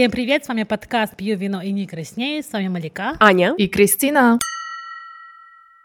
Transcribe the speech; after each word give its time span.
Всем 0.00 0.10
привет, 0.10 0.46
с 0.46 0.48
вами 0.48 0.62
подкаст 0.62 1.14
«Пью 1.14 1.36
вино 1.36 1.60
и 1.60 1.72
не 1.72 1.86
краснею», 1.86 2.42
с 2.42 2.50
вами 2.54 2.68
Малика, 2.68 3.16
Аня 3.20 3.52
и 3.58 3.68
Кристина. 3.68 4.38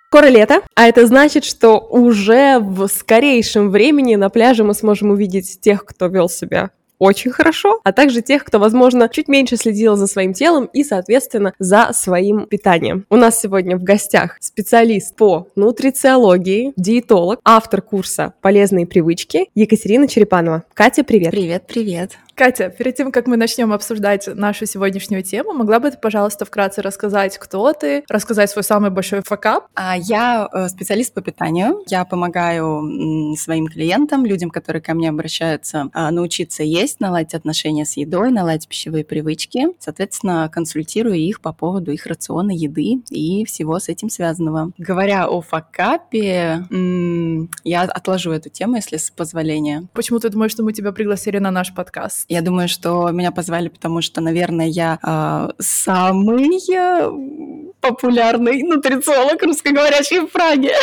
Скоро 0.07 0.27
лето, 0.27 0.61
а 0.73 0.87
это 0.87 1.05
значит, 1.05 1.43
что 1.43 1.77
уже 1.77 2.59
в 2.59 2.87
скорейшем 2.87 3.71
времени 3.71 4.15
на 4.15 4.29
пляже 4.29 4.63
мы 4.63 4.73
сможем 4.73 5.09
увидеть 5.09 5.59
тех, 5.59 5.83
кто 5.83 6.07
вел 6.07 6.29
себя 6.29 6.69
очень 6.97 7.31
хорошо, 7.31 7.81
а 7.83 7.91
также 7.91 8.21
тех, 8.21 8.45
кто, 8.45 8.57
возможно, 8.57 9.09
чуть 9.09 9.27
меньше 9.27 9.57
следил 9.57 9.97
за 9.97 10.07
своим 10.07 10.31
телом 10.31 10.69
и, 10.71 10.85
соответственно, 10.85 11.53
за 11.59 11.91
своим 11.91 12.45
питанием. 12.45 13.05
У 13.09 13.17
нас 13.17 13.41
сегодня 13.41 13.75
в 13.75 13.83
гостях 13.83 14.37
специалист 14.39 15.13
по 15.17 15.49
нутрициологии, 15.57 16.71
диетолог, 16.77 17.41
автор 17.43 17.81
курса 17.81 18.33
«Полезные 18.39 18.87
привычки» 18.87 19.49
Екатерина 19.55 20.07
Черепанова. 20.07 20.63
Катя, 20.73 21.03
привет! 21.03 21.31
Привет, 21.31 21.65
привет! 21.67 22.11
Катя, 22.35 22.69
перед 22.69 22.95
тем, 22.95 23.13
как 23.13 23.27
мы 23.27 23.37
начнем 23.37 23.71
обсуждать 23.71 24.27
нашу 24.27 24.65
сегодняшнюю 24.65 25.23
тему, 25.23 25.53
могла 25.53 25.79
бы 25.79 25.89
ты, 25.89 25.97
пожалуйста, 25.97 26.43
вкратце 26.43 26.81
рассказать, 26.81 27.37
кто 27.37 27.71
ты, 27.71 28.03
рассказать 28.09 28.49
свой 28.49 28.63
самый 28.63 28.89
большой 28.89 29.21
факап? 29.23 29.67
А, 29.73 29.95
я 29.97 30.49
э, 30.51 30.67
специалист 30.67 31.13
по 31.13 31.21
питанию. 31.21 31.81
Я 31.87 32.03
помогаю 32.03 33.35
своим 33.37 33.67
клиентам, 33.67 34.25
людям, 34.25 34.49
которые 34.49 34.81
ко 34.81 34.93
мне 34.93 35.07
обращаются, 35.07 35.89
а, 35.93 36.11
научиться 36.11 36.61
есть, 36.63 36.99
наладить 36.99 37.33
отношения 37.35 37.85
с 37.85 37.95
едой, 37.95 38.31
наладить 38.31 38.67
пищевые 38.67 39.05
привычки. 39.05 39.67
Соответственно, 39.79 40.49
консультирую 40.51 41.15
их 41.15 41.39
по 41.39 41.53
поводу 41.53 41.93
их 41.93 42.05
рациона 42.05 42.51
еды 42.51 43.01
и 43.09 43.45
всего 43.45 43.79
с 43.79 43.87
этим 43.87 44.09
связанного. 44.09 44.71
Говоря 44.77 45.29
о 45.29 45.39
факапе, 45.39 46.65
я 47.63 47.83
отложу 47.83 48.31
эту 48.31 48.49
тему, 48.49 48.75
если 48.75 48.97
с 48.97 49.09
позволения. 49.09 49.87
Почему 49.93 50.19
ты 50.19 50.27
думаешь, 50.27 50.51
что 50.51 50.63
мы 50.63 50.73
тебя 50.73 50.91
пригласили 50.91 51.37
на 51.37 51.51
наш 51.51 51.73
подкаст? 51.73 52.24
Я 52.27 52.41
думаю, 52.41 52.67
что 52.67 53.09
меня 53.11 53.31
позвали, 53.31 53.69
потому 53.69 54.01
что, 54.01 54.19
наверное, 54.19 54.65
я 54.65 54.99
э, 55.03 55.49
самый 55.59 56.59
популярный 57.81 58.63
нутрициолог 58.63 59.43
русскоговорящий 59.43 60.21
в 60.21 60.31
Праге. 60.31 60.73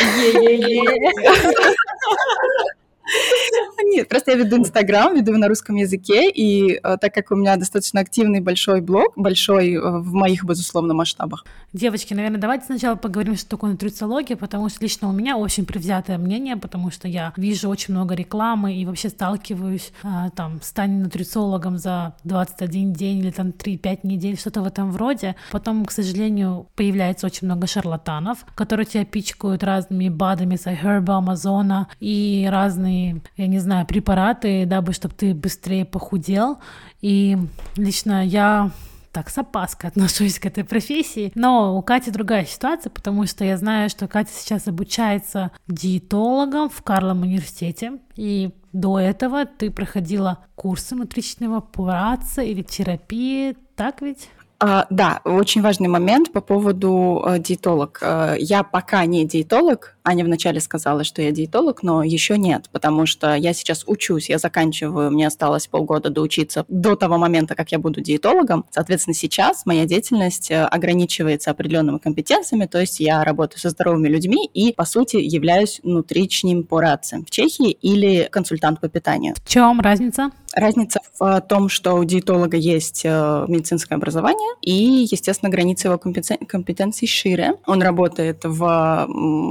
Нет, 3.84 4.08
просто 4.08 4.32
я 4.32 4.36
веду 4.36 4.56
Инстаграм, 4.56 5.14
веду 5.14 5.36
на 5.36 5.48
русском 5.48 5.76
языке, 5.76 6.30
и 6.30 6.80
э, 6.82 6.96
так 6.98 7.12
как 7.12 7.30
у 7.30 7.36
меня 7.36 7.56
достаточно 7.56 8.00
активный 8.00 8.40
большой 8.40 8.80
блог, 8.80 9.12
большой 9.16 9.74
э, 9.74 9.80
в 9.80 10.12
моих, 10.12 10.44
безусловно, 10.44 10.94
масштабах. 10.94 11.44
Девочки, 11.72 12.14
наверное, 12.14 12.40
давайте 12.40 12.66
сначала 12.66 12.96
поговорим, 12.96 13.36
что 13.36 13.50
такое 13.50 13.72
нутрициология, 13.72 14.36
потому 14.36 14.68
что 14.68 14.82
лично 14.82 15.08
у 15.08 15.12
меня 15.12 15.36
очень 15.36 15.66
привзятое 15.66 16.18
мнение, 16.18 16.56
потому 16.56 16.90
что 16.90 17.08
я 17.08 17.32
вижу 17.36 17.68
очень 17.68 17.94
много 17.94 18.14
рекламы 18.14 18.74
и 18.74 18.86
вообще 18.86 19.08
сталкиваюсь, 19.08 19.92
э, 20.02 20.08
там, 20.34 20.60
стань 20.62 21.02
нутрициологом 21.02 21.78
за 21.78 22.14
21 22.24 22.92
день 22.92 23.18
или 23.18 23.30
там 23.30 23.48
3-5 23.48 24.00
недель, 24.04 24.38
что-то 24.38 24.62
в 24.62 24.66
этом 24.66 24.90
вроде. 24.92 25.34
Потом, 25.50 25.84
к 25.84 25.90
сожалению, 25.90 26.68
появляется 26.76 27.26
очень 27.26 27.46
много 27.46 27.66
шарлатанов, 27.66 28.44
которые 28.54 28.86
тебя 28.86 29.04
пичкают 29.04 29.62
разными 29.64 30.08
БАДами 30.08 30.56
с 30.56 30.66
iHerb, 30.66 31.10
Амазона 31.10 31.88
и 32.00 32.48
разные 32.50 32.91
я 33.36 33.46
не 33.46 33.58
знаю, 33.58 33.86
препараты, 33.86 34.66
дабы, 34.66 34.92
чтобы 34.92 35.14
ты 35.14 35.34
быстрее 35.34 35.84
похудел. 35.84 36.58
И 37.00 37.36
лично 37.76 38.24
я 38.24 38.70
так 39.12 39.28
с 39.28 39.38
опаской 39.38 39.90
отношусь 39.90 40.38
к 40.38 40.46
этой 40.46 40.64
профессии. 40.64 41.32
Но 41.34 41.76
у 41.76 41.82
Кати 41.82 42.10
другая 42.10 42.44
ситуация, 42.44 42.90
потому 42.90 43.26
что 43.26 43.44
я 43.44 43.56
знаю, 43.56 43.90
что 43.90 44.08
Катя 44.08 44.32
сейчас 44.32 44.66
обучается 44.66 45.52
диетологом 45.68 46.68
в 46.68 46.82
Карлом 46.82 47.22
университете. 47.22 47.98
И 48.16 48.50
до 48.72 48.98
этого 48.98 49.44
ты 49.44 49.70
проходила 49.70 50.38
курсы 50.54 50.96
матричного 50.96 51.60
пураца 51.60 52.42
или 52.42 52.62
терапии, 52.62 53.56
так 53.76 54.00
ведь? 54.00 54.30
А, 54.64 54.86
да, 54.90 55.20
очень 55.24 55.60
важный 55.60 55.88
момент 55.88 56.30
по 56.30 56.40
поводу 56.40 57.20
э, 57.26 57.40
диетолог. 57.40 57.98
Э, 58.00 58.36
я 58.38 58.62
пока 58.62 59.04
не 59.06 59.26
диетолог. 59.26 59.96
Аня 60.04 60.24
вначале 60.24 60.60
сказала, 60.60 61.02
что 61.02 61.20
я 61.20 61.32
диетолог, 61.32 61.82
но 61.82 62.04
еще 62.04 62.38
нет, 62.38 62.68
потому 62.70 63.04
что 63.06 63.34
я 63.34 63.54
сейчас 63.54 63.82
учусь, 63.86 64.28
я 64.28 64.38
заканчиваю, 64.38 65.10
мне 65.10 65.26
осталось 65.26 65.66
полгода 65.66 66.10
доучиться 66.10 66.64
до 66.68 66.94
того 66.94 67.18
момента, 67.18 67.56
как 67.56 67.72
я 67.72 67.80
буду 67.80 68.00
диетологом. 68.00 68.64
Соответственно, 68.70 69.14
сейчас 69.14 69.66
моя 69.66 69.84
деятельность 69.84 70.52
э, 70.52 70.62
ограничивается 70.62 71.50
определенными 71.50 71.98
компетенциями, 71.98 72.66
то 72.66 72.78
есть 72.78 73.00
я 73.00 73.24
работаю 73.24 73.58
со 73.58 73.70
здоровыми 73.70 74.06
людьми 74.06 74.48
и, 74.54 74.72
по 74.72 74.84
сути, 74.84 75.16
являюсь 75.16 75.80
нутричным 75.82 76.62
порадцем 76.62 77.24
в 77.24 77.30
Чехии 77.30 77.72
или 77.72 78.28
консультант 78.30 78.80
по 78.80 78.88
питанию. 78.88 79.34
В 79.44 79.48
чем 79.48 79.80
разница? 79.80 80.30
Разница 80.54 81.00
в 81.18 81.40
том, 81.42 81.68
что 81.68 81.94
у 81.94 82.04
диетолога 82.04 82.56
есть 82.56 83.04
медицинское 83.04 83.94
образование, 83.94 84.54
и, 84.60 85.06
естественно, 85.10 85.50
границы 85.50 85.88
его 85.88 85.98
компетенций 85.98 87.08
шире. 87.08 87.54
Он 87.66 87.82
работает 87.82 88.40
в 88.44 89.08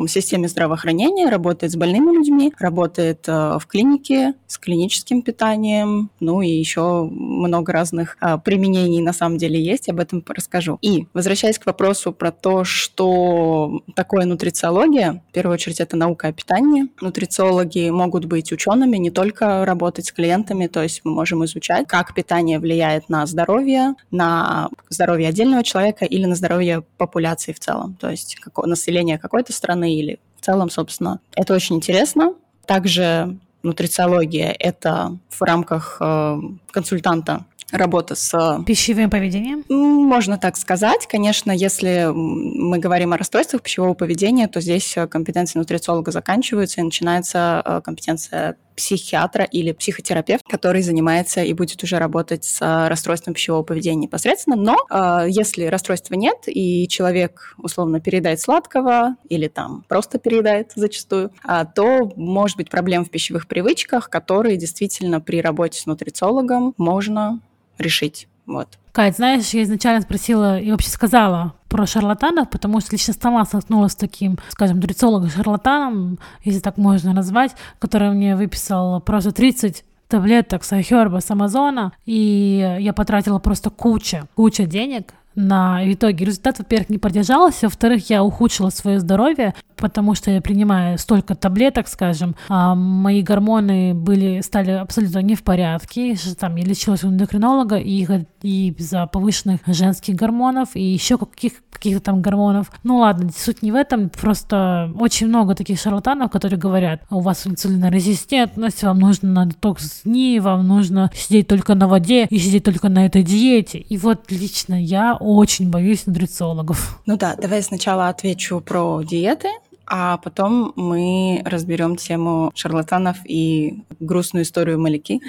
системе 0.07 0.47
здравоохранения, 0.47 1.29
работает 1.29 1.71
с 1.71 1.75
больными 1.75 2.15
людьми, 2.15 2.53
работает 2.59 3.27
э, 3.27 3.57
в 3.59 3.65
клинике 3.67 4.33
с 4.47 4.57
клиническим 4.57 5.21
питанием, 5.21 6.09
ну 6.19 6.41
и 6.41 6.49
еще 6.49 7.03
много 7.03 7.71
разных 7.71 8.17
э, 8.21 8.37
применений 8.43 9.01
на 9.01 9.13
самом 9.13 9.37
деле 9.37 9.61
есть, 9.63 9.89
об 9.89 9.99
этом 9.99 10.23
расскажу. 10.27 10.77
И, 10.81 11.07
возвращаясь 11.13 11.59
к 11.59 11.65
вопросу 11.65 12.11
про 12.11 12.31
то, 12.31 12.63
что 12.63 13.81
такое 13.95 14.25
нутрициология, 14.25 15.23
в 15.29 15.33
первую 15.33 15.53
очередь 15.53 15.79
это 15.79 15.95
наука 15.95 16.27
о 16.27 16.33
питании. 16.33 16.87
Нутрициологи 17.01 17.89
могут 17.89 18.25
быть 18.25 18.51
учеными, 18.51 18.97
не 18.97 19.11
только 19.11 19.65
работать 19.65 20.07
с 20.07 20.11
клиентами, 20.11 20.67
то 20.67 20.83
есть 20.83 20.90
мы 21.03 21.11
можем 21.11 21.45
изучать, 21.45 21.87
как 21.87 22.13
питание 22.13 22.59
влияет 22.59 23.09
на 23.09 23.25
здоровье, 23.25 23.95
на 24.11 24.69
здоровье 24.89 25.29
отдельного 25.29 25.63
человека 25.63 26.05
или 26.05 26.25
на 26.25 26.35
здоровье 26.35 26.83
популяции 26.97 27.53
в 27.53 27.59
целом, 27.59 27.95
то 27.99 28.09
есть 28.09 28.35
какое, 28.35 28.67
население 28.67 29.17
какой-то 29.17 29.53
страны 29.53 29.95
или 29.95 30.19
в 30.39 30.45
целом, 30.45 30.69
собственно. 30.69 31.19
Это 31.35 31.53
очень 31.53 31.75
интересно. 31.75 32.33
Также 32.65 33.37
нутрициология– 33.63 34.55
это 34.59 35.17
в 35.29 35.41
рамках 35.41 35.97
э, 35.99 36.39
консультанта 36.71 37.45
работа 37.71 38.15
с... 38.15 38.63
Пищевым 38.65 39.09
поведением? 39.09 39.63
Можно 39.69 40.37
так 40.37 40.57
сказать. 40.57 41.07
Конечно, 41.07 41.51
если 41.51 42.09
мы 42.13 42.79
говорим 42.79 43.13
о 43.13 43.17
расстройствах 43.17 43.61
пищевого 43.61 43.93
поведения, 43.93 44.47
то 44.47 44.61
здесь 44.61 44.95
компетенция 45.09 45.59
нутрициолога 45.59 46.11
заканчивается 46.11 46.81
и 46.81 46.83
начинается 46.83 47.61
э, 47.63 47.81
компетенция 47.83 48.57
психиатра 48.75 49.43
или 49.43 49.71
психотерапевт, 49.71 50.45
который 50.47 50.81
занимается 50.81 51.43
и 51.43 51.53
будет 51.53 51.83
уже 51.83 51.97
работать 51.99 52.43
с 52.43 52.87
расстройством 52.89 53.33
пищевого 53.33 53.63
поведения 53.63 54.03
непосредственно. 54.03 54.55
Но 54.55 54.77
э, 54.89 55.27
если 55.29 55.65
расстройства 55.65 56.15
нет, 56.15 56.37
и 56.47 56.87
человек 56.87 57.55
условно 57.57 57.99
передает 57.99 58.39
сладкого 58.39 59.15
или 59.29 59.47
там 59.47 59.83
просто 59.87 60.19
передает 60.19 60.71
зачастую, 60.75 61.31
э, 61.47 61.65
то 61.75 62.11
может 62.15 62.57
быть 62.57 62.69
проблем 62.69 63.05
в 63.05 63.09
пищевых 63.09 63.47
привычках, 63.47 64.09
которые 64.09 64.57
действительно 64.57 65.21
при 65.21 65.41
работе 65.41 65.79
с 65.79 65.85
нутрициологом 65.85 66.73
можно 66.77 67.41
решить. 67.77 68.27
Вот. 68.51 68.67
Кать, 68.91 69.15
знаешь, 69.15 69.49
я 69.49 69.63
изначально 69.63 70.01
спросила 70.01 70.59
и 70.59 70.69
вообще 70.69 70.89
сказала 70.89 71.53
про 71.69 71.85
шарлатанов, 71.85 72.49
потому 72.49 72.81
что 72.81 72.91
лично 72.91 73.13
сама 73.13 73.45
столкнулась 73.45 73.93
с 73.93 73.95
таким, 73.95 74.37
скажем, 74.49 74.77
нутрициологом-шарлатаном, 74.79 76.19
если 76.43 76.59
так 76.59 76.77
можно 76.77 77.13
назвать, 77.13 77.55
который 77.79 78.11
мне 78.11 78.35
выписал 78.35 78.99
просто 78.99 79.31
30 79.31 79.85
таблеток 80.09 80.65
с 80.65 80.73
Айхерба, 80.73 81.21
с 81.21 81.31
Амазона, 81.31 81.93
и 82.05 82.77
я 82.81 82.91
потратила 82.91 83.39
просто 83.39 83.69
куча, 83.69 84.27
куча 84.35 84.65
денег 84.65 85.13
на 85.35 85.81
итоге 85.91 86.25
результат, 86.25 86.59
во-первых, 86.59 86.89
не 86.89 86.97
продержался, 86.97 87.67
во-вторых, 87.67 88.09
я 88.09 88.23
ухудшила 88.23 88.69
свое 88.69 88.99
здоровье, 88.99 89.53
потому 89.77 90.15
что 90.15 90.31
я 90.31 90.41
принимаю 90.41 90.97
столько 90.97 91.35
таблеток, 91.35 91.87
скажем, 91.87 92.35
а 92.49 92.75
мои 92.75 93.21
гормоны 93.21 93.93
были, 93.93 94.41
стали 94.41 94.71
абсолютно 94.71 95.19
не 95.19 95.35
в 95.35 95.43
порядке, 95.43 96.15
там 96.39 96.55
я 96.55 96.65
лечилась 96.65 97.03
у 97.03 97.09
эндокринолога 97.09 97.77
и, 97.77 98.05
и 98.41 98.69
из-за 98.69 99.07
повышенных 99.07 99.61
женских 99.67 100.15
гормонов 100.15 100.75
и 100.75 100.83
еще 100.83 101.17
каких, 101.17 101.53
каких-то 101.71 102.01
там 102.01 102.21
гормонов. 102.21 102.71
Ну 102.83 102.97
ладно, 102.97 103.29
суть 103.35 103.61
не 103.61 103.71
в 103.71 103.75
этом, 103.75 104.09
просто 104.09 104.91
очень 104.99 105.27
много 105.27 105.55
таких 105.55 105.79
шарлатанов, 105.79 106.31
которые 106.31 106.59
говорят, 106.59 107.01
у 107.09 107.19
вас 107.21 107.47
инсулинорезистентность, 107.47 108.83
вам 108.83 108.99
нужно 108.99 109.29
на 109.29 109.45
детокс 109.45 110.01
дни, 110.03 110.39
вам 110.39 110.67
нужно 110.67 111.09
сидеть 111.13 111.47
только 111.47 111.75
на 111.75 111.87
воде 111.87 112.25
и 112.25 112.37
сидеть 112.37 112.63
только 112.63 112.89
на 112.89 113.05
этой 113.05 113.23
диете. 113.23 113.79
И 113.79 113.97
вот 113.97 114.31
лично 114.31 114.81
я 114.81 115.17
очень 115.21 115.69
боюсь 115.69 116.05
нутрициологов. 116.05 116.99
Ну 117.05 117.17
да, 117.17 117.35
давай 117.35 117.61
сначала 117.63 118.09
отвечу 118.09 118.59
про 118.61 119.01
диеты, 119.03 119.49
а 119.85 120.17
потом 120.17 120.73
мы 120.75 121.41
разберем 121.45 121.95
тему 121.95 122.51
шарлатанов 122.55 123.17
и 123.25 123.83
грустную 123.99 124.43
историю 124.43 124.79
Маляки. 124.79 125.21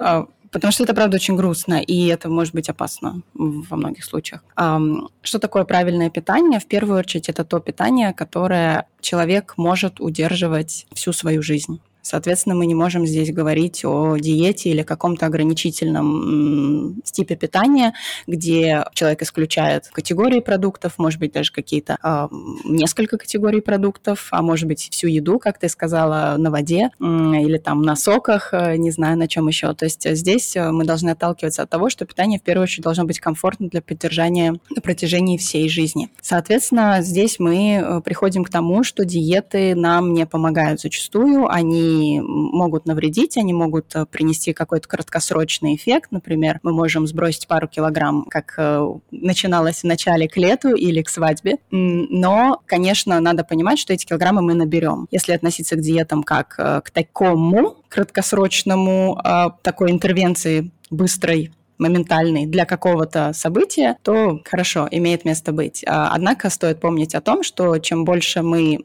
А, 0.00 0.26
потому 0.50 0.72
что 0.72 0.84
это, 0.84 0.94
правда, 0.94 1.16
очень 1.16 1.36
грустно, 1.36 1.80
и 1.80 2.06
это 2.06 2.28
может 2.28 2.54
быть 2.54 2.68
опасно 2.68 3.22
во 3.34 3.76
многих 3.76 4.04
случаях. 4.04 4.42
Что 4.56 5.38
такое 5.38 5.64
правильное 5.64 6.10
питание? 6.10 6.60
В 6.60 6.66
первую 6.66 6.98
очередь, 6.98 7.28
это 7.28 7.44
то 7.44 7.58
питание, 7.60 8.12
которое 8.12 8.86
человек 9.00 9.54
может 9.56 10.00
удерживать 10.00 10.86
всю 10.92 11.12
свою 11.12 11.42
жизнь. 11.42 11.80
Соответственно, 12.04 12.54
мы 12.54 12.66
не 12.66 12.74
можем 12.74 13.06
здесь 13.06 13.32
говорить 13.32 13.82
о 13.84 14.16
диете 14.18 14.68
или 14.68 14.82
каком-то 14.82 15.24
ограничительном 15.24 17.00
типе 17.02 17.34
питания, 17.34 17.94
где 18.26 18.84
человек 18.92 19.22
исключает 19.22 19.88
категории 19.88 20.40
продуктов, 20.40 20.98
может 20.98 21.18
быть, 21.18 21.32
даже 21.32 21.50
какие-то 21.50 21.96
э, 22.02 22.28
несколько 22.64 23.16
категорий 23.16 23.62
продуктов, 23.62 24.28
а 24.30 24.42
может 24.42 24.68
быть, 24.68 24.88
всю 24.90 25.08
еду, 25.08 25.38
как 25.38 25.58
ты 25.58 25.70
сказала, 25.70 26.36
на 26.36 26.50
воде 26.50 26.90
э, 27.00 27.04
или 27.04 27.56
там 27.56 27.80
на 27.80 27.96
соках, 27.96 28.50
э, 28.52 28.76
не 28.76 28.90
знаю, 28.90 29.16
на 29.16 29.26
чем 29.26 29.48
еще. 29.48 29.72
То 29.72 29.86
есть 29.86 30.06
здесь 30.08 30.54
э, 30.56 30.70
мы 30.70 30.84
должны 30.84 31.10
отталкиваться 31.10 31.62
от 31.62 31.70
того, 31.70 31.88
что 31.88 32.04
питание 32.04 32.38
в 32.38 32.42
первую 32.42 32.64
очередь 32.64 32.84
должно 32.84 33.04
быть 33.04 33.18
комфортно 33.18 33.68
для 33.68 33.80
поддержания 33.80 34.54
на 34.68 34.82
протяжении 34.82 35.38
всей 35.38 35.70
жизни. 35.70 36.10
Соответственно, 36.20 36.98
здесь 37.00 37.38
мы 37.38 37.82
э, 37.82 38.00
приходим 38.02 38.44
к 38.44 38.50
тому, 38.50 38.84
что 38.84 39.06
диеты 39.06 39.74
нам 39.74 40.12
не 40.12 40.26
помогают 40.26 40.80
зачастую, 40.80 41.50
они 41.50 41.93
могут 42.22 42.86
навредить, 42.86 43.36
они 43.36 43.52
могут 43.52 43.94
э, 43.94 44.06
принести 44.06 44.52
какой-то 44.52 44.88
краткосрочный 44.88 45.74
эффект. 45.76 46.10
Например, 46.10 46.60
мы 46.62 46.72
можем 46.72 47.06
сбросить 47.06 47.46
пару 47.46 47.68
килограмм, 47.68 48.24
как 48.24 48.54
э, 48.58 48.86
начиналось 49.10 49.80
в 49.80 49.84
начале 49.84 50.28
к 50.28 50.36
лету 50.36 50.74
или 50.74 51.02
к 51.02 51.08
свадьбе. 51.08 51.58
Но, 51.70 52.60
конечно, 52.66 53.20
надо 53.20 53.44
понимать, 53.44 53.78
что 53.78 53.92
эти 53.92 54.06
килограммы 54.06 54.42
мы 54.42 54.54
наберем. 54.54 55.06
Если 55.10 55.32
относиться 55.32 55.76
к 55.76 55.80
диетам 55.80 56.22
как 56.22 56.56
к 56.56 56.90
такому 56.92 57.76
краткосрочному 57.88 59.20
такой 59.62 59.90
интервенции 59.90 60.70
быстрой 60.90 61.52
моментальный 61.78 62.46
для 62.46 62.64
какого-то 62.64 63.32
события, 63.32 63.96
то 64.02 64.40
хорошо, 64.44 64.88
имеет 64.90 65.24
место 65.24 65.52
быть. 65.52 65.84
А, 65.86 66.10
однако 66.12 66.50
стоит 66.50 66.80
помнить 66.80 67.14
о 67.14 67.20
том, 67.20 67.42
что 67.42 67.78
чем 67.78 68.04
больше 68.04 68.42
мы 68.42 68.78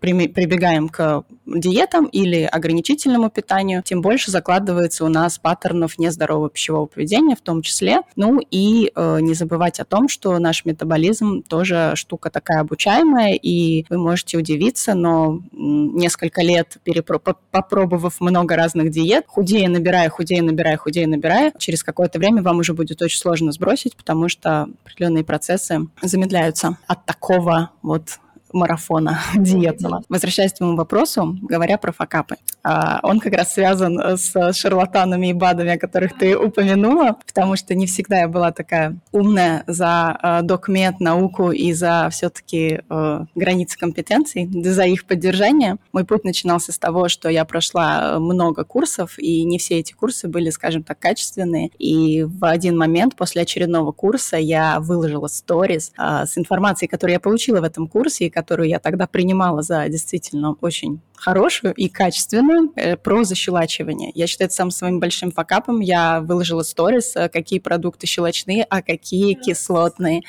прибегаем 0.00 0.88
к 0.88 1.24
диетам 1.46 2.06
или 2.06 2.42
ограничительному 2.42 3.30
питанию, 3.30 3.82
тем 3.82 4.02
больше 4.02 4.30
закладывается 4.30 5.04
у 5.04 5.08
нас 5.08 5.38
паттернов 5.38 5.98
нездорового 5.98 6.50
пищевого 6.50 6.86
поведения 6.86 7.34
в 7.34 7.40
том 7.40 7.62
числе. 7.62 8.00
Ну 8.16 8.40
и 8.50 8.92
э, 8.94 9.18
не 9.20 9.34
забывать 9.34 9.80
о 9.80 9.84
том, 9.84 10.08
что 10.08 10.38
наш 10.38 10.64
метаболизм 10.64 11.42
тоже 11.42 11.92
штука 11.94 12.30
такая 12.30 12.60
обучаемая, 12.60 13.34
и 13.34 13.84
вы 13.88 13.98
можете 13.98 14.38
удивиться, 14.38 14.94
но 14.94 15.40
несколько 15.52 16.42
лет 16.42 16.76
перепро- 16.84 17.36
попробовав 17.50 18.20
много 18.20 18.56
разных 18.56 18.90
диет, 18.90 19.24
худее 19.26 19.68
набирая, 19.68 20.08
худее 20.08 20.42
набирая, 20.42 20.76
худее 20.76 21.06
набирая, 21.06 21.52
через 21.60 21.84
какое-то 21.84 22.18
время 22.18 22.42
вам 22.42 22.58
уже 22.58 22.74
будет 22.74 23.00
очень 23.02 23.18
сложно 23.18 23.52
сбросить, 23.52 23.96
потому 23.96 24.28
что 24.28 24.68
определенные 24.84 25.24
процессы 25.24 25.86
замедляются 26.02 26.76
от 26.86 27.04
такого 27.04 27.70
вот 27.82 28.18
марафона 28.52 29.20
диетного. 29.34 30.02
Возвращаясь 30.08 30.52
к 30.52 30.58
твоему 30.58 30.76
вопросу, 30.76 31.38
говоря 31.42 31.78
про 31.78 31.92
факапы. 31.92 32.36
А, 32.62 33.00
он 33.02 33.20
как 33.20 33.34
раз 33.34 33.54
связан 33.54 33.98
с 34.16 34.52
шарлатанами 34.52 35.28
и 35.28 35.32
БАДами, 35.32 35.72
о 35.72 35.78
которых 35.78 36.16
ты 36.18 36.36
упомянула, 36.36 37.16
потому 37.26 37.56
что 37.56 37.74
не 37.74 37.86
всегда 37.86 38.20
я 38.20 38.28
была 38.28 38.52
такая 38.52 38.98
умная 39.12 39.64
за 39.66 40.16
а, 40.20 40.42
докмет, 40.42 41.00
науку 41.00 41.52
и 41.52 41.72
за 41.72 42.08
все-таки 42.10 42.80
а, 42.88 43.24
границы 43.34 43.78
компетенций, 43.78 44.48
за 44.62 44.84
их 44.84 45.06
поддержание. 45.06 45.76
Мой 45.92 46.04
путь 46.04 46.24
начинался 46.24 46.72
с 46.72 46.78
того, 46.78 47.08
что 47.08 47.28
я 47.28 47.44
прошла 47.44 48.18
много 48.18 48.64
курсов, 48.64 49.18
и 49.18 49.44
не 49.44 49.58
все 49.58 49.78
эти 49.78 49.92
курсы 49.92 50.28
были, 50.28 50.50
скажем 50.50 50.82
так, 50.82 50.98
качественные. 50.98 51.70
И 51.78 52.24
в 52.24 52.44
один 52.44 52.76
момент 52.76 53.16
после 53.16 53.42
очередного 53.42 53.92
курса 53.92 54.36
я 54.36 54.80
выложила 54.80 55.28
сторис 55.28 55.92
с 55.96 56.36
информацией, 56.36 56.88
которую 56.88 57.14
я 57.14 57.20
получила 57.20 57.60
в 57.60 57.64
этом 57.64 57.86
курсе, 57.88 58.26
и 58.26 58.30
которую 58.40 58.68
я 58.68 58.78
тогда 58.78 59.06
принимала 59.06 59.60
за 59.60 59.86
действительно 59.88 60.56
очень 60.62 61.00
хорошую 61.14 61.74
и 61.74 61.88
качественную 61.90 62.72
э, 62.74 62.96
про 62.96 63.24
защелачивание. 63.24 64.10
Я 64.14 64.26
считаю 64.26 64.46
это 64.46 64.54
самым 64.54 64.70
своим 64.70 64.98
большим 64.98 65.30
факапом. 65.30 65.80
Я 65.80 66.22
выложила 66.22 66.62
сторис, 66.62 67.14
э, 67.16 67.28
какие 67.28 67.58
продукты 67.58 68.06
щелочные, 68.06 68.64
а 68.70 68.80
какие 68.80 69.34
кислотные. 69.34 70.22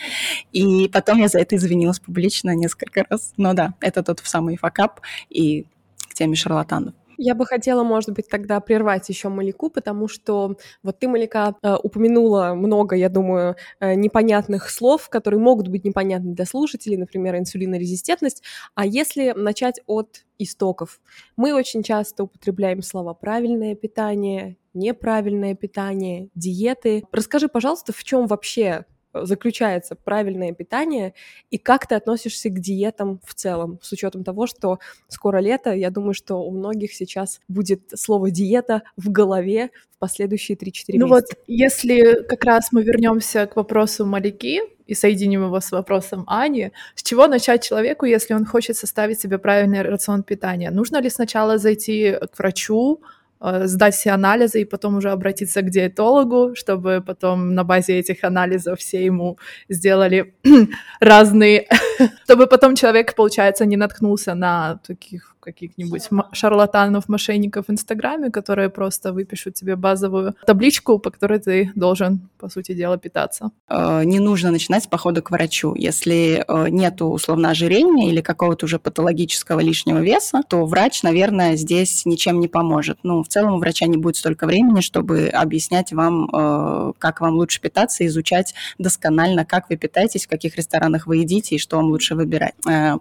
И 0.51 0.89
потом 0.89 1.19
я 1.19 1.29
за 1.29 1.39
это 1.39 1.55
извинилась 1.55 1.99
публично 1.99 2.53
несколько 2.53 3.05
раз. 3.09 3.31
Но 3.37 3.53
да, 3.53 3.73
это 3.79 4.03
тот 4.03 4.19
самый 4.25 4.57
факап 4.57 4.99
и 5.29 5.65
к 6.09 6.13
теме 6.13 6.35
шарлатанов. 6.35 6.93
Я 7.17 7.35
бы 7.35 7.45
хотела, 7.45 7.83
может 7.83 8.11
быть, 8.11 8.27
тогда 8.29 8.59
прервать 8.59 9.07
еще 9.09 9.29
Маляку, 9.29 9.69
потому 9.69 10.07
что 10.07 10.55
вот 10.83 10.99
ты, 10.99 11.07
Маляка, 11.07 11.55
э, 11.61 11.75
упомянула 11.83 12.53
много, 12.55 12.95
я 12.95 13.09
думаю, 13.09 13.55
э, 13.79 13.93
непонятных 13.95 14.69
слов, 14.69 15.09
которые 15.09 15.39
могут 15.39 15.67
быть 15.67 15.83
непонятны 15.85 16.33
для 16.33 16.45
слушателей, 16.45 16.97
например, 16.97 17.35
инсулинорезистентность. 17.37 18.43
А 18.75 18.85
если 18.85 19.31
начать 19.35 19.81
от 19.85 20.25
истоков? 20.39 20.99
Мы 21.35 21.53
очень 21.53 21.83
часто 21.83 22.23
употребляем 22.23 22.81
слова 22.81 23.13
«правильное 23.13 23.75
питание», 23.75 24.57
неправильное 24.73 25.53
питание, 25.53 26.29
диеты. 26.33 27.03
Расскажи, 27.11 27.49
пожалуйста, 27.49 27.91
в 27.93 28.03
чем 28.03 28.25
вообще 28.27 28.85
заключается 29.13 29.95
правильное 29.95 30.53
питание 30.53 31.13
и 31.49 31.57
как 31.57 31.87
ты 31.87 31.95
относишься 31.95 32.49
к 32.49 32.59
диетам 32.59 33.19
в 33.23 33.33
целом, 33.33 33.79
с 33.81 33.91
учетом 33.91 34.23
того, 34.23 34.47
что 34.47 34.79
скоро 35.07 35.39
лето, 35.39 35.71
я 35.73 35.89
думаю, 35.89 36.13
что 36.13 36.35
у 36.37 36.51
многих 36.51 36.93
сейчас 36.93 37.39
будет 37.47 37.81
слово 37.95 38.31
диета 38.31 38.83
в 38.97 39.11
голове 39.11 39.71
в 39.91 39.99
последующие 39.99 40.57
3-4 40.57 40.61
месяца. 40.63 40.85
Ну 40.97 41.07
вот, 41.07 41.25
если 41.47 42.23
как 42.23 42.43
раз 42.43 42.71
мы 42.71 42.83
вернемся 42.83 43.45
к 43.45 43.55
вопросу 43.55 44.05
Маляки 44.05 44.61
и 44.87 44.93
соединим 44.93 45.45
его 45.45 45.59
с 45.59 45.71
вопросом 45.71 46.23
Ани, 46.27 46.71
с 46.95 47.03
чего 47.03 47.27
начать 47.27 47.63
человеку, 47.63 48.05
если 48.05 48.33
он 48.33 48.45
хочет 48.45 48.75
составить 48.75 49.19
себе 49.19 49.37
правильный 49.37 49.81
рацион 49.81 50.23
питания? 50.23 50.71
Нужно 50.71 51.01
ли 51.01 51.09
сначала 51.09 51.57
зайти 51.57 52.17
к 52.31 52.37
врачу, 52.39 53.01
сдать 53.41 53.95
все 53.95 54.11
анализы 54.11 54.61
и 54.61 54.65
потом 54.65 54.97
уже 54.97 55.09
обратиться 55.09 55.61
к 55.61 55.69
диетологу, 55.69 56.55
чтобы 56.55 57.03
потом 57.05 57.55
на 57.55 57.63
базе 57.63 57.99
этих 57.99 58.23
анализов 58.23 58.79
все 58.79 59.03
ему 59.03 59.37
сделали 59.69 60.33
разные, 60.99 61.67
чтобы 62.23 62.47
потом 62.47 62.75
человек, 62.75 63.15
получается, 63.15 63.65
не 63.65 63.77
наткнулся 63.77 64.35
на 64.35 64.79
таких 64.85 65.30
каких-нибудь 65.41 66.09
шарлатанов, 66.31 67.09
мошенников 67.09 67.65
в 67.67 67.71
Инстаграме, 67.71 68.29
которые 68.29 68.69
просто 68.69 69.11
выпишут 69.11 69.55
тебе 69.55 69.75
базовую 69.75 70.35
табличку, 70.45 70.99
по 70.99 71.09
которой 71.09 71.39
ты 71.39 71.71
должен, 71.75 72.29
по 72.37 72.49
сути 72.49 72.73
дела, 72.73 72.97
питаться. 72.97 73.51
Э, 73.69 74.03
не 74.03 74.19
нужно 74.19 74.51
начинать 74.51 74.83
с 74.83 74.87
похода 74.87 75.21
к 75.21 75.31
врачу. 75.31 75.73
Если 75.75 76.45
э, 76.47 76.69
нет 76.69 77.01
условно 77.01 77.49
ожирения 77.49 78.09
или 78.09 78.21
какого-то 78.21 78.65
уже 78.65 78.79
патологического 78.79 79.59
лишнего 79.59 79.99
веса, 79.99 80.41
то 80.47 80.65
врач, 80.65 81.03
наверное, 81.03 81.55
здесь 81.55 82.05
ничем 82.05 82.39
не 82.39 82.47
поможет. 82.47 82.99
Ну, 83.03 83.23
в 83.23 83.27
целом 83.27 83.55
у 83.55 83.57
врача 83.57 83.87
не 83.87 83.97
будет 83.97 84.17
столько 84.17 84.45
времени, 84.45 84.81
чтобы 84.81 85.27
объяснять 85.27 85.91
вам, 85.91 86.29
э, 86.33 86.93
как 86.99 87.21
вам 87.21 87.35
лучше 87.35 87.59
питаться, 87.61 88.05
изучать 88.05 88.53
досконально, 88.77 89.45
как 89.45 89.69
вы 89.69 89.77
питаетесь, 89.77 90.25
в 90.25 90.29
каких 90.29 90.55
ресторанах 90.55 91.07
вы 91.07 91.17
едите 91.17 91.55
и 91.55 91.59
что 91.59 91.77
вам 91.77 91.87
лучше 91.87 92.15
выбирать. 92.15 92.53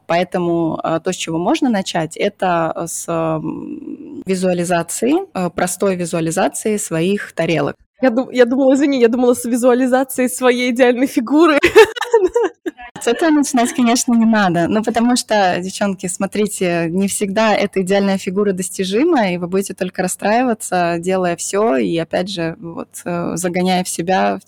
Поэтому 0.06 0.80
то, 1.04 1.12
с 1.12 1.16
чего 1.16 1.38
можно 1.38 1.68
начать, 1.68 2.16
это 2.16 2.29
с 2.86 3.06
визуализации, 4.26 5.14
э, 5.34 5.50
простой 5.50 5.96
визуализации 5.96 6.76
своих 6.76 7.32
тарелок. 7.32 7.74
Я, 8.02 8.10
дум, 8.10 8.30
я 8.30 8.44
думала, 8.46 8.74
извини, 8.74 9.00
я 9.00 9.08
думала 9.08 9.34
с 9.34 9.44
визуализацией 9.44 10.28
своей 10.28 10.70
идеальной 10.70 11.06
фигуры. 11.06 11.58
С 13.00 13.06
этого 13.06 13.30
начинать, 13.30 13.72
конечно, 13.72 14.12
не 14.12 14.26
надо. 14.26 14.68
Ну, 14.68 14.82
потому 14.82 15.16
что, 15.16 15.58
девчонки, 15.60 16.06
смотрите, 16.06 16.88
не 16.90 17.08
всегда 17.08 17.54
эта 17.54 17.80
идеальная 17.80 18.18
фигура 18.18 18.52
достижима, 18.52 19.32
и 19.32 19.38
вы 19.38 19.46
будете 19.48 19.72
только 19.72 20.02
расстраиваться, 20.02 20.96
делая 20.98 21.36
все, 21.36 21.76
и 21.76 21.96
опять 21.96 22.28
же, 22.28 22.56
вот, 22.60 22.88
э, 23.06 23.32
загоняя 23.36 23.84
в 23.84 23.88
себя 23.88 24.38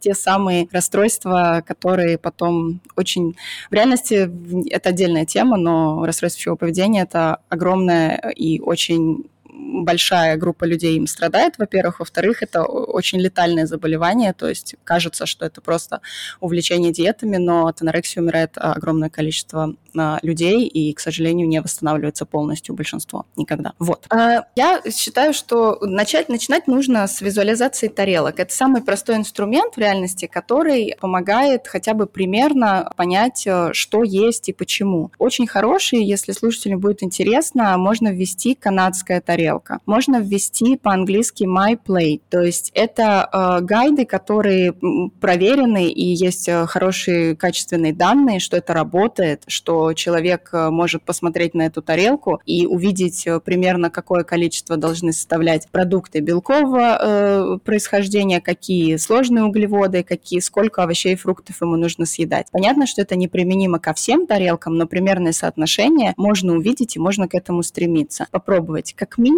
те 0.00 0.14
самые 0.14 0.68
расстройства, 0.70 1.62
которые 1.66 2.18
потом 2.18 2.80
очень... 2.96 3.34
В 3.70 3.74
реальности 3.74 4.30
это 4.70 4.90
отдельная 4.90 5.24
тема, 5.24 5.56
но 5.56 6.04
расстройство 6.04 6.38
пищевого 6.38 6.58
поведения— 6.58 7.02
это 7.04 7.38
огромная 7.48 8.32
и 8.36 8.60
очень 8.60 9.24
большая 9.52 10.36
группа 10.36 10.64
людей 10.64 10.96
им 10.96 11.06
страдает, 11.06 11.58
во-первых. 11.58 12.00
Во-вторых, 12.00 12.42
это 12.42 12.64
очень 12.64 13.20
летальное 13.20 13.66
заболевание, 13.66 14.32
то 14.32 14.48
есть 14.48 14.76
кажется, 14.84 15.26
что 15.26 15.44
это 15.44 15.60
просто 15.60 16.00
увлечение 16.40 16.92
диетами, 16.92 17.36
но 17.36 17.66
от 17.66 17.82
анорексии 17.82 18.20
умирает 18.20 18.52
огромное 18.54 19.10
количество 19.10 19.74
а, 19.96 20.18
людей, 20.22 20.66
и, 20.66 20.92
к 20.94 21.00
сожалению, 21.00 21.48
не 21.48 21.60
восстанавливается 21.60 22.24
полностью 22.24 22.74
большинство 22.74 23.26
никогда. 23.36 23.72
Вот. 23.78 24.06
А, 24.10 24.46
я 24.56 24.80
считаю, 24.90 25.34
что 25.34 25.78
начать, 25.82 26.28
начинать 26.28 26.66
нужно 26.66 27.06
с 27.06 27.20
визуализации 27.20 27.88
тарелок. 27.88 28.40
Это 28.40 28.54
самый 28.54 28.82
простой 28.82 29.16
инструмент 29.16 29.74
в 29.74 29.78
реальности, 29.78 30.26
который 30.26 30.96
помогает 31.00 31.68
хотя 31.68 31.94
бы 31.94 32.06
примерно 32.06 32.90
понять, 32.96 33.46
э, 33.46 33.70
что 33.72 34.02
есть 34.02 34.48
и 34.48 34.52
почему. 34.52 35.10
Очень 35.18 35.46
хороший, 35.46 36.02
если 36.02 36.32
слушателям 36.32 36.80
будет 36.80 37.02
интересно, 37.02 37.76
можно 37.76 38.08
ввести 38.08 38.54
канадская 38.54 39.20
тарелка 39.20 39.41
тарелка. 39.42 39.78
Можно 39.86 40.20
ввести 40.20 40.76
по-английски 40.76 41.44
My 41.44 41.78
Plate, 41.84 42.20
то 42.30 42.40
есть 42.40 42.70
это 42.74 43.28
э, 43.32 43.64
гайды, 43.64 44.04
которые 44.04 44.74
проверены 45.20 45.88
и 45.88 46.04
есть 46.14 46.48
э, 46.48 46.66
хорошие 46.66 47.36
качественные 47.36 47.92
данные, 47.92 48.40
что 48.40 48.56
это 48.56 48.72
работает, 48.72 49.42
что 49.46 49.92
человек 49.94 50.50
э, 50.52 50.70
может 50.70 51.02
посмотреть 51.04 51.54
на 51.54 51.62
эту 51.62 51.82
тарелку 51.82 52.40
и 52.46 52.66
увидеть 52.66 53.26
э, 53.26 53.40
примерно 53.40 53.90
какое 53.90 54.24
количество 54.24 54.76
должны 54.76 55.12
составлять 55.12 55.68
продукты 55.70 56.20
белкового 56.20 56.98
э, 57.00 57.58
происхождения, 57.64 58.40
какие 58.40 58.96
сложные 58.96 59.44
углеводы, 59.44 60.02
какие 60.02 60.40
сколько 60.40 60.82
овощей 60.82 61.14
и 61.14 61.16
фруктов 61.16 61.60
ему 61.60 61.76
нужно 61.76 62.06
съедать. 62.06 62.46
Понятно, 62.52 62.86
что 62.86 63.02
это 63.02 63.16
неприменимо 63.16 63.78
ко 63.78 63.92
всем 63.94 64.26
тарелкам, 64.26 64.76
но 64.76 64.86
примерное 64.86 65.32
соотношение 65.32 66.14
можно 66.16 66.54
увидеть 66.54 66.96
и 66.96 67.00
можно 67.00 67.28
к 67.28 67.34
этому 67.34 67.62
стремиться. 67.62 68.26
Попробовать. 68.30 68.94
Как 68.94 69.18
минимум 69.18 69.31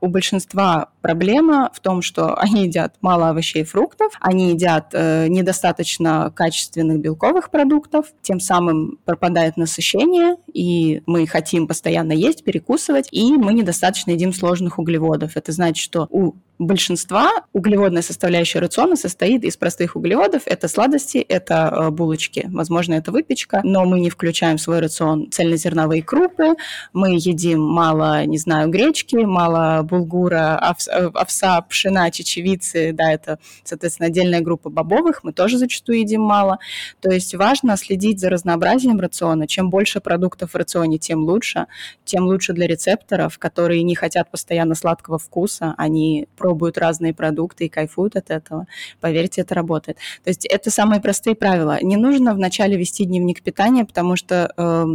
у 0.00 0.06
большинства 0.08 0.90
проблема 1.00 1.70
в 1.72 1.80
том, 1.80 2.02
что 2.02 2.34
они 2.38 2.64
едят 2.64 2.94
мало 3.00 3.30
овощей 3.30 3.62
и 3.62 3.64
фруктов, 3.64 4.12
они 4.20 4.50
едят 4.50 4.90
э, 4.92 5.28
недостаточно 5.28 6.32
качественных 6.34 7.00
белковых 7.00 7.50
продуктов, 7.50 8.06
тем 8.22 8.40
самым 8.40 8.98
пропадает 9.04 9.56
насыщение, 9.56 10.36
и 10.52 11.02
мы 11.06 11.26
хотим 11.26 11.66
постоянно 11.66 12.12
есть, 12.12 12.44
перекусывать, 12.44 13.08
и 13.10 13.32
мы 13.32 13.54
недостаточно 13.54 14.10
едим 14.10 14.32
сложных 14.32 14.78
углеводов. 14.78 15.36
Это 15.36 15.52
значит, 15.52 15.82
что 15.82 16.06
у 16.10 16.34
большинства 16.58 17.30
углеводная 17.52 18.02
составляющая 18.02 18.60
рациона 18.60 18.96
состоит 18.96 19.44
из 19.44 19.56
простых 19.56 19.96
углеводов. 19.96 20.42
Это 20.46 20.68
сладости, 20.68 21.18
это 21.18 21.72
э, 21.72 21.90
булочки, 21.90 22.48
возможно, 22.50 22.94
это 22.94 23.12
выпечка, 23.12 23.60
но 23.62 23.84
мы 23.84 24.00
не 24.00 24.10
включаем 24.10 24.56
в 24.56 24.60
свой 24.60 24.80
рацион 24.80 25.30
цельнозерновые 25.30 26.02
крупы, 26.02 26.54
мы 26.92 27.14
едим 27.14 27.62
мало, 27.62 28.24
не 28.24 28.38
знаю, 28.38 28.70
гречки, 28.70 29.16
мало 29.36 29.82
булгура, 29.82 30.58
э, 30.88 31.10
овса, 31.14 31.60
пшена, 31.60 32.10
чечевицы, 32.10 32.92
да, 32.92 33.12
это, 33.12 33.38
соответственно, 33.64 34.06
отдельная 34.06 34.40
группа 34.40 34.70
бобовых, 34.70 35.24
мы 35.24 35.32
тоже 35.32 35.58
зачастую 35.58 35.98
едим 35.98 36.22
мало. 36.22 36.58
То 37.00 37.10
есть 37.10 37.34
важно 37.34 37.76
следить 37.76 38.18
за 38.18 38.30
разнообразием 38.30 38.98
рациона. 38.98 39.46
Чем 39.46 39.68
больше 39.68 40.00
продуктов 40.00 40.52
в 40.52 40.56
рационе, 40.56 40.98
тем 40.98 41.24
лучше, 41.24 41.66
тем 42.04 42.24
лучше 42.24 42.54
для 42.54 42.66
рецепторов, 42.66 43.38
которые 43.38 43.82
не 43.82 43.94
хотят 43.94 44.30
постоянно 44.30 44.74
сладкого 44.74 45.18
вкуса, 45.18 45.74
они 45.76 46.28
пробуют 46.36 46.78
разные 46.78 47.12
продукты 47.12 47.66
и 47.66 47.68
кайфуют 47.68 48.16
от 48.16 48.30
этого. 48.30 48.66
Поверьте, 49.00 49.42
это 49.42 49.54
работает. 49.54 49.98
То 50.24 50.30
есть 50.30 50.46
это 50.46 50.70
самые 50.70 51.00
простые 51.00 51.36
правила. 51.36 51.78
Не 51.82 51.96
нужно 51.96 52.32
вначале 52.34 52.76
вести 52.76 53.04
дневник 53.04 53.42
питания, 53.42 53.84
потому 53.84 54.16
что 54.16 54.52
э, 54.56 54.86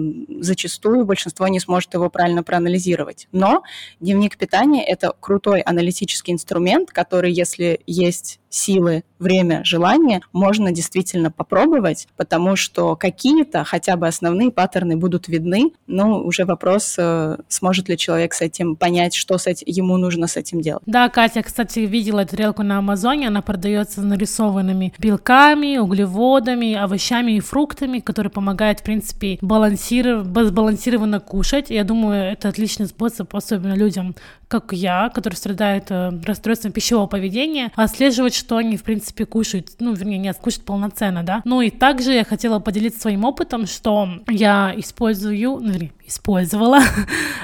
зачастую 0.41 1.05
большинство 1.05 1.47
не 1.47 1.59
сможет 1.59 1.93
его 1.93 2.09
правильно 2.09 2.43
проанализировать. 2.43 3.27
Но 3.31 3.63
дневник 3.99 4.30
питания– 4.37 4.83
это 4.87 5.13
крутой 5.19 5.61
аналитический 5.61 6.33
инструмент, 6.33 6.91
который, 6.91 7.31
если 7.31 7.79
есть 7.87 8.40
силы, 8.51 9.03
время, 9.17 9.61
желание, 9.63 10.21
можно 10.33 10.71
действительно 10.71 11.31
попробовать, 11.31 12.07
потому 12.17 12.55
что 12.55 12.95
какие-то 12.95 13.63
хотя 13.63 13.95
бы 13.95 14.07
основные 14.07 14.51
паттерны 14.51 14.97
будут 14.97 15.27
видны, 15.27 15.71
но 15.87 16.19
уже 16.21 16.45
вопрос, 16.45 16.95
э, 16.97 17.37
сможет 17.47 17.87
ли 17.87 17.97
человек 17.97 18.33
с 18.33 18.41
этим 18.41 18.75
понять, 18.75 19.15
что 19.15 19.37
с 19.37 19.47
этим, 19.47 19.65
ему 19.67 19.97
нужно 19.97 20.27
с 20.27 20.37
этим 20.37 20.61
делать. 20.61 20.83
Да, 20.85 21.07
Катя, 21.09 21.43
кстати, 21.43 21.79
видела 21.79 22.25
тарелку 22.25 22.63
на 22.63 22.79
Амазоне, 22.79 23.27
она 23.27 23.41
продается 23.41 24.01
нарисованными 24.01 24.93
белками, 24.97 25.77
углеводами, 25.77 26.73
овощами 26.73 27.33
и 27.33 27.39
фруктами, 27.39 27.99
которые 27.99 28.31
помогают, 28.31 28.79
в 28.79 28.83
принципе, 28.83 29.37
балансиров... 29.41 30.25
сбалансированно 30.25 31.19
кушать. 31.19 31.69
Я 31.69 31.83
думаю, 31.83 32.31
это 32.31 32.49
отличный 32.49 32.87
способ, 32.87 33.33
особенно 33.35 33.75
людям, 33.75 34.15
как 34.47 34.73
я, 34.73 35.09
которые 35.13 35.37
страдают 35.37 35.85
э, 35.89 36.11
расстройством 36.25 36.73
пищевого 36.73 37.07
поведения, 37.07 37.71
отслеживать, 37.75 38.33
что 38.41 38.57
они, 38.57 38.75
в 38.75 38.83
принципе, 38.83 39.25
кушают, 39.25 39.69
ну, 39.79 39.93
вернее, 39.93 40.17
не 40.17 40.33
кушают 40.33 40.65
полноценно, 40.65 41.23
да. 41.23 41.41
Ну 41.45 41.61
и 41.61 41.69
также 41.69 42.11
я 42.13 42.25
хотела 42.25 42.59
поделиться 42.59 43.01
своим 43.01 43.23
опытом, 43.23 43.67
что 43.67 44.09
я 44.27 44.73
использую, 44.75 45.59
ну, 45.61 45.71
вернее, 45.71 45.91
использовала 46.11 46.79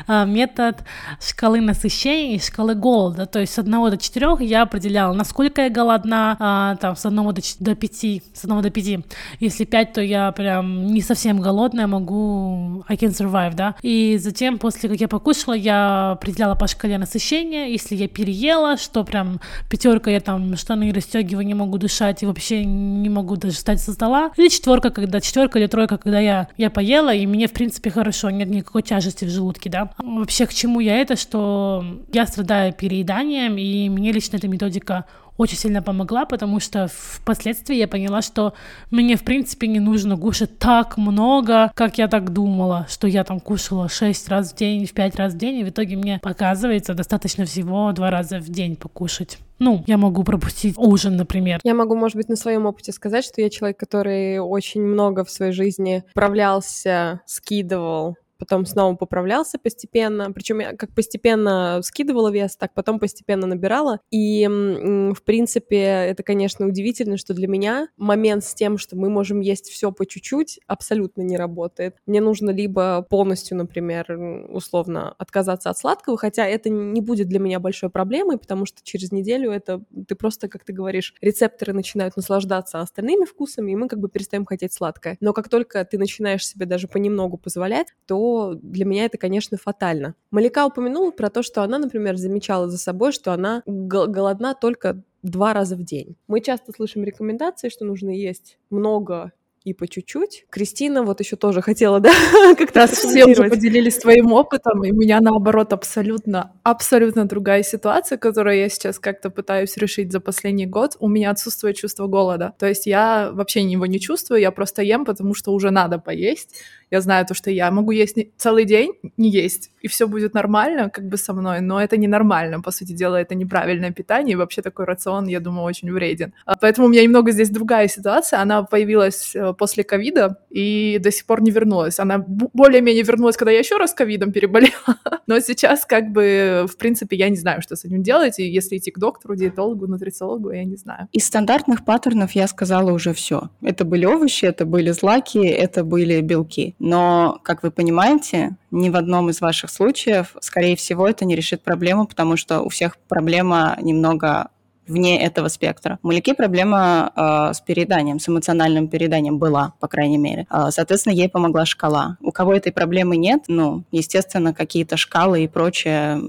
а, 0.08 0.26
метод 0.26 0.84
шкалы 1.22 1.62
насыщения 1.62 2.36
и 2.36 2.40
шкалы 2.40 2.76
голода. 2.76 3.26
То 3.26 3.40
есть 3.40 3.54
с 3.54 3.60
1 3.60 3.72
до 3.72 3.98
4 3.98 4.38
я 4.42 4.64
определяла, 4.64 5.14
насколько 5.14 5.62
я 5.62 5.70
голодна, 5.70 6.36
а, 6.40 6.76
там, 6.76 6.96
с 6.96 7.06
1 7.06 7.34
до, 7.34 7.42
до 7.60 7.76
5, 7.76 7.94
с 8.34 8.44
1 8.44 8.62
до 8.62 8.70
5. 8.70 9.06
Если 9.40 9.66
5, 9.66 9.94
то 9.94 10.02
я 10.02 10.32
прям 10.32 10.88
не 10.88 11.02
совсем 11.02 11.40
голодная, 11.40 11.88
могу, 11.88 12.84
I 12.88 12.96
can 12.96 13.10
survive, 13.10 13.56
да. 13.56 13.76
И 13.82 14.18
затем, 14.18 14.58
после 14.58 14.90
как 14.90 15.00
я 15.00 15.08
покушала, 15.08 15.54
я 15.54 16.12
определяла 16.12 16.56
по 16.56 16.68
шкале 16.68 16.98
насыщения, 16.98 17.68
если 17.68 17.96
я 17.96 18.08
переела, 18.08 18.78
что 18.78 19.04
прям 19.04 19.40
пятерка, 19.70 20.12
я 20.12 20.20
там 20.20 20.56
штаны 20.58 20.87
расстегиваю, 20.92 21.46
не 21.46 21.54
могу 21.54 21.78
дышать 21.78 22.24
и 22.24 22.26
вообще 22.26 22.66
не 22.66 23.10
могу 23.10 23.36
даже 23.36 23.56
встать 23.56 23.82
со 23.82 23.94
стола. 23.94 24.32
Или 24.38 24.50
четверка, 24.50 24.90
когда 24.90 25.22
четверка 25.22 25.60
или 25.60 25.68
тройка, 25.68 25.98
когда 25.98 26.20
я, 26.20 26.48
я 26.58 26.70
поела, 26.70 27.14
и 27.14 27.26
мне, 27.26 27.48
в 27.48 27.54
принципе, 27.54 27.90
хорошо, 27.90 28.30
нет 28.30 28.50
никакой 28.50 28.82
тяжести 28.82 29.26
в 29.26 29.30
желудке, 29.30 29.70
да. 29.70 29.92
Вообще, 29.98 30.46
к 30.46 30.54
чему 30.54 30.80
я 30.80 30.98
это, 30.98 31.16
что 31.16 31.84
я 32.12 32.26
страдаю 32.26 32.74
перееданием, 32.74 33.58
и 33.58 33.90
мне 33.90 34.12
лично 34.12 34.38
эта 34.38 34.48
методика 34.48 35.06
очень 35.38 35.58
сильно 35.58 35.82
помогла, 35.82 36.26
потому 36.26 36.60
что 36.60 36.88
впоследствии 36.92 37.76
я 37.76 37.88
поняла, 37.88 38.22
что 38.22 38.54
мне, 38.92 39.16
в 39.16 39.24
принципе, 39.24 39.68
не 39.68 39.80
нужно 39.80 40.18
кушать 40.18 40.58
так 40.60 40.98
много, 40.98 41.72
как 41.76 41.98
я 41.98 42.08
так 42.08 42.34
думала, 42.34 42.86
что 42.90 43.08
я 43.08 43.24
там 43.24 43.40
кушала 43.40 43.90
6 43.90 44.30
раз 44.30 44.54
в 44.54 44.56
день, 44.56 44.86
в 44.86 44.94
5 44.94 45.16
раз 45.16 45.34
в 45.34 45.38
день, 45.38 45.60
и 45.60 45.64
в 45.64 45.70
итоге 45.70 45.96
мне 45.96 46.20
показывается 46.22 46.94
достаточно 46.94 47.46
всего 47.46 47.92
2 47.92 48.10
раза 48.10 48.40
в 48.40 48.50
день 48.50 48.76
покушать. 48.76 49.38
Ну, 49.60 49.84
я 49.88 49.98
могу 49.98 50.24
пропустить 50.24 50.76
ужин, 50.78 51.16
например. 51.16 51.60
Я 51.64 51.74
могу, 51.74 51.96
может 51.96 52.16
быть, 52.16 52.30
на 52.30 52.36
своем 52.36 52.68
опыте 52.68 52.92
сказать, 52.92 53.26
что 53.26 53.42
я 53.42 53.50
человек, 53.50 53.78
который 53.80 54.38
очень 54.38 54.82
много 54.82 55.26
в 55.26 55.32
своей 55.32 55.52
жизни 55.52 56.04
справлялся, 56.12 57.22
скидывал 57.26 58.18
потом 58.38 58.66
снова 58.66 58.96
поправлялся 58.96 59.58
постепенно, 59.58 60.32
причем 60.32 60.60
я 60.60 60.74
как 60.76 60.94
постепенно 60.94 61.80
скидывала 61.84 62.30
вес, 62.30 62.56
так 62.56 62.74
потом 62.74 63.00
постепенно 63.00 63.48
набирала, 63.48 64.00
и, 64.12 64.48
в 64.48 65.22
принципе, 65.24 65.78
это, 65.78 66.24
конечно, 66.24 66.66
удивительно, 66.66 67.18
что 67.18 67.34
для 67.34 67.48
меня 67.48 67.88
момент 67.98 68.44
с 68.44 68.54
тем, 68.54 68.78
что 68.78 68.96
мы 68.96 69.10
можем 69.10 69.40
есть 69.40 69.70
все 69.70 69.92
по 69.92 70.06
чуть-чуть, 70.06 70.60
абсолютно 70.68 71.22
не 71.22 71.38
работает. 71.38 71.96
Мне 72.06 72.22
нужно 72.22 72.52
либо 72.52 73.06
полностью, 73.10 73.58
например, 73.58 74.12
условно 74.50 75.16
отказаться 75.18 75.70
от 75.70 75.78
сладкого, 75.78 76.18
хотя 76.18 76.46
это 76.46 76.70
не 76.70 77.02
будет 77.02 77.28
для 77.28 77.40
меня 77.40 77.60
большой 77.60 77.90
проблемой, 77.90 78.38
потому 78.38 78.66
что 78.66 78.82
через 78.84 79.12
неделю 79.12 79.52
это 79.52 79.84
ты 80.08 80.16
просто, 80.16 80.48
как 80.48 80.64
ты 80.64 80.74
говоришь, 80.74 81.14
рецепторы 81.22 81.74
начинают 81.74 82.16
наслаждаться 82.16 82.80
остальными 82.80 83.26
вкусами, 83.26 83.72
и 83.72 83.76
мы 83.76 83.88
как 83.88 84.00
бы 84.00 84.10
перестаем 84.10 84.46
хотеть 84.46 84.74
сладкое. 84.74 85.18
Но 85.20 85.34
как 85.34 85.50
только 85.50 85.84
ты 85.86 85.98
начинаешь 85.98 86.46
себе 86.46 86.66
даже 86.66 86.88
понемногу 86.88 87.38
позволять, 87.38 87.88
то 88.06 88.27
для 88.62 88.86
меня 88.86 89.06
это, 89.06 89.18
конечно, 89.18 89.58
фатально. 89.58 90.16
Малика 90.32 90.66
упомянула 90.66 91.12
про 91.12 91.30
то, 91.30 91.44
что 91.44 91.64
она, 91.64 91.78
например, 91.80 92.16
замечала 92.18 92.68
за 92.70 92.78
собой, 92.78 93.12
что 93.12 93.34
она 93.34 93.64
голодна 93.66 94.54
только 94.54 95.04
два 95.24 95.54
раза 95.54 95.76
в 95.76 95.84
день. 95.84 96.16
Мы 96.28 96.42
часто 96.42 96.72
слышим 96.72 97.04
рекомендации, 97.04 97.70
что 97.70 97.86
нужно 97.86 98.10
есть 98.10 98.58
много 98.70 99.32
и 99.68 99.74
по 99.74 99.88
чуть-чуть. 99.88 100.46
Кристина 100.50 101.04
вот 101.04 101.20
еще 101.20 101.36
тоже 101.36 101.62
хотела, 101.62 102.00
да, 102.00 102.12
как-то 102.58 102.82
Раз 102.82 102.92
все 102.92 103.26
уже 103.26 103.50
поделились 103.50 103.98
своим 103.98 104.32
опытом, 104.32 104.84
и 104.86 104.92
у 104.92 104.96
меня, 104.96 105.20
наоборот, 105.20 105.74
абсолютно, 105.74 106.54
абсолютно 106.64 107.26
другая 107.26 107.64
ситуация, 107.64 108.18
которую 108.18 108.58
я 108.58 108.70
сейчас 108.70 108.98
как-то 108.98 109.30
пытаюсь 109.30 109.76
решить 109.76 110.12
за 110.12 110.22
последний 110.22 110.66
год. 110.66 110.96
У 111.00 111.10
меня 111.10 111.32
отсутствует 111.32 111.76
чувство 111.76 112.08
голода. 112.08 112.54
То 112.58 112.66
есть 112.66 112.86
я 112.88 113.30
вообще 113.34 113.62
его 113.62 113.86
не 113.86 114.00
чувствую, 114.00 114.40
я 114.40 114.52
просто 114.52 114.84
ем, 114.84 115.04
потому 115.04 115.34
что 115.34 115.52
уже 115.52 115.70
надо 115.70 116.00
поесть 116.00 116.56
я 116.92 117.02
знаю 117.02 117.26
то, 117.26 117.34
что 117.34 117.52
я 117.52 117.70
могу 117.72 117.92
есть 117.92 118.18
целый 118.38 118.66
день, 118.66 118.94
не 119.18 119.30
есть, 119.30 119.72
и 119.82 119.88
все 119.88 120.08
будет 120.08 120.34
нормально 120.34 120.90
как 120.90 121.08
бы 121.08 121.18
со 121.18 121.34
мной, 121.34 121.62
но 121.62 121.82
это 121.82 121.98
ненормально, 121.98 122.62
по 122.62 122.72
сути 122.72 122.94
дела, 122.94 123.18
это 123.20 123.36
неправильное 123.36 123.92
питание, 123.92 124.34
и 124.34 124.36
вообще 124.36 124.62
такой 124.62 124.86
рацион, 124.86 125.28
я 125.28 125.40
думаю, 125.40 125.64
очень 125.64 125.92
вреден. 125.92 126.34
А 126.46 126.56
поэтому 126.56 126.88
у 126.88 126.90
меня 126.90 127.04
немного 127.04 127.32
здесь 127.32 127.50
другая 127.50 127.88
ситуация, 127.88 128.42
она 128.42 128.64
появилась 128.64 129.36
э, 129.36 129.54
после 129.54 129.84
ковида 129.84 130.40
и 130.50 130.98
до 131.02 131.12
сих 131.12 131.26
пор 131.26 131.42
не 131.42 131.52
вернулась. 131.52 132.00
Она 132.00 132.24
более-менее 132.28 133.04
вернулась, 133.04 133.38
когда 133.38 133.52
я 133.52 133.60
еще 133.60 133.78
раз 133.78 133.94
ковидом 133.94 134.32
переболела, 134.32 134.98
но 135.28 135.40
сейчас 135.40 135.86
как 135.86 136.12
бы, 136.12 136.66
в 136.72 136.78
принципе, 136.78 137.18
я 137.18 137.30
не 137.30 137.38
знаю, 137.38 137.62
что 137.62 137.76
с 137.76 137.86
этим 137.86 138.04
делать, 138.04 138.40
и 138.40 138.48
если 138.48 138.78
идти 138.78 138.92
к 138.92 139.00
доктору, 139.00 139.36
диетологу, 139.36 139.88
нутрициологу, 139.88 140.52
я 140.52 140.64
не 140.64 140.76
знаю. 140.76 141.08
Из 141.12 141.26
стандартных 141.26 141.84
паттернов 141.86 142.32
я 142.32 142.48
сказала 142.48 142.92
уже 142.92 143.14
все. 143.14 143.50
Это 143.62 143.84
были 143.86 144.06
овощи, 144.06 144.46
это 144.46 144.66
были 144.66 144.92
злаки, 144.92 145.46
это 145.46 145.84
были 145.84 146.22
белки. 146.22 146.76
Но, 146.80 147.40
как 147.44 147.64
вы 147.64 147.72
понимаете, 147.72 148.56
ни 148.72 148.90
в 148.90 148.96
одном 148.96 149.30
из 149.30 149.42
ваших 149.42 149.70
случаев, 149.70 150.36
скорее 150.42 150.76
всего, 150.76 151.08
это 151.08 151.26
не 151.26 151.36
решит 151.36 151.62
проблему, 151.62 152.06
потому 152.06 152.38
что 152.38 152.62
у 152.62 152.70
всех 152.70 152.98
проблема 153.08 153.78
немного 153.82 154.50
вне 154.88 155.22
этого 155.22 155.48
спектра. 155.50 156.00
У 156.02 156.08
Маляки 156.08 156.34
проблема 156.34 157.12
э, 157.16 157.54
с 157.54 157.62
перееданием, 157.62 158.20
с 158.20 158.30
эмоциональным 158.30 158.88
перееданием 158.88 159.38
была, 159.38 159.74
по 159.80 159.88
крайней 159.88 160.18
мере. 160.18 160.48
Э, 160.50 160.68
соответственно, 160.70 161.14
ей 161.14 161.30
помогла 161.30 161.66
шкала. 161.66 162.18
У 162.22 162.32
кого 162.32 162.54
этой 162.54 162.72
проблемы 162.72 163.18
нет, 163.18 163.44
ну, 163.48 163.84
естественно, 163.92 164.54
какие-то 164.54 164.98
шкалы 164.98 165.44
и 165.44 165.48
прочее, 165.48 166.22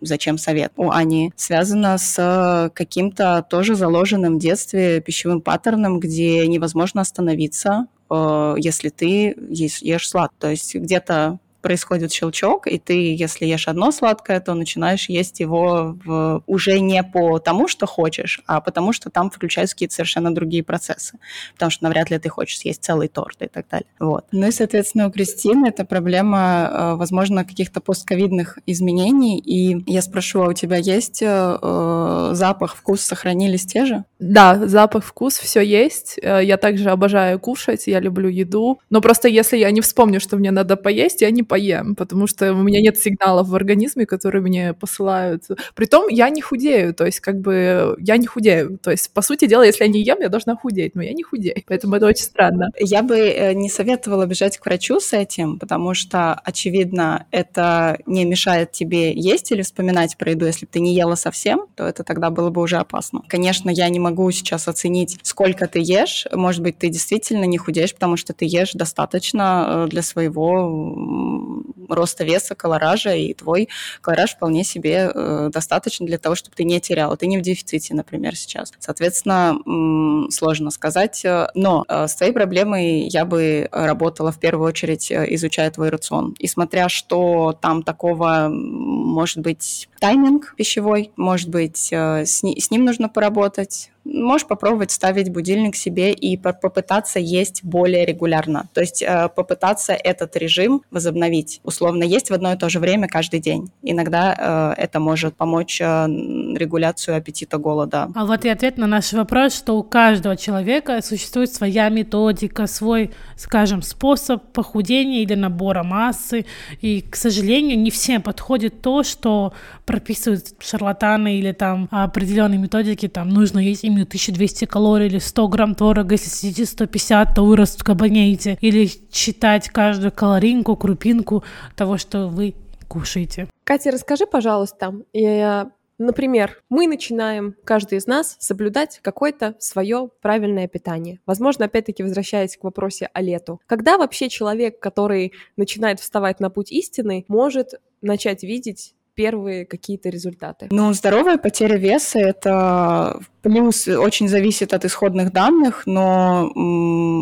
зачем 0.00 0.38
совет? 0.38 0.72
У 0.76 0.90
Ани 0.90 1.32
связано 1.36 1.98
с 1.98 2.70
каким-то 2.74 3.44
тоже 3.48 3.74
заложенным 3.74 4.36
в 4.36 4.40
детстве 4.40 5.00
пищевым 5.00 5.40
паттерном, 5.40 6.00
где 6.00 6.46
невозможно 6.46 7.02
остановиться, 7.02 7.86
если 8.10 8.88
ты 8.88 9.34
ешь, 9.48 9.82
ешь 9.82 10.08
сладко. 10.08 10.34
То 10.38 10.50
есть 10.50 10.74
где-то 10.74 11.38
происходит 11.66 12.12
щелчок, 12.12 12.68
и 12.68 12.78
ты, 12.78 13.16
если 13.16 13.44
ешь 13.44 13.66
одно 13.66 13.90
сладкое, 13.90 14.38
то 14.38 14.54
начинаешь 14.54 15.08
есть 15.08 15.40
его 15.40 15.96
в, 16.04 16.40
уже 16.46 16.78
не 16.78 17.02
по 17.02 17.40
тому, 17.40 17.66
что 17.66 17.86
хочешь, 17.86 18.40
а 18.46 18.60
потому 18.60 18.92
что 18.92 19.10
там 19.10 19.32
включаются 19.32 19.74
какие-то 19.74 19.96
совершенно 19.96 20.32
другие 20.32 20.62
процессы. 20.62 21.18
Потому 21.54 21.70
что 21.70 21.82
навряд 21.82 22.08
ли 22.10 22.20
ты 22.20 22.28
хочешь 22.28 22.58
съесть 22.58 22.84
целый 22.84 23.08
торт 23.08 23.42
и 23.42 23.48
так 23.48 23.66
далее. 23.68 23.88
Вот. 23.98 24.26
Ну 24.30 24.46
и, 24.46 24.52
соответственно, 24.52 25.08
у 25.08 25.10
Кристины 25.10 25.66
это 25.66 25.84
проблема, 25.84 26.70
э, 26.72 26.94
возможно, 26.94 27.44
каких-то 27.44 27.80
постковидных 27.80 28.60
изменений. 28.64 29.40
И 29.40 29.90
я 29.90 30.02
спрошу, 30.02 30.42
а 30.42 30.50
у 30.50 30.52
тебя 30.52 30.76
есть 30.76 31.20
э, 31.20 31.26
э, 31.60 32.30
запах, 32.32 32.76
вкус 32.76 33.00
сохранились 33.00 33.66
те 33.66 33.86
же? 33.86 34.04
Да, 34.20 34.68
запах, 34.68 35.04
вкус, 35.04 35.34
все 35.34 35.62
есть. 35.62 36.16
Я 36.22 36.56
также 36.58 36.90
обожаю 36.90 37.40
кушать, 37.40 37.88
я 37.88 37.98
люблю 37.98 38.28
еду. 38.28 38.78
Но 38.88 39.00
просто 39.00 39.26
если 39.26 39.56
я 39.56 39.72
не 39.72 39.80
вспомню, 39.80 40.20
что 40.20 40.36
мне 40.36 40.52
надо 40.52 40.76
поесть, 40.76 41.22
я 41.22 41.30
не 41.32 41.42
поем 41.42 41.55
поем, 41.56 41.94
потому 41.94 42.26
что 42.26 42.52
у 42.52 42.62
меня 42.62 42.82
нет 42.82 42.98
сигналов 42.98 43.48
в 43.48 43.54
организме, 43.54 44.04
которые 44.04 44.42
мне 44.42 44.74
посылают. 44.74 45.44
Притом 45.74 46.08
я 46.08 46.28
не 46.28 46.42
худею, 46.42 46.92
то 46.92 47.06
есть 47.06 47.20
как 47.20 47.40
бы 47.40 47.96
я 47.98 48.18
не 48.18 48.26
худею. 48.26 48.78
То 48.82 48.90
есть, 48.90 49.10
по 49.14 49.22
сути 49.22 49.46
дела, 49.46 49.64
если 49.64 49.84
я 49.84 49.90
не 49.90 50.02
ем, 50.02 50.18
я 50.20 50.28
должна 50.28 50.54
худеть, 50.54 50.94
но 50.94 51.02
я 51.02 51.14
не 51.14 51.22
худею. 51.22 51.62
Поэтому 51.66 51.96
это 51.96 52.06
очень 52.06 52.24
странно. 52.24 52.68
Я 52.78 53.02
бы 53.02 53.16
э, 53.16 53.54
не 53.54 53.70
советовала 53.70 54.26
бежать 54.26 54.58
к 54.58 54.66
врачу 54.66 55.00
с 55.00 55.14
этим, 55.14 55.58
потому 55.58 55.94
что, 55.94 56.34
очевидно, 56.34 57.26
это 57.30 57.98
не 58.06 58.26
мешает 58.26 58.72
тебе 58.72 59.12
есть 59.14 59.50
или 59.52 59.62
вспоминать 59.62 60.16
про 60.18 60.32
еду. 60.32 60.44
Если 60.44 60.66
бы 60.66 60.70
ты 60.70 60.80
не 60.80 60.94
ела 60.94 61.14
совсем, 61.14 61.66
то 61.74 61.86
это 61.86 62.04
тогда 62.04 62.28
было 62.30 62.50
бы 62.50 62.60
уже 62.60 62.76
опасно. 62.76 63.22
Конечно, 63.28 63.70
я 63.70 63.88
не 63.88 63.98
могу 63.98 64.30
сейчас 64.30 64.68
оценить, 64.68 65.18
сколько 65.22 65.66
ты 65.66 65.78
ешь. 65.80 66.26
Может 66.32 66.62
быть, 66.62 66.76
ты 66.78 66.90
действительно 66.90 67.44
не 67.44 67.56
худеешь, 67.56 67.94
потому 67.94 68.18
что 68.18 68.34
ты 68.34 68.44
ешь 68.44 68.72
достаточно 68.72 69.86
э, 69.86 69.88
для 69.88 70.02
своего 70.02 71.45
роста 71.88 72.24
веса, 72.24 72.54
колоража, 72.54 73.14
и 73.14 73.34
твой 73.34 73.68
колораж 74.00 74.34
вполне 74.34 74.64
себе 74.64 75.10
э, 75.12 75.50
достаточно 75.52 76.06
для 76.06 76.18
того, 76.18 76.34
чтобы 76.34 76.56
ты 76.56 76.64
не 76.64 76.80
терял. 76.80 77.16
Ты 77.16 77.26
не 77.26 77.38
в 77.38 77.42
дефиците, 77.42 77.94
например, 77.94 78.36
сейчас. 78.36 78.72
Соответственно, 78.78 79.58
м- 79.66 80.28
сложно 80.30 80.70
сказать. 80.70 81.24
Э, 81.24 81.48
но 81.54 81.84
э, 81.88 82.06
с 82.08 82.14
твоей 82.14 82.32
проблемой 82.32 83.08
я 83.08 83.24
бы 83.24 83.68
работала 83.72 84.32
в 84.32 84.38
первую 84.38 84.68
очередь, 84.68 85.10
э, 85.10 85.26
изучая 85.34 85.70
твой 85.70 85.90
рацион. 85.90 86.34
И 86.38 86.46
смотря, 86.46 86.88
что 86.88 87.56
там 87.60 87.82
такого, 87.82 88.48
может 88.50 89.38
быть, 89.38 89.88
тайминг 90.00 90.54
пищевой, 90.56 91.12
может 91.16 91.48
быть, 91.48 91.88
э, 91.92 92.24
с, 92.24 92.42
с 92.42 92.70
ним 92.70 92.84
нужно 92.84 93.08
поработать, 93.08 93.90
можешь 94.06 94.46
попробовать 94.46 94.90
ставить 94.90 95.30
будильник 95.30 95.76
себе 95.76 96.12
и 96.12 96.36
попытаться 96.36 97.18
есть 97.18 97.64
более 97.64 98.06
регулярно. 98.06 98.68
То 98.72 98.80
есть 98.80 99.02
э, 99.02 99.28
попытаться 99.34 99.92
этот 99.92 100.36
режим 100.36 100.82
возобновить. 100.90 101.60
Условно 101.64 102.04
есть 102.04 102.30
в 102.30 102.34
одно 102.34 102.52
и 102.52 102.56
то 102.56 102.68
же 102.68 102.78
время 102.78 103.08
каждый 103.08 103.40
день. 103.40 103.70
Иногда 103.82 104.74
э, 104.76 104.82
это 104.82 105.00
может 105.00 105.36
помочь 105.36 105.80
э, 105.80 105.84
регуляцию 105.86 107.16
аппетита, 107.16 107.58
голода. 107.58 108.08
А 108.14 108.26
вот 108.26 108.44
и 108.44 108.48
ответ 108.48 108.78
на 108.78 108.86
наш 108.86 109.12
вопрос, 109.12 109.54
что 109.54 109.76
у 109.76 109.82
каждого 109.82 110.36
человека 110.36 111.00
существует 111.02 111.52
своя 111.52 111.88
методика, 111.88 112.66
свой, 112.66 113.10
скажем, 113.36 113.82
способ 113.82 114.42
похудения 114.52 115.22
или 115.22 115.34
набора 115.34 115.82
массы. 115.82 116.46
И, 116.80 117.00
к 117.00 117.16
сожалению, 117.16 117.78
не 117.78 117.90
всем 117.90 118.22
подходит 118.22 118.82
то, 118.82 119.02
что 119.02 119.52
прописывают 119.84 120.54
шарлатаны 120.60 121.38
или 121.38 121.52
там 121.52 121.88
определенные 121.90 122.58
методики, 122.58 123.08
там 123.08 123.28
нужно 123.30 123.58
есть 123.58 123.84
именно 123.84 123.95
1200 124.04 124.64
калорий 124.66 125.06
или 125.06 125.18
100 125.18 125.48
грамм 125.48 125.74
творога, 125.74 126.14
если 126.14 126.28
съедите 126.28 126.66
150, 126.66 127.34
то 127.34 127.44
вы 127.44 127.56
раскабанеете. 127.56 128.58
Или 128.60 128.90
считать 129.12 129.68
каждую 129.68 130.12
калоринку, 130.12 130.76
крупинку 130.76 131.44
того, 131.76 131.98
что 131.98 132.28
вы 132.28 132.54
кушаете. 132.88 133.48
Катя, 133.64 133.90
расскажи, 133.90 134.26
пожалуйста, 134.26 134.94
я 135.12 135.70
Например, 135.98 136.60
мы 136.68 136.86
начинаем, 136.86 137.54
каждый 137.64 137.96
из 137.96 138.06
нас, 138.06 138.36
соблюдать 138.38 139.00
какое-то 139.02 139.56
свое 139.58 140.10
правильное 140.20 140.68
питание. 140.68 141.20
Возможно, 141.24 141.64
опять-таки, 141.64 142.02
возвращаясь 142.02 142.56
к 142.56 142.64
вопросе 142.64 143.08
о 143.14 143.22
лету. 143.22 143.60
Когда 143.66 143.96
вообще 143.96 144.28
человек, 144.28 144.78
который 144.78 145.32
начинает 145.56 146.00
вставать 146.00 146.38
на 146.38 146.50
путь 146.50 146.70
истины, 146.70 147.24
может 147.28 147.80
начать 148.02 148.42
видеть 148.42 148.94
первые 149.16 149.66
какие-то 149.66 150.08
результаты? 150.10 150.68
Ну, 150.70 150.92
здоровая 150.92 151.38
потеря 151.38 151.76
веса– 151.76 152.18
это 152.20 153.18
плюс 153.42 153.88
очень 153.88 154.28
зависит 154.28 154.72
от 154.72 154.84
исходных 154.84 155.32
данных, 155.32 155.82
но 155.86 156.52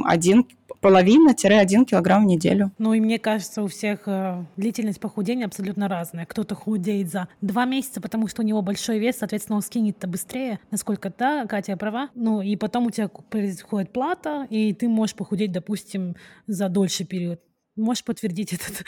один 0.04 0.46
половина-один 0.85 1.87
килограмм 1.87 2.24
в 2.24 2.26
неделю. 2.26 2.70
Ну 2.76 2.92
и 2.92 3.00
мне 3.00 3.18
кажется, 3.18 3.62
у 3.62 3.68
всех 3.68 4.02
э, 4.04 4.44
длительность 4.59 5.00
похудения 5.00 5.46
абсолютно 5.46 5.88
разная. 5.88 6.26
Кто-то 6.26 6.54
худеет 6.54 7.11
за 7.11 7.28
два 7.40 7.64
месяца, 7.64 8.02
потому 8.02 8.28
что 8.28 8.42
у 8.42 8.44
него 8.44 8.61
большой 8.61 8.98
вес, 8.98 9.16
соответственно, 9.18 9.57
он 9.57 9.62
скинет-то 9.62 10.07
быстрее, 10.07 10.61
насколько 10.70 11.11
да, 11.16 11.46
Катя 11.46 11.78
права. 11.78 12.11
Ну 12.14 12.42
и 12.42 12.54
потом 12.57 12.87
у 12.87 12.90
тебя 12.90 13.09
происходит 13.09 13.94
плата, 13.94 14.46
и 14.50 14.74
ты 14.74 14.87
можешь 14.87 15.16
похудеть, 15.16 15.52
допустим, 15.52 16.16
за 16.46 16.68
дольший 16.68 17.07
период. 17.07 17.40
Можешь 17.76 18.04
подтвердить 18.04 18.52
этот? 18.52 18.84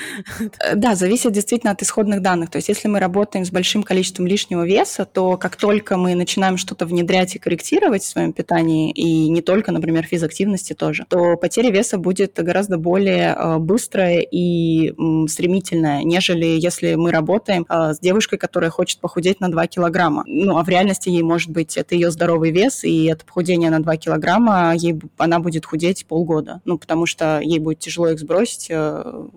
Э, 0.60 0.76
да, 0.76 0.94
зависит 0.94 1.32
действительно 1.32 1.72
от 1.72 1.82
исходных 1.82 2.22
данных. 2.22 2.50
То 2.50 2.56
есть 2.58 2.68
если 2.68 2.86
мы 2.86 3.00
работаем 3.00 3.44
с 3.44 3.50
большим 3.50 3.82
количеством 3.82 4.28
лишнего 4.28 4.64
веса, 4.64 5.04
то 5.04 5.36
как 5.36 5.56
только 5.56 5.96
мы 5.96 6.14
начинаем 6.14 6.56
что-то 6.56 6.86
внедрять 6.86 7.34
и 7.34 7.40
корректировать 7.40 8.04
в 8.04 8.08
своем 8.08 8.32
питании, 8.32 8.92
и 8.92 9.28
не 9.28 9.42
только, 9.42 9.72
например, 9.72 10.04
физактивности 10.04 10.72
тоже, 10.72 11.04
то 11.08 11.36
потеря 11.36 11.70
веса 11.70 11.98
будет 11.98 12.34
гораздо 12.36 12.78
более 12.78 13.34
э, 13.36 13.58
быстрая 13.58 14.20
и 14.20 14.94
стремительная, 15.28 16.04
нежели 16.04 16.46
если 16.46 16.94
мы 16.94 17.10
работаем 17.10 17.66
э, 17.68 17.92
с 17.92 17.98
девушкой, 17.98 18.38
которая 18.38 18.70
хочет 18.70 19.00
похудеть 19.00 19.40
на 19.40 19.50
2 19.50 19.66
килограмма. 19.66 20.22
Ну, 20.28 20.58
а 20.58 20.62
в 20.62 20.68
реальности 20.68 21.08
ей 21.08 21.22
может 21.22 21.50
быть 21.50 21.76
это 21.76 21.96
ее 21.96 22.12
здоровый 22.12 22.52
вес, 22.52 22.84
и 22.84 23.06
это 23.06 23.24
похудение 23.24 23.70
на 23.70 23.82
2 23.82 23.96
килограмма, 23.96 24.74
ей, 24.76 24.96
она 25.16 25.40
будет 25.40 25.66
худеть 25.66 26.06
полгода. 26.06 26.60
Ну, 26.64 26.78
потому 26.78 27.06
что 27.06 27.40
ей 27.42 27.58
будет 27.58 27.80
тяжело 27.80 28.10
их 28.10 28.20
сбросить, 28.20 28.70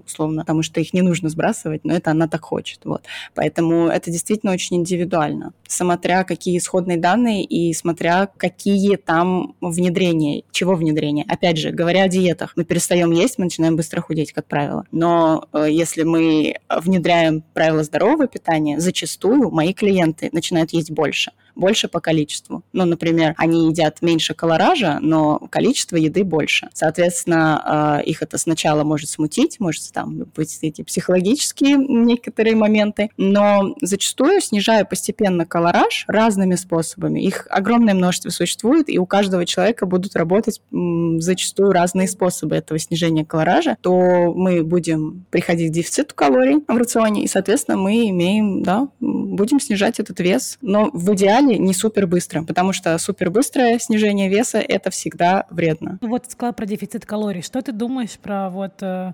условно, 0.05 0.41
потому 0.41 0.63
что 0.63 0.79
их 0.79 0.93
не 0.93 1.01
нужно 1.01 1.29
сбрасывать, 1.29 1.83
но 1.83 1.93
это 1.93 2.11
она 2.11 2.27
так 2.27 2.43
хочет. 2.43 2.81
Вот. 2.85 3.03
Поэтому 3.35 3.87
это 3.87 4.11
действительно 4.11 4.51
очень 4.51 4.77
индивидуально, 4.77 5.53
смотря 5.67 6.23
какие 6.23 6.57
исходные 6.57 6.97
данные 6.97 7.43
и 7.43 7.73
смотря 7.73 8.29
какие 8.37 8.95
там 8.95 9.55
внедрения, 9.61 10.43
чего 10.51 10.75
внедрения. 10.75 11.25
Опять 11.27 11.57
же, 11.57 11.71
говоря 11.71 12.03
о 12.03 12.07
диетах, 12.07 12.53
мы 12.55 12.63
перестаем 12.63 13.11
есть, 13.11 13.37
мы 13.37 13.45
начинаем 13.45 13.75
быстро 13.75 14.01
худеть, 14.01 14.33
как 14.33 14.45
правило. 14.45 14.85
Но 14.91 15.47
э, 15.53 15.67
если 15.69 16.03
мы 16.03 16.55
внедряем 16.69 17.43
правила 17.53 17.83
здорового 17.83 18.27
питания, 18.27 18.79
зачастую 18.79 19.51
мои 19.51 19.73
клиенты 19.73 20.29
начинают 20.31 20.71
есть 20.71 20.91
больше 20.91 21.31
больше 21.59 21.87
по 21.87 21.99
количеству. 21.99 22.63
Ну, 22.73 22.85
например, 22.85 23.33
они 23.37 23.67
едят 23.67 24.01
меньше 24.01 24.33
колоража, 24.33 24.99
но 25.01 25.39
количество 25.49 25.95
еды 25.95 26.23
больше. 26.23 26.69
Соответственно, 26.73 27.99
э, 28.01 28.09
их 28.09 28.21
это 28.21 28.37
сначала 28.37 28.83
может 28.83 29.09
смутить, 29.09 29.59
может 29.59 29.91
там 29.91 30.25
быть 30.35 30.57
эти 30.61 30.81
психологические 30.83 31.77
некоторые 31.77 32.55
моменты, 32.55 33.09
но 33.17 33.75
зачастую 33.81 34.41
снижая 34.41 34.85
постепенно 34.85 35.45
колораж 35.45 36.05
разными 36.07 36.55
способами. 36.55 37.21
Их 37.21 37.47
огромное 37.49 37.93
множество 37.93 38.29
существует, 38.29 38.89
и 38.89 38.97
у 38.97 39.05
каждого 39.05 39.45
человека 39.45 39.85
будут 39.85 40.15
работать 40.15 40.61
зачастую 40.71 41.71
разные 41.71 42.07
способы 42.07 42.55
этого 42.55 42.79
снижения 42.79 43.25
колоража, 43.25 43.77
то 43.81 44.33
мы 44.33 44.63
будем 44.63 45.25
приходить 45.29 45.71
к 45.71 45.73
дефициту 45.73 46.15
калорий 46.15 46.63
в 46.67 46.77
рационе, 46.77 47.23
и, 47.23 47.27
соответственно, 47.27 47.77
мы 47.77 48.09
имеем, 48.09 48.63
да, 48.63 48.87
будем 48.99 49.59
снижать 49.59 49.99
этот 49.99 50.19
вес. 50.19 50.57
Но 50.61 50.89
в 50.93 51.13
идеале 51.13 51.48
плане 51.49 51.57
не 51.57 51.73
супер 51.73 52.07
быстро, 52.07 52.43
потому 52.43 52.73
что 52.73 52.97
супер 52.97 53.29
быстрое 53.29 53.79
снижение 53.79 54.29
веса 54.29 54.59
это 54.59 54.89
всегда 54.89 55.45
вредно. 55.49 55.97
Вот 56.01 56.25
сказала 56.29 56.53
про 56.53 56.65
дефицит 56.65 57.05
калорий. 57.05 57.41
Что 57.41 57.61
ты 57.61 57.71
думаешь 57.71 58.17
про 58.19 58.49
вот 58.49 58.81
э, 58.81 59.13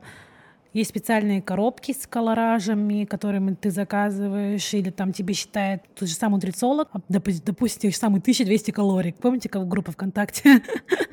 есть 0.75 0.89
специальные 0.89 1.41
коробки 1.41 1.93
с 1.93 2.05
колоражами, 2.05 3.05
которыми 3.05 3.55
ты 3.55 3.71
заказываешь, 3.71 4.73
или 4.73 4.89
там 4.89 5.13
тебе 5.13 5.33
считает 5.33 5.83
тот 5.95 6.09
же 6.09 6.15
самый 6.15 6.35
нутрициолог, 6.35 6.89
а, 6.91 6.99
допустим, 7.07 7.79
те 7.79 7.91
же 7.91 7.95
самые 7.95 8.21
1200 8.21 8.71
калорий. 8.71 9.13
Помните, 9.13 9.47
как 9.47 9.61
в 9.63 9.67
группе 9.69 9.93
ВКонтакте? 9.93 10.61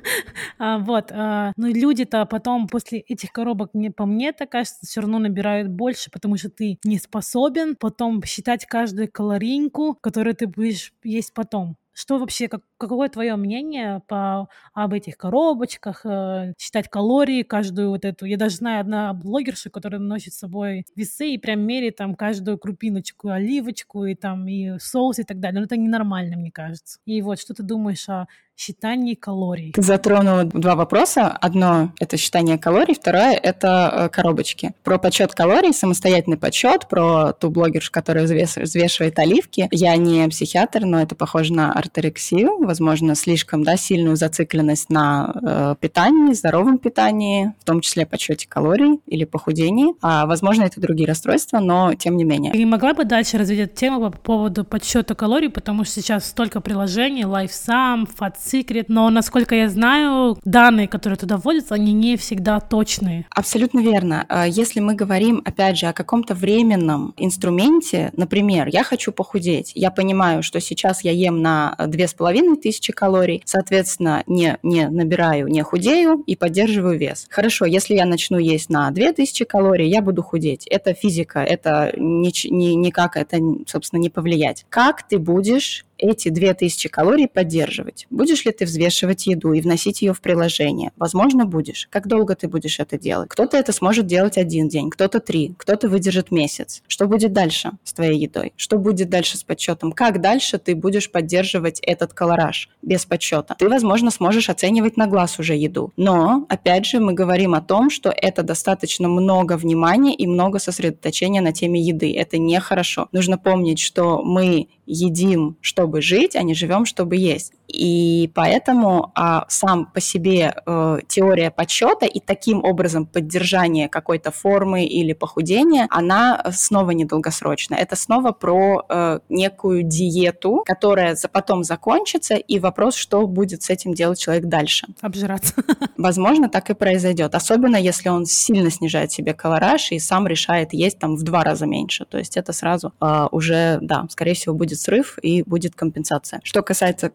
а, 0.58 0.78
вот. 0.78 1.12
А, 1.12 1.52
ну, 1.56 1.68
люди-то 1.68 2.26
потом 2.26 2.66
после 2.66 2.98
этих 2.98 3.30
коробок, 3.30 3.70
по 3.96 4.04
мне, 4.04 4.32
так 4.32 4.50
кажется, 4.50 4.84
все 4.84 5.00
равно 5.00 5.20
набирают 5.20 5.68
больше, 5.68 6.10
потому 6.10 6.36
что 6.36 6.50
ты 6.50 6.80
не 6.82 6.98
способен 6.98 7.76
потом 7.76 8.20
считать 8.24 8.66
каждую 8.66 9.12
калоринку, 9.12 9.96
которую 10.00 10.34
ты 10.34 10.48
будешь 10.48 10.92
есть 11.04 11.32
потом. 11.34 11.76
Что 11.92 12.18
вообще, 12.18 12.48
как, 12.48 12.62
какое 12.78 13.08
твое 13.08 13.36
мнение 13.36 14.02
по, 14.08 14.48
об 14.72 14.94
этих 14.94 15.16
коробочках, 15.16 16.06
э, 16.06 16.54
считать 16.58 16.88
калории, 16.88 17.42
каждую 17.42 17.90
вот 17.90 18.04
эту... 18.04 18.24
Я 18.24 18.36
даже 18.36 18.56
знаю 18.56 18.80
одна 18.80 19.12
блогерша, 19.12 19.70
которая 19.70 20.00
носит 20.00 20.32
с 20.32 20.38
собой 20.38 20.84
весы 20.96 21.30
и 21.30 21.38
прям 21.38 21.60
меряет 21.60 21.96
там 21.96 22.14
каждую 22.14 22.58
крупиночку, 22.58 23.28
оливочку 23.28 24.04
и 24.06 24.14
там 24.14 24.48
и 24.48 24.78
соус 24.78 25.18
и 25.18 25.24
так 25.24 25.38
далее. 25.40 25.60
Но 25.60 25.66
это 25.66 25.76
ненормально, 25.76 26.36
мне 26.36 26.50
кажется. 26.50 26.98
И 27.04 27.20
вот, 27.22 27.38
что 27.38 27.54
ты 27.54 27.62
думаешь 27.62 28.08
о 28.08 28.26
считании 28.56 29.14
калорий. 29.14 29.72
Ты 29.72 29.82
затронула 29.82 30.44
два 30.44 30.74
вопроса. 30.76 31.28
Одно– 31.28 31.92
это 32.00 32.16
считание 32.16 32.58
калорий, 32.58 32.94
второе– 32.94 33.32
это 33.42 33.92
э, 33.92 34.08
коробочки. 34.08 34.72
Про 34.84 34.98
подсчет 34.98 35.34
калорий, 35.34 35.72
самостоятельный 35.72 36.36
подсчет, 36.36 36.88
про 36.88 37.32
ту 37.32 37.50
блогершу, 37.50 37.90
которая 37.90 38.24
взвешивает 38.24 39.18
оливки. 39.18 39.68
Я 39.70 39.96
не 39.96 40.28
психиатр, 40.28 40.84
но 40.84 41.00
это 41.00 41.14
похоже 41.14 41.52
на 41.54 41.72
артерексию, 41.72 42.58
возможно, 42.64 43.14
слишком 43.14 43.64
да, 43.64 43.76
сильную 43.76 44.16
зацикленность 44.16 44.90
на 44.90 45.34
э, 45.42 45.74
питании, 45.80 46.34
здоровом 46.34 46.78
питании, 46.78 47.54
в 47.60 47.64
том 47.64 47.80
числе 47.80 48.06
подсчете 48.06 48.46
калорий 48.48 49.00
или 49.06 49.24
похудении. 49.24 49.94
А, 50.02 50.26
возможно, 50.26 50.64
это 50.64 50.80
другие 50.80 51.08
расстройства, 51.08 51.58
но 51.58 51.94
тем 51.94 52.16
не 52.16 52.24
менее. 52.24 52.52
И 52.54 52.64
могла 52.64 52.94
бы 52.94 53.04
дальше 53.04 53.38
развить 53.38 53.60
эту 53.60 53.76
тему 53.76 54.10
по 54.10 54.18
поводу 54.18 54.64
подсчета 54.64 55.14
калорий, 55.14 55.50
потому 55.50 55.84
что 55.84 55.94
сейчас 55.94 56.26
столько 56.26 56.60
приложений, 56.60 57.22
LifeSum, 57.22 58.08
Fat 58.18 58.34
Secret, 58.44 58.86
но, 58.88 59.08
насколько 59.10 59.54
я 59.54 59.68
знаю, 59.68 60.38
данные, 60.44 60.88
которые 60.88 61.16
туда 61.16 61.36
вводятся, 61.36 61.74
они 61.74 61.92
не 61.92 62.16
всегда 62.16 62.60
точные. 62.60 63.26
Абсолютно 63.30 63.80
верно. 63.80 64.26
А, 64.28 64.46
если 64.46 64.80
мы 64.80 64.94
говорим, 64.94 65.42
опять 65.44 65.78
же, 65.78 65.86
о 65.86 65.92
каком-то 65.92 66.34
временном 66.34 67.14
инструменте, 67.16 68.10
например, 68.16 68.68
я 68.68 68.82
хочу 68.82 69.12
похудеть, 69.12 69.72
я 69.74 69.90
понимаю, 69.90 70.42
что 70.42 70.60
сейчас 70.60 71.04
я 71.04 71.12
ем 71.12 71.40
на 71.40 71.76
две 71.86 72.08
с 72.08 72.14
половиной 72.14 72.56
тысячи 72.56 72.92
калорий, 72.92 73.42
соответственно, 73.44 74.22
не, 74.26 74.58
не 74.62 74.88
набираю, 74.88 75.48
не 75.48 75.62
худею 75.62 76.22
и 76.26 76.36
поддерживаю 76.36 76.98
вес. 76.98 77.26
Хорошо, 77.30 77.64
если 77.64 77.94
я 77.94 78.06
начну 78.06 78.38
есть 78.38 78.70
на 78.70 78.90
две 78.90 79.12
тысячи 79.12 79.44
калорий, 79.44 79.88
я 79.88 80.02
буду 80.02 80.22
худеть. 80.22 80.66
Это 80.66 80.94
физика, 80.94 81.40
это 81.40 81.92
ни, 81.96 82.32
ни, 82.50 82.74
никак 82.74 83.16
это, 83.16 83.38
собственно, 83.66 84.00
не 84.00 84.10
повлиять. 84.10 84.66
Как 84.68 85.06
ты 85.06 85.18
будешь 85.18 85.84
эти 86.02 86.28
2000 86.28 86.88
калорий 86.88 87.28
поддерживать? 87.28 88.06
Будешь 88.10 88.44
ли 88.44 88.52
ты 88.52 88.64
взвешивать 88.64 89.26
еду 89.26 89.52
и 89.52 89.60
вносить 89.60 90.02
ее 90.02 90.12
в 90.12 90.20
приложение? 90.20 90.90
Возможно, 90.96 91.46
будешь. 91.46 91.88
Как 91.90 92.08
долго 92.08 92.34
ты 92.34 92.48
будешь 92.48 92.80
это 92.80 92.98
делать? 92.98 93.28
Кто-то 93.30 93.56
это 93.56 93.72
сможет 93.72 94.06
делать 94.06 94.36
один 94.36 94.68
день, 94.68 94.90
кто-то 94.90 95.20
три, 95.20 95.54
кто-то 95.56 95.88
выдержит 95.88 96.32
месяц. 96.32 96.82
Что 96.88 97.06
будет 97.06 97.32
дальше 97.32 97.70
с 97.84 97.92
твоей 97.92 98.18
едой? 98.18 98.52
Что 98.56 98.78
будет 98.78 99.08
дальше 99.08 99.38
с 99.38 99.44
подсчетом? 99.44 99.92
Как 99.92 100.20
дальше 100.20 100.58
ты 100.58 100.74
будешь 100.74 101.10
поддерживать 101.10 101.78
этот 101.80 102.12
колораж 102.12 102.68
без 102.82 103.06
подсчета? 103.06 103.54
Ты, 103.58 103.68
возможно, 103.68 104.10
сможешь 104.10 104.50
оценивать 104.50 104.96
на 104.96 105.06
глаз 105.06 105.38
уже 105.38 105.54
еду. 105.54 105.92
Но, 105.96 106.46
опять 106.48 106.84
же, 106.84 106.98
мы 106.98 107.12
говорим 107.12 107.54
о 107.54 107.60
том, 107.60 107.90
что 107.90 108.10
это 108.10 108.42
достаточно 108.42 109.08
много 109.08 109.56
внимания 109.56 110.14
и 110.14 110.26
много 110.26 110.58
сосредоточения 110.58 111.40
на 111.40 111.52
теме 111.52 111.80
еды. 111.80 112.12
Это 112.16 112.38
нехорошо. 112.38 113.08
Нужно 113.12 113.38
помнить, 113.38 113.78
что 113.78 114.22
мы 114.22 114.68
едим, 114.86 115.56
чтобы 115.60 115.91
жить, 116.00 116.36
а 116.36 116.42
не 116.42 116.54
живем, 116.54 116.86
чтобы 116.86 117.16
есть. 117.16 117.52
И 117.72 118.30
поэтому 118.34 119.12
а, 119.14 119.46
сам 119.48 119.86
по 119.86 120.00
себе 120.00 120.54
э, 120.66 120.98
теория 121.08 121.50
подсчета 121.50 122.04
и 122.04 122.20
таким 122.20 122.62
образом 122.64 123.06
поддержание 123.06 123.88
какой-то 123.88 124.30
формы 124.30 124.84
или 124.84 125.14
похудения, 125.14 125.86
она 125.90 126.44
снова 126.52 126.90
недолгосрочная. 126.90 127.78
Это 127.78 127.96
снова 127.96 128.32
про 128.32 128.84
э, 128.88 129.18
некую 129.30 129.84
диету, 129.84 130.62
которая 130.66 131.14
за, 131.14 131.28
потом 131.28 131.64
закончится, 131.64 132.34
и 132.34 132.58
вопрос, 132.58 132.94
что 132.94 133.26
будет 133.26 133.62
с 133.62 133.70
этим 133.70 133.94
делать 133.94 134.20
человек 134.20 134.44
дальше. 134.44 134.86
Обжираться. 135.00 135.54
Возможно, 135.96 136.50
так 136.50 136.68
и 136.68 136.74
произойдет. 136.74 137.34
Особенно, 137.34 137.76
если 137.76 138.10
он 138.10 138.26
сильно 138.26 138.70
снижает 138.70 139.12
себе 139.12 139.32
колораж 139.32 139.92
и 139.92 139.98
сам 139.98 140.26
решает 140.26 140.74
есть 140.74 140.98
там 140.98 141.16
в 141.16 141.22
два 141.22 141.42
раза 141.42 141.66
меньше. 141.66 142.04
То 142.04 142.18
есть 142.18 142.36
это 142.36 142.52
сразу 142.52 142.92
э, 143.00 143.26
уже, 143.30 143.78
да, 143.80 144.04
скорее 144.10 144.34
всего, 144.34 144.54
будет 144.54 144.78
срыв 144.78 145.18
и 145.22 145.42
будет 145.42 145.74
компенсация. 145.74 146.40
Что 146.44 146.62
касается 146.62 147.08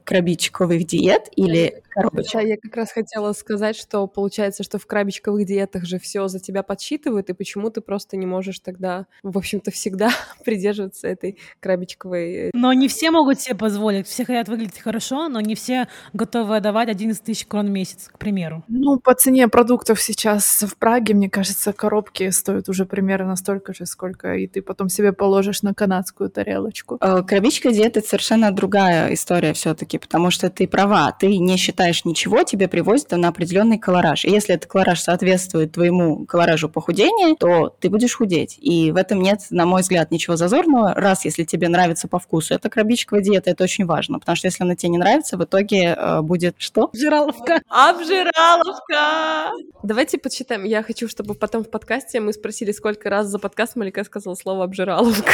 крабичковых 0.48 0.86
диет 0.86 1.30
или 1.36 1.84
коробочек. 1.90 2.34
Да, 2.34 2.42
я 2.42 2.58
как 2.58 2.76
раз 2.76 2.92
хотела 2.92 3.34
сказать, 3.34 3.76
что 3.76 4.06
получается, 4.08 4.64
что 4.64 4.78
в 4.78 4.86
крабичковых 4.86 5.46
диетах 5.46 5.86
же 5.86 6.00
все 6.00 6.28
за 6.28 6.40
тебя 6.40 6.64
подсчитывают, 6.64 7.30
и 7.30 7.34
почему 7.34 7.70
ты 7.70 7.82
просто 7.82 8.18
не 8.18 8.26
можешь 8.26 8.60
тогда, 8.60 9.06
в 9.24 9.38
общем-то, 9.38 9.72
всегда 9.72 10.12
придерживаться 10.46 11.08
этой 11.08 11.38
крабичковой... 11.60 12.34
Э, 12.34 12.50
но 12.54 12.74
не 12.74 12.88
все 12.88 13.12
могут 13.12 13.40
себе 13.40 13.56
позволить. 13.56 14.08
Все 14.08 14.26
хотят 14.26 14.50
выглядеть 14.50 14.80
хорошо, 14.80 15.28
но 15.28 15.42
не 15.42 15.56
все 15.56 15.88
готовы 16.14 16.58
отдавать 16.58 16.90
11 16.90 17.24
тысяч 17.24 17.46
крон 17.46 17.68
в 17.68 17.72
месяц, 17.72 18.10
к 18.12 18.18
примеру. 18.18 18.64
Ну, 18.68 19.00
по 19.00 19.14
цене 19.14 19.48
продуктов 19.48 20.02
сейчас 20.02 20.64
в 20.64 20.78
Праге, 20.78 21.14
мне 21.14 21.30
кажется, 21.30 21.74
коробки 21.74 22.30
стоят 22.30 22.70
уже 22.70 22.86
примерно 22.86 23.36
столько 23.36 23.74
же, 23.74 23.86
сколько 23.86 24.36
и 24.36 24.48
ты 24.48 24.62
потом 24.62 24.90
себе 24.90 25.14
положишь 25.14 25.64
на 25.64 25.74
канадскую 25.74 26.30
тарелочку. 26.30 26.98
Э, 27.02 27.24
крабичка 27.24 27.72
диета— 27.72 27.88
это 28.00 28.08
совершенно 28.08 28.52
другая 28.52 29.14
история 29.14 29.54
все 29.54 29.74
таки 29.74 29.98
потому 29.98 30.27
что 30.32 30.50
ты 30.50 30.68
права, 30.68 31.12
ты 31.12 31.38
не 31.38 31.58
считаешь 31.58 32.06
ничего, 32.06 32.44
тебе 32.44 32.68
привозят 32.68 33.12
на 33.12 33.28
определенный 33.30 33.78
колораж. 33.78 34.26
И 34.26 34.30
если 34.30 34.56
этот 34.56 34.70
колораж 34.70 35.00
соответствует 35.00 35.72
твоему 35.72 36.26
колоражу 36.26 36.70
похудения, 36.70 37.36
то 37.36 37.76
ты 37.80 37.90
будешь 37.90 38.16
худеть. 38.16 38.58
И 38.60 38.92
в 38.92 38.96
этом 38.96 39.22
нет, 39.22 39.42
на 39.50 39.66
мой 39.66 39.82
взгляд, 39.82 40.12
ничего 40.12 40.36
зазорного. 40.36 40.94
Раз, 40.94 41.26
если 41.26 41.44
тебе 41.44 41.70
нравится 41.70 42.08
по 42.08 42.20
вкусу, 42.20 42.54
это 42.54 42.70
крабичковая 42.70 43.22
диета, 43.22 43.50
это 43.52 43.64
очень 43.64 43.86
важно. 43.86 44.20
Потому 44.20 44.36
что 44.36 44.48
если 44.48 44.64
она 44.64 44.76
тебе 44.76 44.90
не 44.90 44.98
нравится, 44.98 45.38
в 45.38 45.44
итоге 45.44 45.96
э, 45.98 46.22
будет 46.22 46.56
что? 46.58 46.86
Обжираловка. 46.86 47.62
Обжираловка! 47.70 49.52
Давайте 49.84 50.18
подсчитаем. 50.18 50.64
Я 50.64 50.84
хочу, 50.84 51.08
чтобы 51.08 51.34
потом 51.34 51.64
в 51.64 51.70
подкасте 51.70 52.20
мы 52.20 52.34
спросили, 52.34 52.72
сколько 52.72 53.10
раз 53.10 53.28
за 53.28 53.40
подкаст 53.40 53.76
Малика 53.76 54.04
сказала 54.04 54.36
слово 54.36 54.64
обжираловка. 54.66 55.32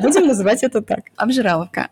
Будем 0.00 0.26
называть 0.26 0.62
это 0.62 0.82
так. 0.82 1.04
Обжираловка. 1.16 1.88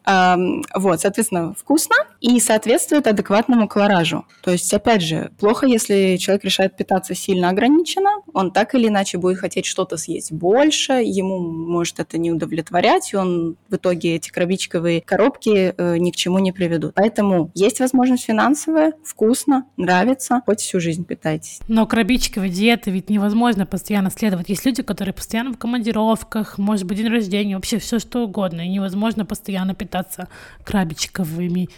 Вот, 0.74 1.00
соответственно, 1.00 1.54
вкусно 1.54 1.96
и 2.20 2.40
соответствует 2.40 3.07
адекватному 3.07 3.68
колоражу. 3.68 4.24
То 4.42 4.50
есть, 4.50 4.72
опять 4.74 5.02
же, 5.02 5.31
плохо, 5.38 5.66
если 5.66 6.16
человек 6.16 6.44
решает 6.44 6.76
питаться 6.76 7.14
сильно 7.14 7.50
ограниченно, 7.50 8.11
он 8.33 8.50
так 8.50 8.74
или 8.74 8.88
иначе 8.88 9.18
будет 9.18 9.38
хотеть 9.38 9.66
что-то 9.66 9.96
съесть 9.96 10.33
больше, 10.33 10.94
ему 10.94 11.38
может 11.38 12.00
это 12.00 12.18
не 12.18 12.33
удовлетворять, 12.33 13.12
и 13.12 13.16
он 13.16 13.57
в 13.68 13.76
итоге 13.76 14.16
эти 14.16 14.31
крабичковые 14.31 15.00
коробки 15.00 15.74
э, 15.76 15.96
ни 15.98 16.11
к 16.11 16.16
чему 16.16 16.38
не 16.38 16.52
приведут. 16.52 16.94
Поэтому 16.94 17.50
есть 17.54 17.81
возможность 17.81 18.24
финансовая, 18.24 18.92
вкусно, 19.04 19.64
нравится, 19.76 20.42
хоть 20.44 20.61
всю 20.61 20.81
жизнь 20.81 21.04
питайтесь. 21.04 21.61
Но 21.68 21.87
крабичковые 21.87 22.50
диеты 22.50 22.90
ведь 22.90 23.11
невозможно 23.11 23.66
постоянно 23.66 24.11
следовать. 24.11 24.48
Есть 24.48 24.64
люди, 24.64 24.83
которые 24.83 25.14
постоянно 25.14 25.52
в 25.52 25.59
командировках, 25.59 26.59
может 26.59 26.85
быть, 26.87 26.98
день 26.98 27.09
рождения, 27.09 27.54
вообще 27.54 27.78
все 27.78 27.98
что 27.98 28.24
угодно, 28.24 28.62
и 28.62 28.68
невозможно 28.68 29.24
постоянно 29.24 29.74
питаться 29.74 30.28
крабичковыми 30.64 31.68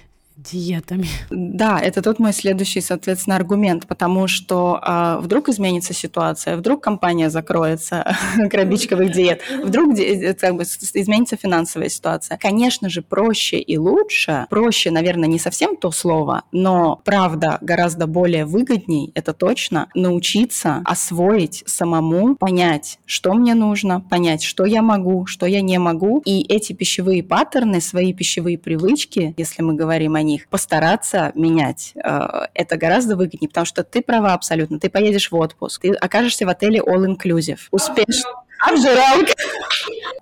диетами. 0.42 1.08
Да, 1.30 1.78
это 1.80 2.02
тот 2.02 2.18
мой 2.18 2.32
следующий, 2.32 2.80
соответственно, 2.80 3.36
аргумент, 3.36 3.86
потому 3.86 4.26
что 4.26 4.80
э, 4.84 5.18
вдруг 5.20 5.48
изменится 5.48 5.92
ситуация, 5.92 6.56
вдруг 6.56 6.82
компания 6.82 7.30
закроется 7.30 8.16
крабичковых 8.50 9.12
диет, 9.12 9.42
вдруг 9.62 9.98
э, 9.98 10.34
как 10.34 10.56
бы, 10.56 10.62
изменится 10.62 11.36
финансовая 11.36 11.88
ситуация. 11.88 12.38
Конечно 12.38 12.88
же, 12.88 13.02
проще 13.02 13.58
и 13.58 13.76
лучше, 13.76 14.46
проще, 14.50 14.90
наверное, 14.90 15.28
не 15.28 15.38
совсем 15.38 15.76
то 15.76 15.90
слово, 15.90 16.42
но 16.52 17.00
правда 17.04 17.58
гораздо 17.60 18.06
более 18.06 18.46
выгодней, 18.46 19.12
это 19.14 19.32
точно, 19.32 19.88
научиться 19.94 20.82
освоить 20.84 21.62
самому, 21.66 22.36
понять, 22.36 22.98
что 23.04 23.34
мне 23.34 23.54
нужно, 23.54 24.00
понять, 24.00 24.42
что 24.42 24.64
я 24.64 24.82
могу, 24.82 25.26
что 25.26 25.46
я 25.46 25.60
не 25.60 25.78
могу, 25.78 26.22
и 26.24 26.42
эти 26.42 26.72
пищевые 26.72 27.22
паттерны, 27.22 27.80
свои 27.80 28.12
пищевые 28.12 28.58
привычки, 28.58 29.34
если 29.36 29.62
мы 29.62 29.74
говорим 29.74 30.14
о 30.14 30.22
них, 30.30 30.48
постараться 30.48 31.32
менять. 31.34 31.92
Э, 31.96 32.46
это 32.54 32.76
гораздо 32.76 33.16
выгоднее, 33.16 33.48
потому 33.48 33.66
что 33.66 33.84
ты 33.84 34.02
права 34.02 34.34
абсолютно. 34.34 34.78
Ты 34.78 34.90
поедешь 34.90 35.30
в 35.30 35.36
отпуск, 35.36 35.82
ты 35.82 35.92
окажешься 35.92 36.46
в 36.46 36.48
отеле 36.48 36.80
all-inclusive. 36.80 37.60
Успешно. 37.70 38.30
Обжиралка. 38.66 39.32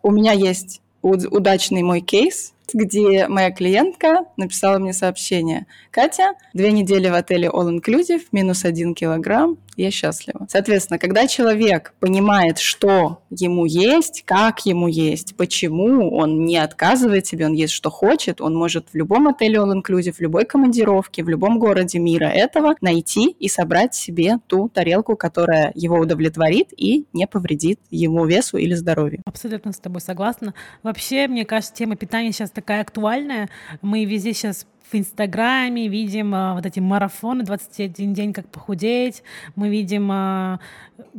У 0.03 0.11
меня 0.11 0.33
есть 0.33 0.81
удачный 1.03 1.83
мой 1.83 2.01
кейс, 2.01 2.55
где 2.73 3.29
моя 3.29 3.51
клиентка 3.51 4.25
написала 4.37 4.79
мне 4.79 4.93
сообщение. 4.93 5.67
Катя, 5.91 6.35
две 6.55 6.73
недели 6.73 7.09
в 7.09 7.15
отеле 7.15 7.49
All 7.49 7.71
Inclusive, 7.71 8.23
минус 8.33 8.65
один 8.65 8.95
килограмм, 8.95 9.59
я 9.79 9.91
счастлива. 9.91 10.47
Соответственно, 10.49 10.99
когда 10.99 11.27
человек 11.27 11.95
понимает, 12.01 12.59
что 12.59 13.23
ему 13.31 13.65
есть, 13.65 14.23
как 14.25 14.67
ему 14.67 14.89
есть, 14.89 15.37
почему 15.37 16.17
он 16.17 16.45
не 16.45 16.57
отказывает 16.57 17.27
себе, 17.27 17.47
он 17.47 17.53
есть 17.53 17.73
что 17.73 17.91
хочет, 17.91 18.41
он 18.41 18.55
может 18.55 18.89
в 18.93 18.97
любом 18.97 19.29
отеле 19.29 19.59
all 19.59 19.73
inclusive, 19.73 20.13
в 20.13 20.21
любой 20.21 20.45
командировке, 20.45 21.23
в 21.23 21.29
любом 21.29 21.59
городе 21.59 21.99
мира 21.99 22.27
этого 22.27 22.75
найти 22.81 23.31
и 23.31 23.49
собрать 23.49 23.95
себе 23.95 24.39
ту 24.47 24.69
тарелку, 24.69 25.17
которая 25.17 25.73
его 25.75 25.97
удовлетворит 25.97 26.69
и 26.77 27.07
не 27.13 27.27
повредит 27.27 27.81
ему 27.91 28.27
весу 28.27 28.57
или 28.57 28.75
здоровью. 28.75 29.23
Абсолютно 29.25 29.73
с 29.73 29.79
тобой 29.79 30.01
согласна. 30.01 30.55
Вообще, 30.83 31.29
мне 31.29 31.45
кажется, 31.45 31.75
тема 31.75 31.97
питания 31.97 32.33
сейчас 32.33 32.51
такая 32.51 32.81
актуальная. 32.81 33.49
Мы 33.83 34.05
везде 34.05 34.33
сейчас 34.33 34.67
в 34.91 34.95
Инстаграме 34.95 35.89
видим 35.89 36.35
а, 36.35 36.55
вот 36.55 36.65
эти 36.65 36.81
марафоны 36.81 37.45
21 37.45 38.15
день, 38.15 38.33
как 38.33 38.49
похудеть. 38.49 39.23
Мы 39.55 39.69
видим, 39.69 40.11
а, 40.11 40.61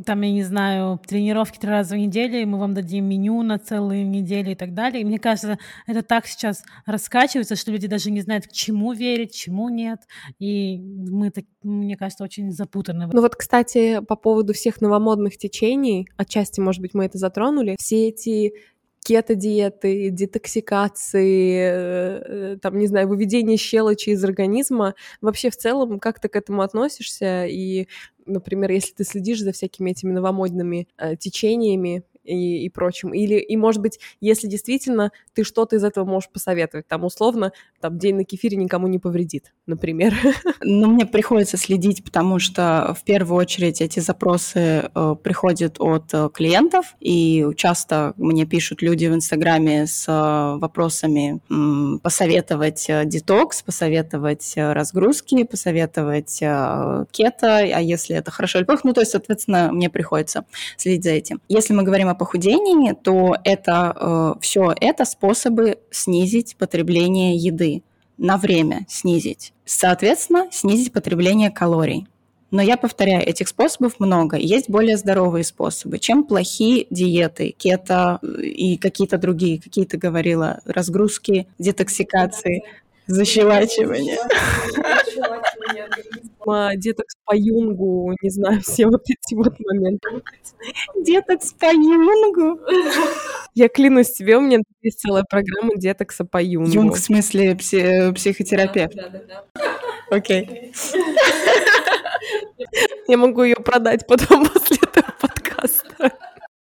там, 0.04 0.22
я 0.22 0.32
не 0.32 0.42
знаю, 0.42 1.00
тренировки 1.06 1.58
три 1.58 1.70
раза 1.70 1.94
в 1.94 1.98
неделю, 1.98 2.40
и 2.40 2.44
мы 2.44 2.58
вам 2.58 2.74
дадим 2.74 3.04
меню 3.04 3.42
на 3.42 3.58
целую 3.58 4.06
неделю 4.06 4.52
и 4.52 4.54
так 4.54 4.74
далее. 4.74 5.02
И 5.02 5.04
мне 5.04 5.18
кажется, 5.18 5.58
это 5.86 6.02
так 6.02 6.26
сейчас 6.26 6.64
раскачивается, 6.84 7.56
что 7.56 7.70
люди 7.70 7.86
даже 7.86 8.10
не 8.10 8.20
знают, 8.22 8.46
к 8.46 8.52
чему 8.52 8.92
верить, 8.92 9.34
чему 9.34 9.68
нет. 9.68 10.00
И 10.38 10.78
мы, 10.78 11.30
так, 11.30 11.44
мне 11.62 11.96
кажется, 11.96 12.24
очень 12.24 12.50
запутаны. 12.52 13.08
Ну 13.12 13.20
вот, 13.20 13.36
кстати, 13.36 14.00
по 14.00 14.16
поводу 14.16 14.52
всех 14.52 14.80
новомодных 14.80 15.36
течений, 15.36 16.08
отчасти, 16.16 16.60
может 16.60 16.80
быть, 16.80 16.94
мы 16.94 17.04
это 17.04 17.18
затронули, 17.18 17.76
все 17.78 18.08
эти 18.08 18.52
кето-диеты, 19.04 20.10
детоксикации, 20.10 22.54
э, 22.54 22.56
там, 22.60 22.78
не 22.78 22.86
знаю, 22.86 23.08
выведение 23.08 23.56
щелочи 23.56 24.10
из 24.10 24.22
организма. 24.24 24.94
Вообще 25.20 25.50
в 25.50 25.56
целом 25.56 25.98
как 25.98 26.20
ты 26.20 26.28
к 26.28 26.36
этому 26.36 26.62
относишься? 26.62 27.46
И, 27.46 27.88
например, 28.26 28.70
если 28.70 28.94
ты 28.94 29.04
следишь 29.04 29.40
за 29.40 29.52
всякими 29.52 29.90
этими 29.90 30.12
новомодными 30.12 30.88
э, 30.98 31.16
течениями, 31.16 32.04
и, 32.30 32.64
и 32.64 32.68
прочим. 32.68 33.12
Или, 33.12 33.34
и, 33.34 33.56
может 33.56 33.82
быть, 33.82 33.98
если 34.20 34.46
действительно 34.46 35.12
ты 35.34 35.44
что-то 35.44 35.76
из 35.76 35.84
этого 35.84 36.04
можешь 36.04 36.30
посоветовать, 36.30 36.86
там, 36.86 37.04
условно, 37.04 37.52
там, 37.80 37.98
день 37.98 38.16
на 38.16 38.24
кефире 38.24 38.56
никому 38.56 38.86
не 38.86 38.98
повредит, 38.98 39.52
например. 39.66 40.14
Ну, 40.62 40.88
мне 40.88 41.06
приходится 41.06 41.56
следить, 41.56 42.04
потому 42.04 42.38
что, 42.38 42.94
в 42.98 43.04
первую 43.04 43.38
очередь, 43.38 43.80
эти 43.80 44.00
запросы 44.00 44.90
э, 44.94 45.16
приходят 45.22 45.76
от 45.78 46.12
э, 46.12 46.28
клиентов, 46.32 46.94
и 47.00 47.46
часто 47.56 48.12
мне 48.16 48.46
пишут 48.46 48.82
люди 48.82 49.06
в 49.06 49.14
Инстаграме 49.14 49.86
с 49.86 50.06
э, 50.06 50.58
вопросами 50.58 51.40
м, 51.50 51.98
посоветовать 52.02 52.88
э, 52.88 53.04
детокс, 53.06 53.62
посоветовать 53.62 54.52
э, 54.56 54.72
разгрузки, 54.72 55.44
посоветовать 55.44 56.40
э, 56.42 57.04
кето, 57.10 57.58
а 57.58 57.80
если 57.80 58.16
это 58.16 58.30
хорошо 58.30 58.58
или 58.58 58.66
плохо, 58.66 58.82
ну, 58.84 58.92
то 58.92 59.00
есть, 59.00 59.12
соответственно, 59.12 59.72
мне 59.72 59.88
приходится 59.88 60.44
следить 60.76 61.04
за 61.04 61.10
этим. 61.10 61.40
Если 61.48 61.72
мы 61.72 61.82
говорим 61.82 62.08
о 62.08 62.14
похудении, 62.20 62.92
то 62.92 63.34
это 63.44 63.96
э, 63.98 64.34
все 64.42 64.74
это 64.78 65.06
способы 65.06 65.78
снизить 65.90 66.54
потребление 66.56 67.34
еды 67.34 67.82
на 68.18 68.36
время 68.36 68.84
снизить. 68.90 69.54
Соответственно, 69.64 70.48
снизить 70.52 70.92
потребление 70.92 71.50
калорий. 71.50 72.06
Но 72.50 72.60
я 72.60 72.76
повторяю, 72.76 73.26
этих 73.26 73.48
способов 73.48 74.00
много. 74.00 74.36
Есть 74.36 74.68
более 74.68 74.98
здоровые 74.98 75.44
способы, 75.44 75.98
чем 75.98 76.24
плохие 76.24 76.86
диеты, 76.90 77.54
кето 77.56 78.18
и 78.42 78.76
какие-то 78.76 79.16
другие, 79.16 79.58
какие 79.58 79.86
ты 79.86 79.96
говорила, 79.96 80.60
разгрузки, 80.66 81.46
детоксикации, 81.58 82.64
защелачивание 83.06 84.18
детокс 86.76 87.14
по 87.24 87.34
юнгу, 87.34 88.14
не 88.22 88.30
знаю, 88.30 88.60
все 88.62 88.86
вот 88.86 89.02
эти 89.08 89.34
вот 89.34 89.54
моменты. 89.60 90.22
Детокс 90.96 91.52
по 91.52 91.66
юнгу? 91.66 92.60
Я 93.54 93.68
клянусь 93.68 94.12
тебе, 94.12 94.36
у 94.36 94.40
меня 94.40 94.58
есть 94.82 95.00
целая 95.00 95.24
программа 95.28 95.76
детокса 95.76 96.24
по 96.24 96.42
юнгу. 96.42 96.70
Юнг 96.70 96.96
в 96.96 97.00
смысле 97.00 97.52
пси- 97.52 98.12
психотерапевт? 98.14 98.94
Да, 98.94 99.08
да, 99.08 99.20
да. 99.26 99.44
Окей. 100.10 100.72
Я 103.08 103.16
могу 103.16 103.42
ее 103.42 103.56
продать 103.56 104.06
потом 104.06 104.46
после 104.52 104.76
этого 104.76 105.14
подкаста. 105.20 106.12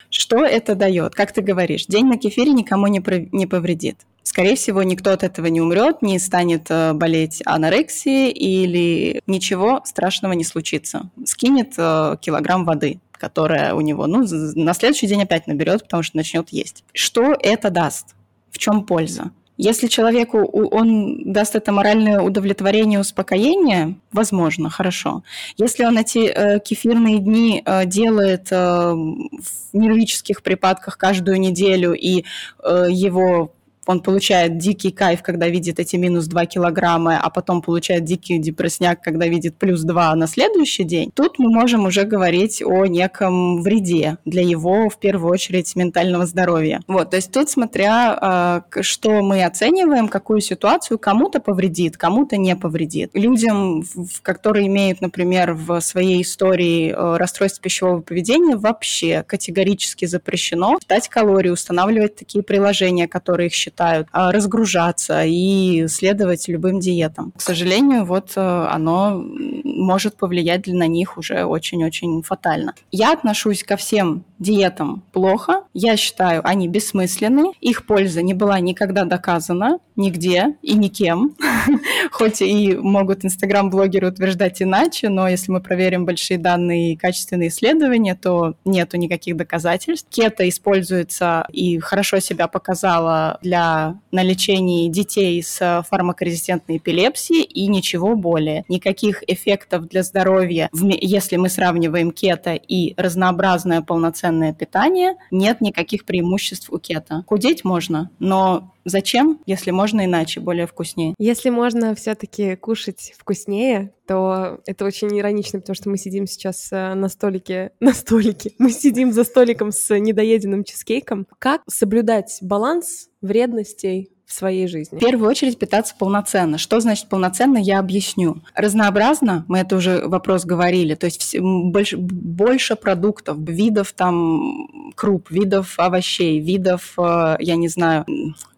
Что 0.09 0.45
это 0.45 0.75
дает? 0.75 1.15
Как 1.15 1.31
ты 1.31 1.41
говоришь, 1.41 1.85
день 1.85 2.07
на 2.07 2.17
кефире 2.17 2.51
никому 2.51 2.87
не, 2.87 3.01
не 3.31 3.45
повредит 3.45 3.97
скорее 4.29 4.55
всего, 4.55 4.83
никто 4.83 5.11
от 5.11 5.23
этого 5.23 5.47
не 5.47 5.59
умрет, 5.59 6.01
не 6.01 6.19
станет 6.19 6.67
э, 6.69 6.93
болеть 6.93 7.41
анорексией 7.45 8.31
или 8.31 9.21
ничего 9.27 9.81
страшного 9.85 10.33
не 10.33 10.43
случится. 10.43 11.09
Скинет 11.25 11.73
э, 11.77 12.15
килограмм 12.21 12.63
воды 12.63 12.99
которая 13.11 13.73
у 13.73 13.81
него, 13.81 14.07
ну, 14.07 14.25
на 14.55 14.73
следующий 14.73 15.05
день 15.05 15.23
опять 15.23 15.45
наберет, 15.45 15.83
потому 15.83 16.03
что 16.03 16.15
начнет 16.15 16.47
есть. 16.51 16.85
Что 16.93 17.35
это 17.37 17.69
даст? 17.69 18.15
В 18.49 18.57
чем 18.57 18.85
польза? 18.85 19.31
Если 19.61 19.87
человеку 19.87 20.37
он 20.37 21.33
даст 21.33 21.53
это 21.53 21.73
моральное 21.73 22.21
удовлетворение, 22.21 22.97
успокоение, 22.97 23.95
возможно, 24.13 24.69
хорошо. 24.69 25.23
Если 25.57 25.83
он 25.83 25.97
эти 25.97 26.19
э, 26.19 26.59
кефирные 26.61 27.19
дни 27.19 27.61
э, 27.65 27.85
делает 27.85 28.47
э, 28.51 28.55
в 28.55 29.73
нервических 29.73 30.43
припадках 30.43 30.97
каждую 30.97 31.41
неделю, 31.41 31.93
и 31.93 32.23
э, 32.63 32.85
его 32.89 33.51
он 33.89 34.01
получает 34.01 34.59
дикий 34.59 34.91
кайф, 34.91 35.23
когда 35.23 35.47
видит 35.47 35.79
эти 35.79 35.95
минус 35.95 36.27
2 36.27 36.45
килограмма, 36.45 37.19
а 37.19 37.31
потом 37.31 37.63
получает 37.63 38.03
дикий 38.03 38.37
депрессняк, 38.37 39.01
когда 39.01 39.25
видит 39.25 39.57
плюс 39.57 39.81
2 39.81 40.13
на 40.13 40.27
следующий 40.27 40.83
день, 40.83 41.09
тут 41.11 41.39
мы 41.39 41.49
можем 41.49 41.87
уже 41.87 42.03
говорить 42.03 42.61
о 42.63 42.85
неком 42.85 43.63
вреде 43.63 44.17
для 44.25 44.43
его, 44.43 44.89
в 44.89 44.99
первую 44.99 45.31
очередь, 45.31 45.75
ментального 45.75 46.27
здоровья. 46.27 46.81
Вот, 46.87 47.09
то 47.09 47.15
есть 47.15 47.31
тут 47.31 47.49
смотря, 47.49 48.15
а, 48.21 48.63
что 48.81 49.23
мы 49.23 49.43
оцениваем, 49.43 50.07
какую 50.07 50.41
ситуацию 50.41 50.99
кому-то 50.99 51.39
повредит, 51.39 51.97
кому-то 51.97 52.37
не 52.37 52.55
повредит. 52.55 53.09
Людям, 53.15 53.83
которые 54.21 54.67
имеют, 54.67 55.01
например, 55.01 55.53
в 55.53 55.81
своей 55.81 56.21
истории 56.21 56.91
э, 56.91 57.17
расстройство 57.17 57.63
пищевого 57.63 58.01
поведения, 58.01 58.55
вообще 58.55 59.23
категорически 59.23 60.05
запрещено 60.05 60.77
читать 60.79 61.09
калории, 61.09 61.49
устанавливать 61.49 62.17
такие 62.17 62.43
приложения, 62.43 63.07
которые 63.07 63.47
их 63.47 63.53
считают 63.53 63.78
считают, 63.79 64.07
а, 64.11 64.31
разгружаться 64.31 65.23
и 65.25 65.87
следовать 65.87 66.47
любым 66.47 66.79
диетам. 66.79 67.31
К 67.37 67.41
сожалению, 67.41 68.05
вот 68.05 68.33
э, 68.35 68.67
оно 68.69 69.23
может 69.63 70.17
повлиять 70.17 70.67
на 70.67 70.87
них 70.87 71.17
уже 71.17 71.45
очень-очень 71.45 72.21
фатально. 72.23 72.73
Я 72.91 73.13
отношусь 73.13 73.63
ко 73.63 73.77
всем 73.77 74.25
диетам 74.39 75.03
плохо. 75.13 75.63
Я 75.73 75.97
считаю, 75.97 76.41
они 76.47 76.67
бессмысленны. 76.67 77.53
Их 77.61 77.85
польза 77.85 78.21
не 78.21 78.33
была 78.33 78.59
никогда 78.59 79.05
доказана 79.05 79.79
нигде 79.95 80.55
и 80.61 80.75
никем. 80.75 81.35
Хоть 82.11 82.41
и 82.41 82.75
могут 82.75 83.25
инстаграм-блогеры 83.25 84.07
утверждать 84.07 84.61
иначе, 84.61 85.09
но 85.09 85.27
если 85.27 85.51
мы 85.51 85.61
проверим 85.61 86.05
большие 86.05 86.37
данные 86.37 86.93
и 86.93 86.95
качественные 86.95 87.49
исследования, 87.49 88.15
то 88.15 88.55
нету 88.65 88.97
никаких 88.97 89.35
доказательств. 89.35 90.07
Кето 90.09 90.47
используется 90.47 91.45
и 91.51 91.79
хорошо 91.79 92.19
себя 92.19 92.47
показала 92.47 93.37
для 93.41 93.68
на 94.11 94.23
лечении 94.23 94.89
детей 94.89 95.41
с 95.41 95.83
фармакорезистентной 95.89 96.77
эпилепсией 96.77 97.43
и 97.43 97.67
ничего 97.67 98.15
более. 98.15 98.63
Никаких 98.67 99.23
эффектов 99.27 99.87
для 99.87 100.03
здоровья, 100.03 100.69
если 100.73 101.37
мы 101.37 101.49
сравниваем 101.49 102.11
кето 102.11 102.53
и 102.53 102.93
разнообразное 102.97 103.81
полноценное 103.81 104.53
питание, 104.53 105.15
нет 105.31 105.61
никаких 105.61 106.05
преимуществ 106.05 106.69
у 106.71 106.79
кето. 106.79 107.23
Худеть 107.27 107.63
можно, 107.63 108.09
но 108.19 108.73
Зачем, 108.89 109.39
если 109.45 109.71
можно 109.71 110.05
иначе, 110.05 110.39
более 110.39 110.67
вкуснее? 110.67 111.13
Если 111.17 111.49
можно 111.49 111.95
все-таки 111.95 112.55
кушать 112.55 113.13
вкуснее, 113.17 113.93
то 114.07 114.59
это 114.65 114.85
очень 114.85 115.17
иронично, 115.19 115.59
потому 115.59 115.75
что 115.75 115.89
мы 115.89 115.97
сидим 115.97 116.25
сейчас 116.25 116.69
э, 116.71 116.95
на 116.95 117.09
столике, 117.09 117.73
на 117.79 117.93
столике, 117.93 118.53
мы 118.57 118.71
сидим 118.71 119.11
за 119.11 119.23
столиком 119.23 119.71
с 119.71 119.95
недоеденным 119.95 120.63
чизкейком. 120.63 121.27
Как 121.37 121.61
соблюдать 121.67 122.39
баланс 122.41 123.09
вредностей 123.21 124.09
в 124.25 124.33
своей 124.33 124.67
жизни? 124.67 124.97
В 124.97 124.99
первую 124.99 125.29
очередь 125.29 125.59
питаться 125.59 125.93
полноценно. 125.97 126.57
Что 126.57 126.79
значит 126.79 127.07
полноценно, 127.07 127.57
я 127.59 127.77
объясню. 127.77 128.41
Разнообразно, 128.55 129.45
мы 129.47 129.59
это 129.59 129.75
уже 129.75 130.07
вопрос 130.07 130.43
говорили, 130.45 130.95
то 130.95 131.05
есть 131.05 131.37
больше, 131.39 131.97
больше 131.97 132.75
продуктов, 132.75 133.37
видов 133.39 133.93
там 133.93 134.93
круп, 134.95 135.29
видов 135.29 135.75
овощей, 135.77 136.39
видов, 136.39 136.93
э, 136.97 137.37
я 137.39 137.55
не 137.55 137.67
знаю, 137.67 138.05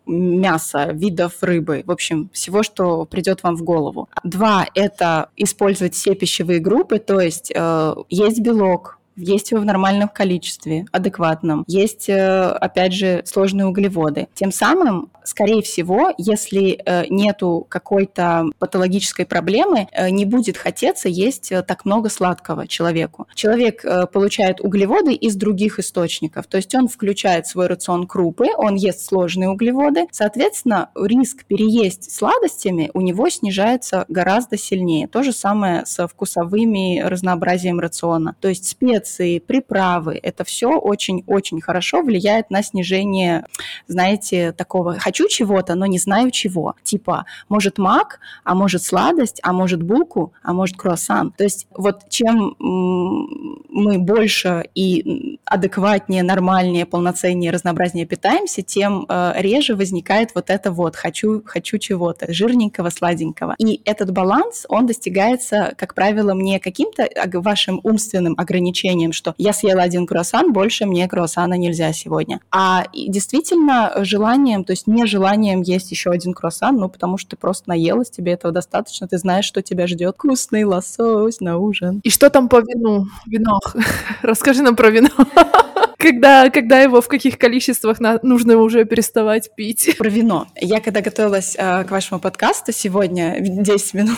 мяса, 0.05 0.91
видов 0.91 1.41
рыбы, 1.41 1.83
в 1.85 1.91
общем, 1.91 2.29
всего, 2.33 2.63
что 2.63 3.05
придет 3.05 3.43
вам 3.43 3.55
в 3.55 3.63
голову. 3.63 4.09
Два– 4.23 4.65
это 4.75 5.29
использовать 5.37 5.93
все 5.93 6.15
пищевые 6.15 6.59
группы, 6.59 6.99
то 6.99 7.19
есть 7.19 7.51
э, 7.53 7.95
есть 8.09 8.39
белок, 8.39 8.99
есть 9.15 9.51
его 9.51 9.61
в 9.61 9.65
нормальном 9.65 10.09
количестве, 10.09 10.85
адекватном, 10.91 11.63
есть, 11.67 12.09
э, 12.09 12.49
опять 12.49 12.93
же, 12.93 13.21
сложные 13.25 13.67
углеводы. 13.67 14.27
Тем 14.33 14.51
самым 14.51 15.11
скорее 15.23 15.61
всего, 15.61 16.13
если 16.17 16.81
э, 16.83 17.05
нету 17.09 17.65
какой-то 17.69 18.45
патологической 18.57 19.25
проблемы, 19.25 19.87
э, 19.91 20.09
не 20.09 20.25
будет 20.25 20.57
хотеться 20.57 21.09
есть 21.09 21.51
так 21.67 21.85
много 21.85 22.09
сладкого 22.09 22.67
человеку. 22.67 23.27
Человек 23.35 23.83
получает 24.11 24.61
углеводы 24.61 25.13
из 25.13 25.35
других 25.35 25.79
источников, 25.79 26.47
то 26.47 26.57
есть 26.57 26.73
он 26.73 26.87
включает 26.87 27.45
в 27.45 27.51
свой 27.51 27.67
рацион 27.67 28.07
крупы, 28.07 28.47
он 28.57 28.75
ест 28.75 29.05
сложные 29.05 29.49
углеводы, 29.49 30.07
соответственно, 30.11 30.89
риск 30.95 31.45
переесть 31.45 32.11
сладостями 32.11 32.89
у 32.93 33.01
него 33.01 33.29
снижается 33.29 34.05
гораздо 34.07 34.57
сильнее. 34.57 35.07
То 35.07 35.23
же 35.23 35.33
самое 35.33 35.85
со 35.85 36.07
вкусовыми 36.07 37.01
разнообразием 37.01 37.79
рациона. 37.79 38.35
То 38.39 38.47
есть 38.47 38.67
специи, 39.01 39.39
приправы, 39.39 40.19
это 40.21 40.43
все 40.43 40.69
очень-очень 40.69 41.61
хорошо 41.61 42.01
влияет 42.01 42.51
на 42.51 42.63
снижение, 42.63 43.45
знаете, 43.87 44.51
такого 44.51 44.99
хочу 44.99 45.27
чего-то, 45.27 45.75
но 45.75 45.85
не 45.85 45.97
знаю 45.97 46.31
чего. 46.31 46.75
Типа, 46.83 47.25
может 47.49 47.77
мак, 47.77 48.19
а 48.43 48.55
может 48.55 48.83
сладость, 48.83 49.39
а 49.43 49.53
может 49.53 49.81
булку, 49.83 50.33
а 50.43 50.53
может 50.53 50.77
круассан. 50.77 51.31
То 51.31 51.43
есть 51.43 51.67
вот 51.75 52.09
чем 52.09 52.55
мы 52.59 53.99
больше 53.99 54.65
и 54.75 55.39
адекватнее, 55.45 56.23
нормальнее, 56.23 56.85
полноценнее, 56.85 57.51
разнообразнее 57.51 58.05
питаемся, 58.05 58.61
тем 58.61 59.05
э, 59.07 59.33
реже 59.37 59.75
возникает 59.75 60.31
вот 60.35 60.49
это 60.49 60.71
вот 60.71 60.95
«хочу, 60.95 61.41
хочу 61.45 61.77
чего-то», 61.77 62.31
жирненького, 62.31 62.89
сладенького. 62.89 63.55
И 63.57 63.81
этот 63.85 64.11
баланс, 64.11 64.65
он 64.69 64.85
достигается, 64.85 65.73
как 65.77 65.93
правило, 65.93 66.33
не 66.33 66.59
каким-то 66.59 67.07
вашим 67.39 67.79
умственным 67.83 68.35
ограничением, 68.37 68.90
что 69.11 69.33
я 69.37 69.53
съела 69.53 69.81
один 69.81 70.05
круассан, 70.05 70.53
больше 70.53 70.85
мне 70.85 71.07
круассана 71.07 71.55
нельзя 71.55 71.93
сегодня, 71.93 72.39
а 72.51 72.85
действительно 72.93 73.93
желанием, 74.03 74.63
то 74.63 74.71
есть 74.71 74.87
не 74.87 75.05
желанием 75.05 75.61
есть 75.61 75.91
еще 75.91 76.11
один 76.11 76.33
круассан, 76.33 76.77
ну, 76.77 76.89
потому 76.89 77.17
что 77.17 77.31
ты 77.31 77.35
просто 77.37 77.69
наелась, 77.69 78.09
тебе 78.09 78.33
этого 78.33 78.53
достаточно, 78.53 79.07
ты 79.07 79.17
знаешь, 79.17 79.45
что 79.45 79.61
тебя 79.61 79.87
ждет. 79.87 80.15
Вкусный 80.15 80.63
лосось 80.63 81.39
на 81.39 81.57
ужин. 81.57 82.01
И 82.03 82.09
что 82.09 82.29
там 82.29 82.49
по 82.49 82.59
вину? 82.59 83.05
Вино. 83.25 83.59
Расскажи 84.21 84.61
нам 84.61 84.75
про 84.75 84.89
вино. 84.89 85.09
когда, 86.01 86.49
когда 86.49 86.81
его 86.81 86.99
в 87.01 87.07
каких 87.07 87.37
количествах 87.37 87.99
на, 87.99 88.19
нужно 88.23 88.57
уже 88.57 88.85
переставать 88.85 89.53
пить. 89.55 89.95
Про 89.97 90.09
вино. 90.09 90.47
Я 90.59 90.79
когда 90.79 91.01
готовилась 91.01 91.55
э, 91.57 91.83
к 91.83 91.91
вашему 91.91 92.19
подкасту 92.19 92.71
сегодня, 92.71 93.37
10 93.39 93.93
минут, 93.93 94.17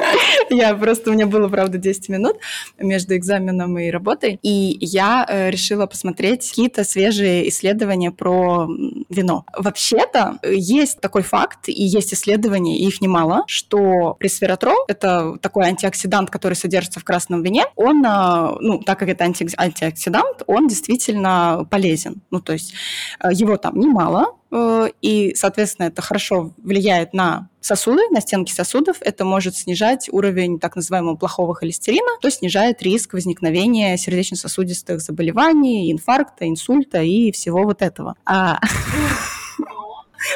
я 0.50 0.74
просто, 0.74 1.10
у 1.10 1.14
меня 1.14 1.26
было, 1.26 1.48
правда, 1.48 1.78
10 1.78 2.08
минут 2.10 2.36
между 2.78 3.16
экзаменом 3.16 3.78
и 3.78 3.90
работой, 3.90 4.38
и 4.42 4.76
я 4.80 5.26
э, 5.28 5.50
решила 5.50 5.86
посмотреть 5.86 6.48
какие-то 6.48 6.84
свежие 6.84 7.48
исследования 7.48 8.10
про 8.10 8.68
вино. 9.08 9.46
Вообще-то 9.56 10.38
есть 10.42 11.00
такой 11.00 11.22
факт, 11.22 11.68
и 11.68 11.82
есть 11.82 12.12
исследования, 12.12 12.78
и 12.78 12.86
их 12.86 13.00
немало, 13.00 13.44
что 13.46 14.16
пресвератрол, 14.18 14.84
это 14.88 15.38
такой 15.40 15.64
антиоксидант, 15.64 16.30
который 16.30 16.54
содержится 16.54 17.00
в 17.00 17.04
красном 17.04 17.42
вине, 17.42 17.64
он, 17.76 18.04
э, 18.04 18.56
ну, 18.60 18.78
так 18.80 18.98
как 18.98 19.08
это 19.08 19.24
анти 19.24 19.48
антиоксидант, 19.56 20.42
он 20.46 20.68
действительно 20.68 21.21
действительно 21.22 21.66
полезен. 21.70 22.22
Ну, 22.30 22.40
то 22.40 22.52
есть 22.52 22.74
э, 23.20 23.28
его 23.32 23.56
там 23.56 23.78
немало, 23.78 24.36
э, 24.50 24.88
и, 25.00 25.34
соответственно, 25.34 25.86
это 25.86 26.02
хорошо 26.02 26.52
влияет 26.58 27.14
на 27.14 27.48
сосуды, 27.60 28.02
на 28.10 28.20
стенки 28.20 28.52
сосудов. 28.52 28.96
Это 29.00 29.24
может 29.24 29.56
снижать 29.56 30.08
уровень 30.10 30.58
так 30.58 30.76
называемого 30.76 31.16
плохого 31.16 31.54
холестерина, 31.54 32.18
то 32.20 32.30
снижает 32.30 32.82
риск 32.82 33.14
возникновения 33.14 33.96
сердечно-сосудистых 33.96 35.00
заболеваний, 35.00 35.92
инфаркта, 35.92 36.48
инсульта 36.48 37.02
и 37.02 37.32
всего 37.32 37.64
вот 37.64 37.82
этого. 37.82 38.14
А... 38.24 38.58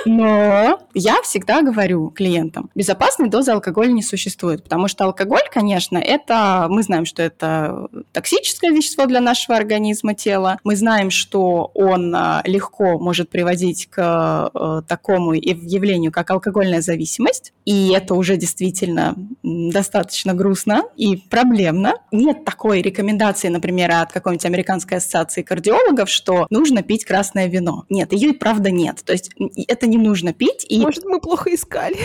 Но 0.05 0.81
я 0.95 1.23
всегда 1.23 1.63
говорю 1.63 2.11
клиентам, 2.11 2.71
безопасной 2.75 3.29
дозы 3.29 3.53
алкоголя 3.53 3.93
не 3.93 4.03
существует, 4.03 4.63
потому 4.65 4.89
что 4.89 5.05
алкоголь, 5.05 5.49
конечно, 5.53 5.99
это, 5.99 6.67
мы 6.69 6.83
знаем, 6.83 7.05
что 7.05 7.23
это 7.23 7.89
токсическое 8.13 8.71
вещество 8.71 9.07
для 9.07 9.21
нашего 9.21 9.57
организма, 9.57 10.15
тела. 10.15 10.59
Мы 10.65 10.77
знаем, 10.77 11.11
что 11.11 11.71
он 11.75 12.15
а, 12.15 12.43
легко 12.45 12.99
может 12.99 13.31
приводить 13.31 13.89
к 13.91 14.51
э, 14.55 14.83
такому 14.89 15.35
явлению, 15.35 16.13
как 16.13 16.31
алкогольная 16.31 16.81
зависимость, 16.81 17.53
и 17.65 17.93
это 17.95 18.15
уже 18.15 18.37
действительно 18.37 19.15
достаточно 19.43 20.35
грустно 20.35 20.85
и 20.97 21.17
проблемно. 21.17 21.95
Нет 22.13 22.45
такой 22.45 22.83
рекомендации, 22.83 23.49
например, 23.49 23.91
от 23.93 24.13
какой-нибудь 24.13 24.47
американской 24.47 24.99
ассоциации 24.99 25.43
кардиологов, 25.43 26.09
что 26.09 26.47
нужно 26.51 26.83
пить 26.83 27.05
красное 27.05 27.47
вино. 27.47 27.85
Нет, 27.89 28.13
ее 28.13 28.31
и 28.31 28.33
правда 28.33 28.71
нет. 28.71 29.03
То 29.05 29.13
есть 29.13 29.31
это 29.77 29.87
не 29.87 29.99
нужно 29.99 30.33
пить. 30.33 30.67
И... 30.69 30.81
Может, 30.81 31.05
мы 31.05 31.21
плохо 31.21 31.55
искали. 31.55 31.97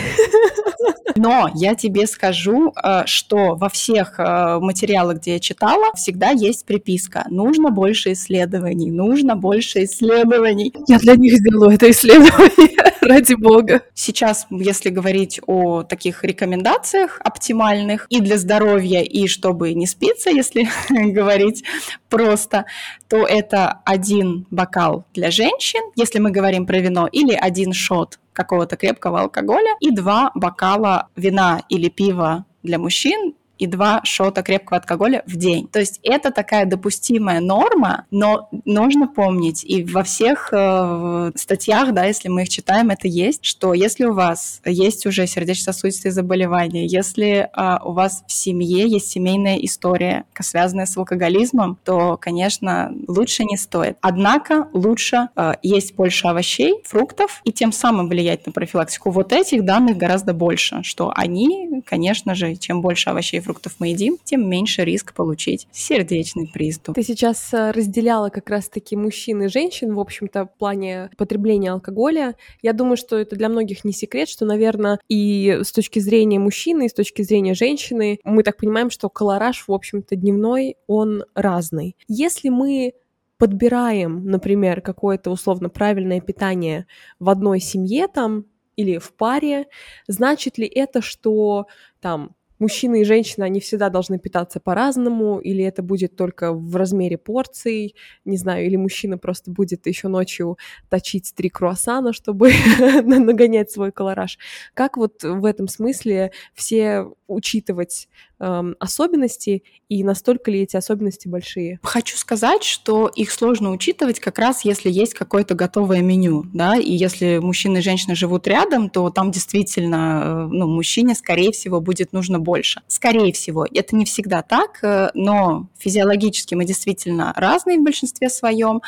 Но 1.16 1.50
я 1.54 1.74
тебе 1.74 2.06
скажу, 2.06 2.72
э, 2.82 3.02
что 3.06 3.54
во 3.54 3.68
всех 3.68 4.18
э, 4.18 4.58
материалах, 4.60 5.18
где 5.18 5.34
я 5.34 5.40
читала, 5.40 5.92
всегда 5.94 6.30
есть 6.30 6.64
приписка. 6.64 7.24
Нужно 7.30 7.70
больше 7.70 8.12
исследований, 8.12 8.90
нужно 8.90 9.36
больше 9.36 9.84
исследований. 9.84 10.72
Я 10.88 10.98
для 10.98 11.16
них 11.16 11.34
сделаю 11.34 11.72
это 11.72 11.90
исследование, 11.90 12.91
ради 13.08 13.34
бога. 13.34 13.82
Сейчас, 13.94 14.46
если 14.50 14.90
говорить 14.90 15.40
о 15.46 15.82
таких 15.82 16.24
рекомендациях 16.24 17.20
оптимальных 17.24 18.06
и 18.08 18.20
для 18.20 18.38
здоровья, 18.38 19.02
и 19.02 19.26
чтобы 19.26 19.74
не 19.74 19.86
спиться, 19.86 20.30
если 20.30 20.68
говорить 20.88 21.64
просто, 22.08 22.64
то 23.08 23.26
это 23.26 23.80
один 23.84 24.46
бокал 24.50 25.04
для 25.14 25.30
женщин, 25.30 25.80
если 25.96 26.20
мы 26.20 26.30
говорим 26.30 26.66
про 26.66 26.78
вино, 26.78 27.08
или 27.10 27.34
один 27.34 27.72
шот 27.72 28.18
какого-то 28.32 28.76
крепкого 28.76 29.20
алкоголя 29.20 29.76
и 29.80 29.90
два 29.90 30.30
бокала 30.34 31.08
вина 31.16 31.62
или 31.68 31.88
пива 31.88 32.46
для 32.62 32.78
мужчин 32.78 33.34
и 33.58 33.66
два 33.66 34.00
шота 34.04 34.42
крепкого 34.42 34.80
алкоголя 34.80 35.22
в 35.26 35.36
день. 35.36 35.68
То 35.68 35.78
есть 35.78 36.00
это 36.02 36.30
такая 36.30 36.66
допустимая 36.66 37.40
норма, 37.40 38.06
но 38.10 38.48
нужно 38.64 39.08
помнить, 39.08 39.64
и 39.64 39.84
во 39.84 40.02
всех 40.02 40.48
э, 40.52 41.32
статьях, 41.36 41.92
да, 41.92 42.04
если 42.04 42.28
мы 42.28 42.42
их 42.42 42.48
читаем, 42.48 42.90
это 42.90 43.08
есть, 43.08 43.44
что 43.44 43.74
если 43.74 44.04
у 44.04 44.14
вас 44.14 44.60
есть 44.64 45.06
уже 45.06 45.26
сердечно-сосудистые 45.26 46.12
заболевания, 46.12 46.86
если 46.86 47.48
э, 47.54 47.78
у 47.84 47.92
вас 47.92 48.24
в 48.26 48.32
семье 48.32 48.88
есть 48.88 49.10
семейная 49.10 49.56
история, 49.56 50.24
связанная 50.40 50.86
с 50.86 50.96
алкоголизмом, 50.96 51.78
то, 51.84 52.16
конечно, 52.20 52.92
лучше 53.06 53.44
не 53.44 53.56
стоит. 53.56 53.96
Однако 54.00 54.68
лучше 54.72 55.28
э, 55.36 55.52
есть 55.62 55.94
больше 55.94 56.26
овощей, 56.26 56.82
фруктов, 56.84 57.40
и 57.44 57.52
тем 57.52 57.72
самым 57.72 58.08
влиять 58.08 58.46
на 58.46 58.52
профилактику. 58.52 59.10
Вот 59.10 59.32
этих 59.32 59.64
данных 59.64 59.96
гораздо 59.96 60.34
больше, 60.34 60.82
что 60.82 61.12
они, 61.14 61.82
конечно 61.86 62.34
же, 62.34 62.56
чем 62.56 62.82
больше 62.82 63.10
овощей 63.10 63.38
и 63.38 63.40
фруктов, 63.40 63.51
фруктов 63.52 63.76
мы 63.78 63.88
едим, 63.88 64.16
тем 64.24 64.48
меньше 64.48 64.82
риск 64.82 65.12
получить 65.12 65.68
сердечный 65.72 66.48
приступ. 66.52 66.94
Ты 66.94 67.02
сейчас 67.02 67.52
э, 67.52 67.70
разделяла 67.70 68.30
как 68.30 68.48
раз-таки 68.48 68.96
мужчин 68.96 69.42
и 69.42 69.48
женщин, 69.48 69.94
в 69.94 70.00
общем-то, 70.00 70.46
в 70.46 70.58
плане 70.58 71.10
потребления 71.18 71.70
алкоголя. 71.70 72.34
Я 72.62 72.72
думаю, 72.72 72.96
что 72.96 73.18
это 73.18 73.36
для 73.36 73.50
многих 73.50 73.84
не 73.84 73.92
секрет, 73.92 74.30
что, 74.30 74.46
наверное, 74.46 74.98
и 75.08 75.58
с 75.62 75.70
точки 75.70 75.98
зрения 75.98 76.38
мужчины, 76.38 76.86
и 76.86 76.88
с 76.88 76.94
точки 76.94 77.20
зрения 77.20 77.52
женщины, 77.52 78.18
мы 78.24 78.42
так 78.42 78.56
понимаем, 78.56 78.88
что 78.88 79.10
колораж, 79.10 79.64
в 79.68 79.72
общем-то, 79.72 80.16
дневной, 80.16 80.76
он 80.86 81.24
разный. 81.34 81.94
Если 82.08 82.48
мы 82.48 82.94
подбираем, 83.36 84.24
например, 84.24 84.80
какое-то 84.80 85.30
условно 85.30 85.68
правильное 85.68 86.22
питание 86.22 86.86
в 87.18 87.28
одной 87.28 87.60
семье 87.60 88.08
там 88.08 88.46
или 88.76 88.96
в 88.96 89.12
паре, 89.12 89.66
значит 90.08 90.56
ли 90.56 90.66
это, 90.66 91.02
что 91.02 91.66
там 92.00 92.34
мужчина 92.62 93.00
и 93.00 93.04
женщина, 93.04 93.46
они 93.46 93.58
всегда 93.58 93.88
должны 93.88 94.20
питаться 94.20 94.60
по-разному, 94.60 95.40
или 95.40 95.64
это 95.64 95.82
будет 95.82 96.14
только 96.14 96.52
в 96.52 96.76
размере 96.76 97.18
порций, 97.18 97.96
не 98.24 98.36
знаю, 98.36 98.66
или 98.66 98.76
мужчина 98.76 99.18
просто 99.18 99.50
будет 99.50 99.88
еще 99.88 100.06
ночью 100.06 100.58
точить 100.88 101.32
три 101.34 101.48
круассана, 101.48 102.12
чтобы 102.12 102.52
нагонять 103.02 103.72
свой 103.72 103.90
колораж. 103.90 104.38
Как 104.74 104.96
вот 104.96 105.24
в 105.24 105.44
этом 105.44 105.66
смысле 105.66 106.30
все 106.54 107.06
учитывать 107.26 108.08
эм, 108.42 108.76
особенности 108.78 109.62
и 109.88 110.04
настолько 110.04 110.50
ли 110.50 110.60
эти 110.60 110.76
особенности 110.76 111.28
большие? 111.28 111.78
Хочу 111.82 112.16
сказать, 112.16 112.64
что 112.64 113.08
их 113.08 113.30
сложно 113.30 113.70
учитывать 113.70 114.20
как 114.20 114.38
раз 114.38 114.64
если 114.64 114.90
есть 114.90 115.14
какое-то 115.14 115.54
готовое 115.54 116.02
меню, 116.02 116.44
да, 116.52 116.76
и 116.76 116.92
если 116.92 117.38
мужчина 117.38 117.78
и 117.78 117.80
женщина 117.80 118.14
живут 118.14 118.46
рядом, 118.46 118.90
то 118.90 119.08
там 119.10 119.30
действительно, 119.30 120.22
э, 120.24 120.48
ну, 120.50 120.66
мужчине, 120.66 121.14
скорее 121.14 121.52
всего, 121.52 121.80
будет 121.80 122.12
нужно 122.12 122.38
больше. 122.38 122.82
Скорее 122.88 123.32
всего, 123.32 123.66
это 123.72 123.96
не 123.96 124.04
всегда 124.04 124.42
так, 124.42 124.80
э, 124.82 125.10
но 125.14 125.68
физиологически 125.78 126.54
мы 126.54 126.64
действительно 126.64 127.32
разные 127.36 127.78
в 127.78 127.82
большинстве 127.82 128.28
своем. 128.28 128.82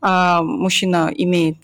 А, 0.00 0.42
мужчина 0.42 1.10
имеет 1.14 1.56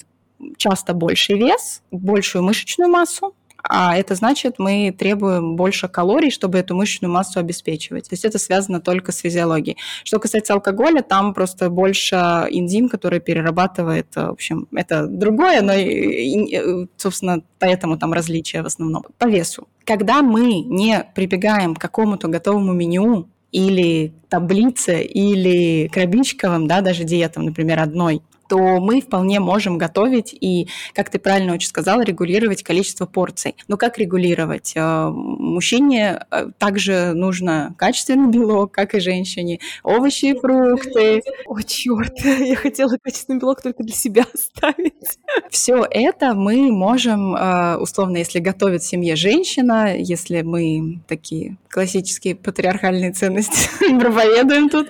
часто 0.57 0.95
больший 0.95 1.39
вес, 1.39 1.83
большую 1.91 2.43
мышечную 2.43 2.91
массу, 2.91 3.35
а 3.69 3.97
это 3.97 4.15
значит, 4.15 4.59
мы 4.59 4.95
требуем 4.97 5.57
больше 5.57 5.89
калорий, 5.89 6.31
чтобы 6.31 6.59
эту 6.59 6.75
мышечную 6.75 7.13
массу 7.13 7.41
обеспечивать. 7.41 8.09
То 8.09 8.15
есть 8.15 8.25
это 8.25 8.39
связано 8.39 8.81
только 8.81 9.13
с 9.13 9.19
физиологией. 9.19 9.77
Что 10.05 10.19
касается 10.19 10.55
алкоголя, 10.55 11.03
там 11.03 11.35
просто 11.35 11.71
больше 11.71 12.17
энзим, 12.17 12.89
который 12.89 13.21
перерабатывает, 13.21 14.15
в 14.15 14.31
общем, 14.31 14.69
это 14.75 15.07
другое, 15.07 15.63
но, 15.63 16.87
собственно, 16.97 17.43
поэтому 17.59 17.99
там 17.99 18.13
различия 18.13 18.63
в 18.63 18.67
основном. 18.67 19.05
По 19.19 19.27
весу. 19.27 19.69
Когда 19.85 20.23
мы 20.23 20.61
не 20.61 21.05
прибегаем 21.15 21.75
к 21.75 21.81
какому-то 21.81 22.29
готовому 22.29 22.73
меню, 22.73 23.29
или 23.53 24.13
таблице, 24.29 25.03
или 25.03 25.89
крабичковым, 25.89 26.67
да, 26.67 26.81
даже 26.81 27.05
диетам, 27.05 27.45
например, 27.45 27.81
одной, 27.81 28.23
то 28.49 28.81
мы 28.81 29.01
вполне 29.01 29.41
можем 29.41 29.79
готовить 29.79 30.37
и, 30.39 30.69
как 30.95 31.11
ты 31.11 31.19
правильно 31.19 31.55
очень 31.55 31.69
сказала, 31.69 32.03
регулировать 32.03 32.63
количество 32.63 33.07
порций. 33.07 33.57
Но 33.69 33.77
как 33.77 33.99
регулировать? 33.99 34.73
Э, 34.77 35.09
мужчине 35.11 36.25
э, 36.31 36.49
также 36.59 37.13
нужно 37.15 37.75
качественный 37.79 38.31
белок, 38.31 38.73
как 38.73 38.95
и 38.95 39.01
женщине, 39.01 39.61
овощи 39.83 40.27
и 40.27 40.39
фрукты. 40.39 41.23
О, 41.47 41.61
черт, 41.63 42.19
я 42.25 42.57
хотела 42.57 42.97
качественный 43.03 43.41
белок 43.41 43.63
только 43.63 43.83
для 43.83 43.95
себя 43.95 44.25
оставить. 44.35 45.19
Все 45.51 45.87
это 45.91 46.35
мы 46.35 46.71
можем, 46.71 47.35
э, 47.35 47.77
условно, 47.79 48.19
если 48.19 48.39
готовит 48.39 48.83
в 48.83 48.87
семье 48.87 49.17
женщина, 49.17 49.97
если 49.97 50.43
мы 50.43 51.01
такие 51.09 51.57
классические 51.69 52.35
патриархальные 52.35 53.13
ценности 53.13 53.69
проповедуем 54.17 54.69
тут, 54.69 54.89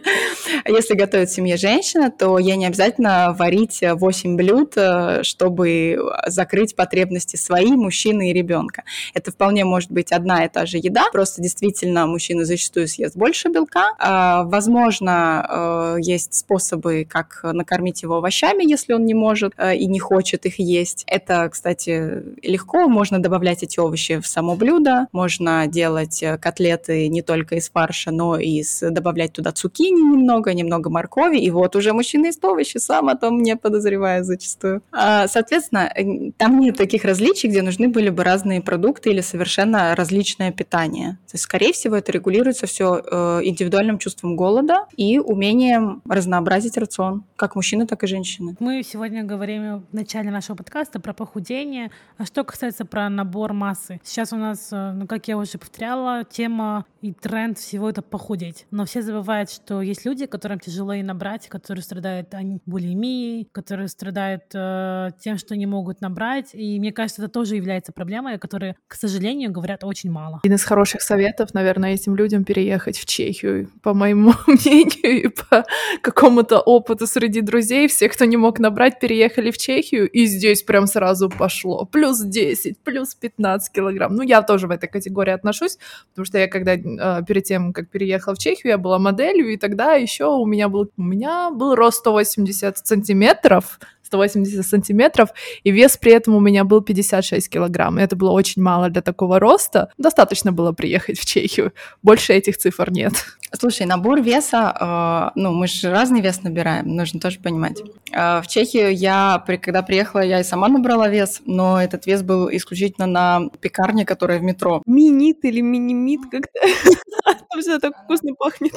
если 0.66 0.94
готовит 0.94 1.30
семье 1.30 1.56
женщина, 1.56 2.10
то 2.10 2.38
я 2.38 2.56
не 2.56 2.66
обязательно 2.66 3.34
варить 3.38 3.82
8 3.82 4.32
э, 4.32 4.36
блюд, 4.36 4.72
э, 4.76 5.22
чтобы 5.22 5.98
закрыть 6.26 6.76
потребности 6.76 7.36
свои, 7.36 7.72
мужчины 7.72 8.30
и 8.30 8.32
ребенка. 8.32 8.84
Это 9.14 9.32
вполне 9.32 9.64
может 9.64 9.90
быть 9.90 10.12
одна 10.12 10.44
и 10.44 10.48
та 10.48 10.66
же 10.66 10.78
еда, 10.78 11.04
просто 11.12 11.42
действительно 11.42 12.06
мужчина 12.06 12.44
зачастую 12.44 12.88
съест 12.88 13.16
больше 13.16 13.48
белка. 13.48 13.94
А, 13.98 14.44
возможно, 14.44 15.96
э, 15.96 16.00
есть 16.00 16.34
способы, 16.34 17.06
как 17.08 17.40
накормить 17.42 18.02
его 18.02 18.16
овощами, 18.16 18.68
если 18.68 18.92
он 18.92 19.04
не 19.04 19.14
может 19.14 19.54
и 19.74 19.86
не 19.86 19.98
хочет 19.98 20.46
их 20.46 20.58
есть. 20.58 21.04
Это, 21.06 21.48
кстати, 21.48 22.22
легко. 22.42 22.88
Можно 22.88 23.18
добавлять 23.18 23.62
эти 23.62 23.78
овощи 23.80 24.20
в 24.20 24.26
само 24.26 24.54
блюдо, 24.54 25.06
можно 25.12 25.66
делать 25.66 26.22
котлеты 26.40 27.08
не 27.08 27.22
только 27.22 27.56
из 27.56 27.68
фарша, 27.70 28.10
но 28.10 28.38
и 28.38 28.60
из, 28.60 28.82
добавлять 29.16 29.32
туда 29.32 29.52
цукини 29.52 30.02
немного, 30.02 30.52
немного 30.54 30.90
моркови, 30.90 31.38
и 31.38 31.50
вот 31.50 31.76
уже 31.76 31.92
мужчина 31.92 32.26
ест 32.26 32.44
овощи 32.44 32.78
сам, 32.78 33.08
а 33.08 33.14
том 33.14 33.42
не 33.42 33.56
подозревая 33.56 34.22
зачастую. 34.22 34.82
А, 34.92 35.26
соответственно, 35.28 35.90
там 36.36 36.60
нет 36.60 36.76
таких 36.76 37.04
различий, 37.04 37.48
где 37.48 37.62
нужны 37.62 37.88
были 37.88 38.10
бы 38.10 38.24
разные 38.24 38.60
продукты 38.60 39.10
или 39.10 39.22
совершенно 39.22 39.94
различное 39.94 40.52
питание. 40.52 41.18
То 41.26 41.34
есть, 41.34 41.44
скорее 41.44 41.72
всего, 41.72 41.96
это 41.96 42.12
регулируется 42.12 42.66
все 42.66 43.02
э, 43.10 43.40
индивидуальным 43.44 43.98
чувством 43.98 44.36
голода 44.36 44.86
и 44.98 45.18
умением 45.18 46.02
разнообразить 46.08 46.76
рацион, 46.76 47.22
как 47.36 47.56
мужчины, 47.56 47.86
так 47.86 48.04
и 48.04 48.06
женщины. 48.06 48.56
Мы 48.60 48.82
сегодня 48.82 49.24
говорим 49.24 49.84
в 49.90 49.94
начале 49.94 50.30
нашего 50.30 50.56
подкаста 50.56 51.00
про 51.00 51.12
похудение. 51.12 51.90
А 52.18 52.26
что 52.26 52.44
касается 52.44 52.84
про 52.84 53.08
набор 53.08 53.52
массы? 53.52 54.00
Сейчас 54.04 54.32
у 54.32 54.36
нас, 54.36 54.68
э, 54.72 54.92
ну, 54.92 55.06
как 55.06 55.28
я 55.28 55.38
уже 55.38 55.58
повторяла, 55.58 56.24
тема 56.24 56.84
и 57.06 57.12
тренд 57.12 57.56
всего 57.58 57.88
это 57.88 58.02
похудеть. 58.02 58.66
Но 58.72 58.84
все 58.84 59.00
забывают, 59.00 59.50
что 59.50 59.80
есть 59.80 60.04
люди, 60.04 60.26
которым 60.26 60.58
тяжело 60.58 60.92
и 60.92 61.02
набрать, 61.02 61.48
которые 61.48 61.82
страдают 61.84 62.28
булимией, 62.66 63.48
которые 63.52 63.88
страдают 63.88 64.44
э, 64.54 65.10
тем, 65.20 65.38
что 65.38 65.54
не 65.54 65.66
могут 65.66 66.00
набрать. 66.00 66.50
И 66.52 66.80
мне 66.80 66.92
кажется, 66.92 67.22
это 67.22 67.30
тоже 67.30 67.54
является 67.54 67.92
проблемой, 67.92 68.34
о 68.34 68.38
которой, 68.38 68.74
к 68.88 68.94
сожалению, 68.94 69.52
говорят 69.52 69.84
очень 69.84 70.10
мало. 70.10 70.40
Один 70.42 70.56
из 70.56 70.64
хороших 70.64 71.00
советов, 71.00 71.54
наверное, 71.54 71.94
этим 71.94 72.16
людям 72.16 72.44
переехать 72.44 72.98
в 72.98 73.06
Чехию. 73.06 73.70
По 73.82 73.94
моему 73.94 74.32
мнению 74.48 75.24
и 75.24 75.28
по 75.28 75.64
какому-то 76.02 76.58
опыту 76.58 77.06
среди 77.06 77.40
друзей, 77.40 77.86
все, 77.86 78.08
кто 78.08 78.24
не 78.24 78.36
мог 78.36 78.58
набрать, 78.58 78.98
переехали 78.98 79.52
в 79.52 79.58
Чехию, 79.58 80.10
и 80.10 80.26
здесь 80.26 80.64
прям 80.64 80.88
сразу 80.88 81.30
пошло. 81.30 81.84
Плюс 81.84 82.20
10, 82.20 82.80
плюс 82.80 83.14
15 83.14 83.72
килограмм. 83.72 84.16
Ну, 84.16 84.22
я 84.22 84.42
тоже 84.42 84.66
в 84.66 84.72
этой 84.72 84.88
категории 84.88 85.32
отношусь, 85.32 85.78
потому 86.10 86.26
что 86.26 86.38
я 86.38 86.48
когда 86.48 86.76
э, 86.98 87.22
перед 87.26 87.44
тем, 87.44 87.72
как 87.72 87.88
переехала 87.88 88.34
в 88.34 88.38
Чехию, 88.38 88.72
я 88.72 88.78
была 88.78 88.98
моделью, 88.98 89.52
и 89.52 89.56
тогда 89.56 89.94
еще 89.94 90.26
у 90.26 90.46
меня 90.46 90.68
был, 90.68 90.90
у 90.96 91.02
меня 91.02 91.50
был 91.50 91.74
рост 91.74 91.98
180 91.98 92.78
сантиметров, 92.78 93.78
180 94.06 94.66
сантиметров, 94.66 95.30
и 95.64 95.70
вес 95.70 95.96
при 95.96 96.12
этом 96.12 96.34
у 96.34 96.40
меня 96.40 96.64
был 96.64 96.80
56 96.80 97.48
килограмм. 97.48 97.98
И 97.98 98.02
это 98.02 98.16
было 98.16 98.30
очень 98.30 98.62
мало 98.62 98.88
для 98.88 99.02
такого 99.02 99.38
роста. 99.38 99.90
Достаточно 99.98 100.52
было 100.52 100.72
приехать 100.72 101.18
в 101.18 101.24
Чехию. 101.24 101.72
Больше 102.02 102.32
этих 102.32 102.56
цифр 102.56 102.90
нет. 102.90 103.12
Слушай, 103.52 103.86
набор 103.86 104.20
веса, 104.20 105.32
э, 105.34 105.38
ну, 105.40 105.52
мы 105.52 105.66
же 105.68 105.90
разный 105.90 106.20
вес 106.20 106.42
набираем, 106.42 106.94
нужно 106.94 107.20
тоже 107.20 107.38
понимать. 107.38 107.80
Э, 108.12 108.40
в 108.42 108.46
Чехию 108.48 108.94
я, 108.94 109.42
когда 109.46 109.82
приехала, 109.82 110.20
я 110.20 110.40
и 110.40 110.44
сама 110.44 110.68
набрала 110.68 111.08
вес, 111.08 111.42
но 111.46 111.80
этот 111.80 112.06
вес 112.06 112.22
был 112.22 112.48
исключительно 112.50 113.06
на 113.06 113.48
пекарне, 113.60 114.04
которая 114.04 114.38
в 114.38 114.42
метро. 114.42 114.82
Минит 114.86 115.44
или 115.44 115.60
минимит 115.60 116.22
как-то? 116.30 116.60
Там 117.50 117.60
все 117.60 117.78
так 117.78 117.92
вкусно 118.04 118.34
пахнет. 118.34 118.72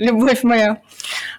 Любовь 0.00 0.42
моя. 0.44 0.78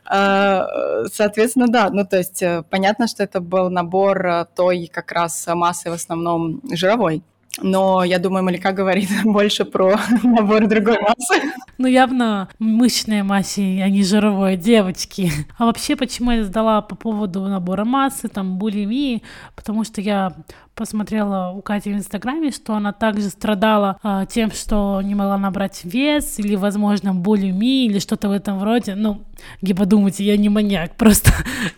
Э, 0.09 1.05
соответственно, 1.11 1.67
да, 1.67 1.89
ну, 1.89 2.05
то 2.05 2.17
есть 2.17 2.43
э, 2.43 2.63
понятно, 2.69 3.07
что 3.07 3.23
это 3.23 3.41
был 3.41 3.71
набор 3.71 4.25
э, 4.25 4.45
той 4.55 4.87
как 4.93 5.11
раз 5.11 5.47
массы 5.47 5.89
в 5.89 5.93
основном 5.93 6.61
жировой 6.71 7.23
но 7.61 8.03
я 8.03 8.19
думаю, 8.19 8.43
Малика 8.43 8.71
говорит 8.71 9.09
больше 9.25 9.65
про 9.65 9.99
набор 10.23 10.67
другой 10.67 10.99
массы. 11.01 11.51
Ну, 11.77 11.87
явно 11.87 12.47
мышечной 12.59 13.23
массе, 13.23 13.81
а 13.83 13.89
не 13.89 14.03
жировой, 14.03 14.55
девочки. 14.55 15.31
А 15.57 15.65
вообще, 15.65 15.95
почему 15.95 16.31
я 16.31 16.43
задала 16.43 16.81
по 16.81 16.95
поводу 16.95 17.41
набора 17.41 17.85
массы, 17.85 18.27
там, 18.27 18.57
булимии, 18.57 19.23
потому 19.55 19.83
что 19.83 20.01
я 20.01 20.33
посмотрела 20.81 21.51
у 21.51 21.61
Кати 21.61 21.91
в 21.91 21.95
Инстаграме, 21.95 22.49
что 22.49 22.73
она 22.73 22.91
также 22.91 23.29
страдала 23.29 23.99
э, 24.03 24.25
тем, 24.27 24.49
что 24.49 24.99
не 25.03 25.13
могла 25.13 25.37
набрать 25.37 25.81
вес, 25.83 26.39
или, 26.39 26.55
возможно, 26.55 27.13
булимии, 27.13 27.85
или 27.85 27.99
что-то 27.99 28.29
в 28.29 28.31
этом 28.31 28.63
роде. 28.63 28.95
Ну, 28.95 29.21
не 29.61 29.75
подумайте, 29.75 30.23
я 30.23 30.37
не 30.37 30.49
маньяк, 30.49 30.95
просто 30.97 31.29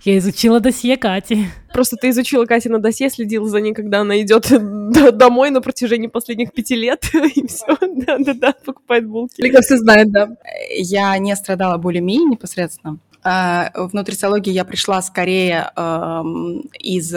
я 0.05 0.17
изучила 0.19 0.61
досье 0.61 0.95
Кати. 0.95 1.47
Просто 1.73 1.97
ты 1.97 2.11
изучила 2.11 2.45
Кати 2.45 2.69
на 2.69 2.79
досье, 2.79 3.09
следила 3.09 3.49
за 3.49 3.59
ней, 3.59 3.73
когда 3.73 3.99
она 3.99 4.21
идет 4.21 4.49
домой 5.17 5.49
на 5.49 5.59
протяжении 5.59 6.07
последних 6.07 6.53
пяти 6.53 6.77
лет, 6.77 7.03
и 7.35 7.45
все, 7.45 7.77
да-да-да, 7.81 8.53
покупает 8.65 9.05
булки. 9.05 9.41
Лика 9.41 9.61
все 9.61 9.75
знает, 9.75 10.13
да. 10.13 10.29
Я 10.77 11.17
не 11.17 11.35
страдала 11.35 11.77
булимией 11.77 12.23
непосредственно. 12.23 12.99
А, 13.25 13.71
в 13.75 13.93
нутрициологии 13.93 14.51
я 14.51 14.65
пришла 14.65 15.01
скорее 15.01 15.71
э, 15.75 16.23
из 16.79 17.13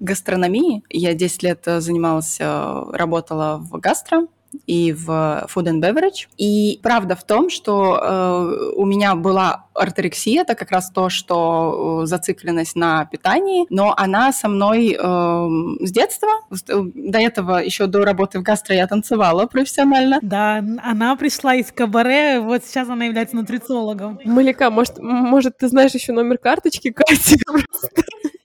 гастрономии. 0.00 0.82
Я 0.88 1.14
10 1.14 1.42
лет 1.42 1.62
э, 1.66 1.80
занималась, 1.80 2.38
э, 2.40 2.84
работала 2.92 3.58
в 3.58 3.78
гастро, 3.78 4.26
и 4.66 4.92
в 4.92 5.08
Food 5.54 5.66
and 5.66 5.80
Beverage. 5.80 6.28
И 6.36 6.80
правда 6.82 7.16
в 7.16 7.24
том, 7.24 7.50
что 7.50 8.00
э, 8.02 8.72
у 8.76 8.84
меня 8.84 9.14
была 9.14 9.66
орторексия, 9.74 10.42
это 10.42 10.54
как 10.54 10.70
раз 10.70 10.90
то, 10.90 11.08
что 11.08 12.02
э, 12.02 12.06
зацикленность 12.06 12.76
на 12.76 13.04
питании, 13.06 13.66
но 13.70 13.94
она 13.96 14.32
со 14.32 14.48
мной 14.48 14.96
э, 14.98 15.48
с 15.80 15.90
детства. 15.90 16.28
До 16.50 17.18
этого, 17.18 17.58
еще 17.58 17.86
до 17.86 18.04
работы 18.04 18.38
в 18.38 18.42
гастро, 18.42 18.74
я 18.74 18.86
танцевала 18.86 19.46
профессионально. 19.46 20.18
Да, 20.22 20.62
она 20.82 21.16
пришла 21.16 21.54
из 21.54 21.72
кабаре, 21.72 22.40
вот 22.40 22.64
сейчас 22.64 22.88
она 22.88 23.04
является 23.04 23.36
нутрициологом. 23.36 24.18
Малика, 24.24 24.70
может, 24.70 24.98
может 24.98 25.58
ты 25.58 25.68
знаешь 25.68 25.92
еще 25.92 26.12
номер 26.12 26.38
карточки 26.38 26.90
Кати? 26.90 27.38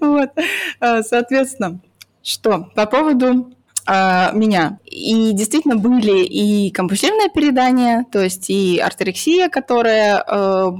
Вот, 0.00 0.30
э, 0.80 1.02
соответственно, 1.02 1.80
что 2.22 2.68
по 2.74 2.86
поводу 2.86 3.52
э, 3.86 4.32
меня. 4.32 4.78
И 4.84 5.32
действительно 5.32 5.76
были 5.76 6.24
и 6.24 6.70
компульсивное 6.70 7.28
передание, 7.28 8.04
то 8.10 8.22
есть 8.22 8.50
и 8.50 8.78
орторексия, 8.78 9.48
которая 9.48 10.22
э, 10.26 10.72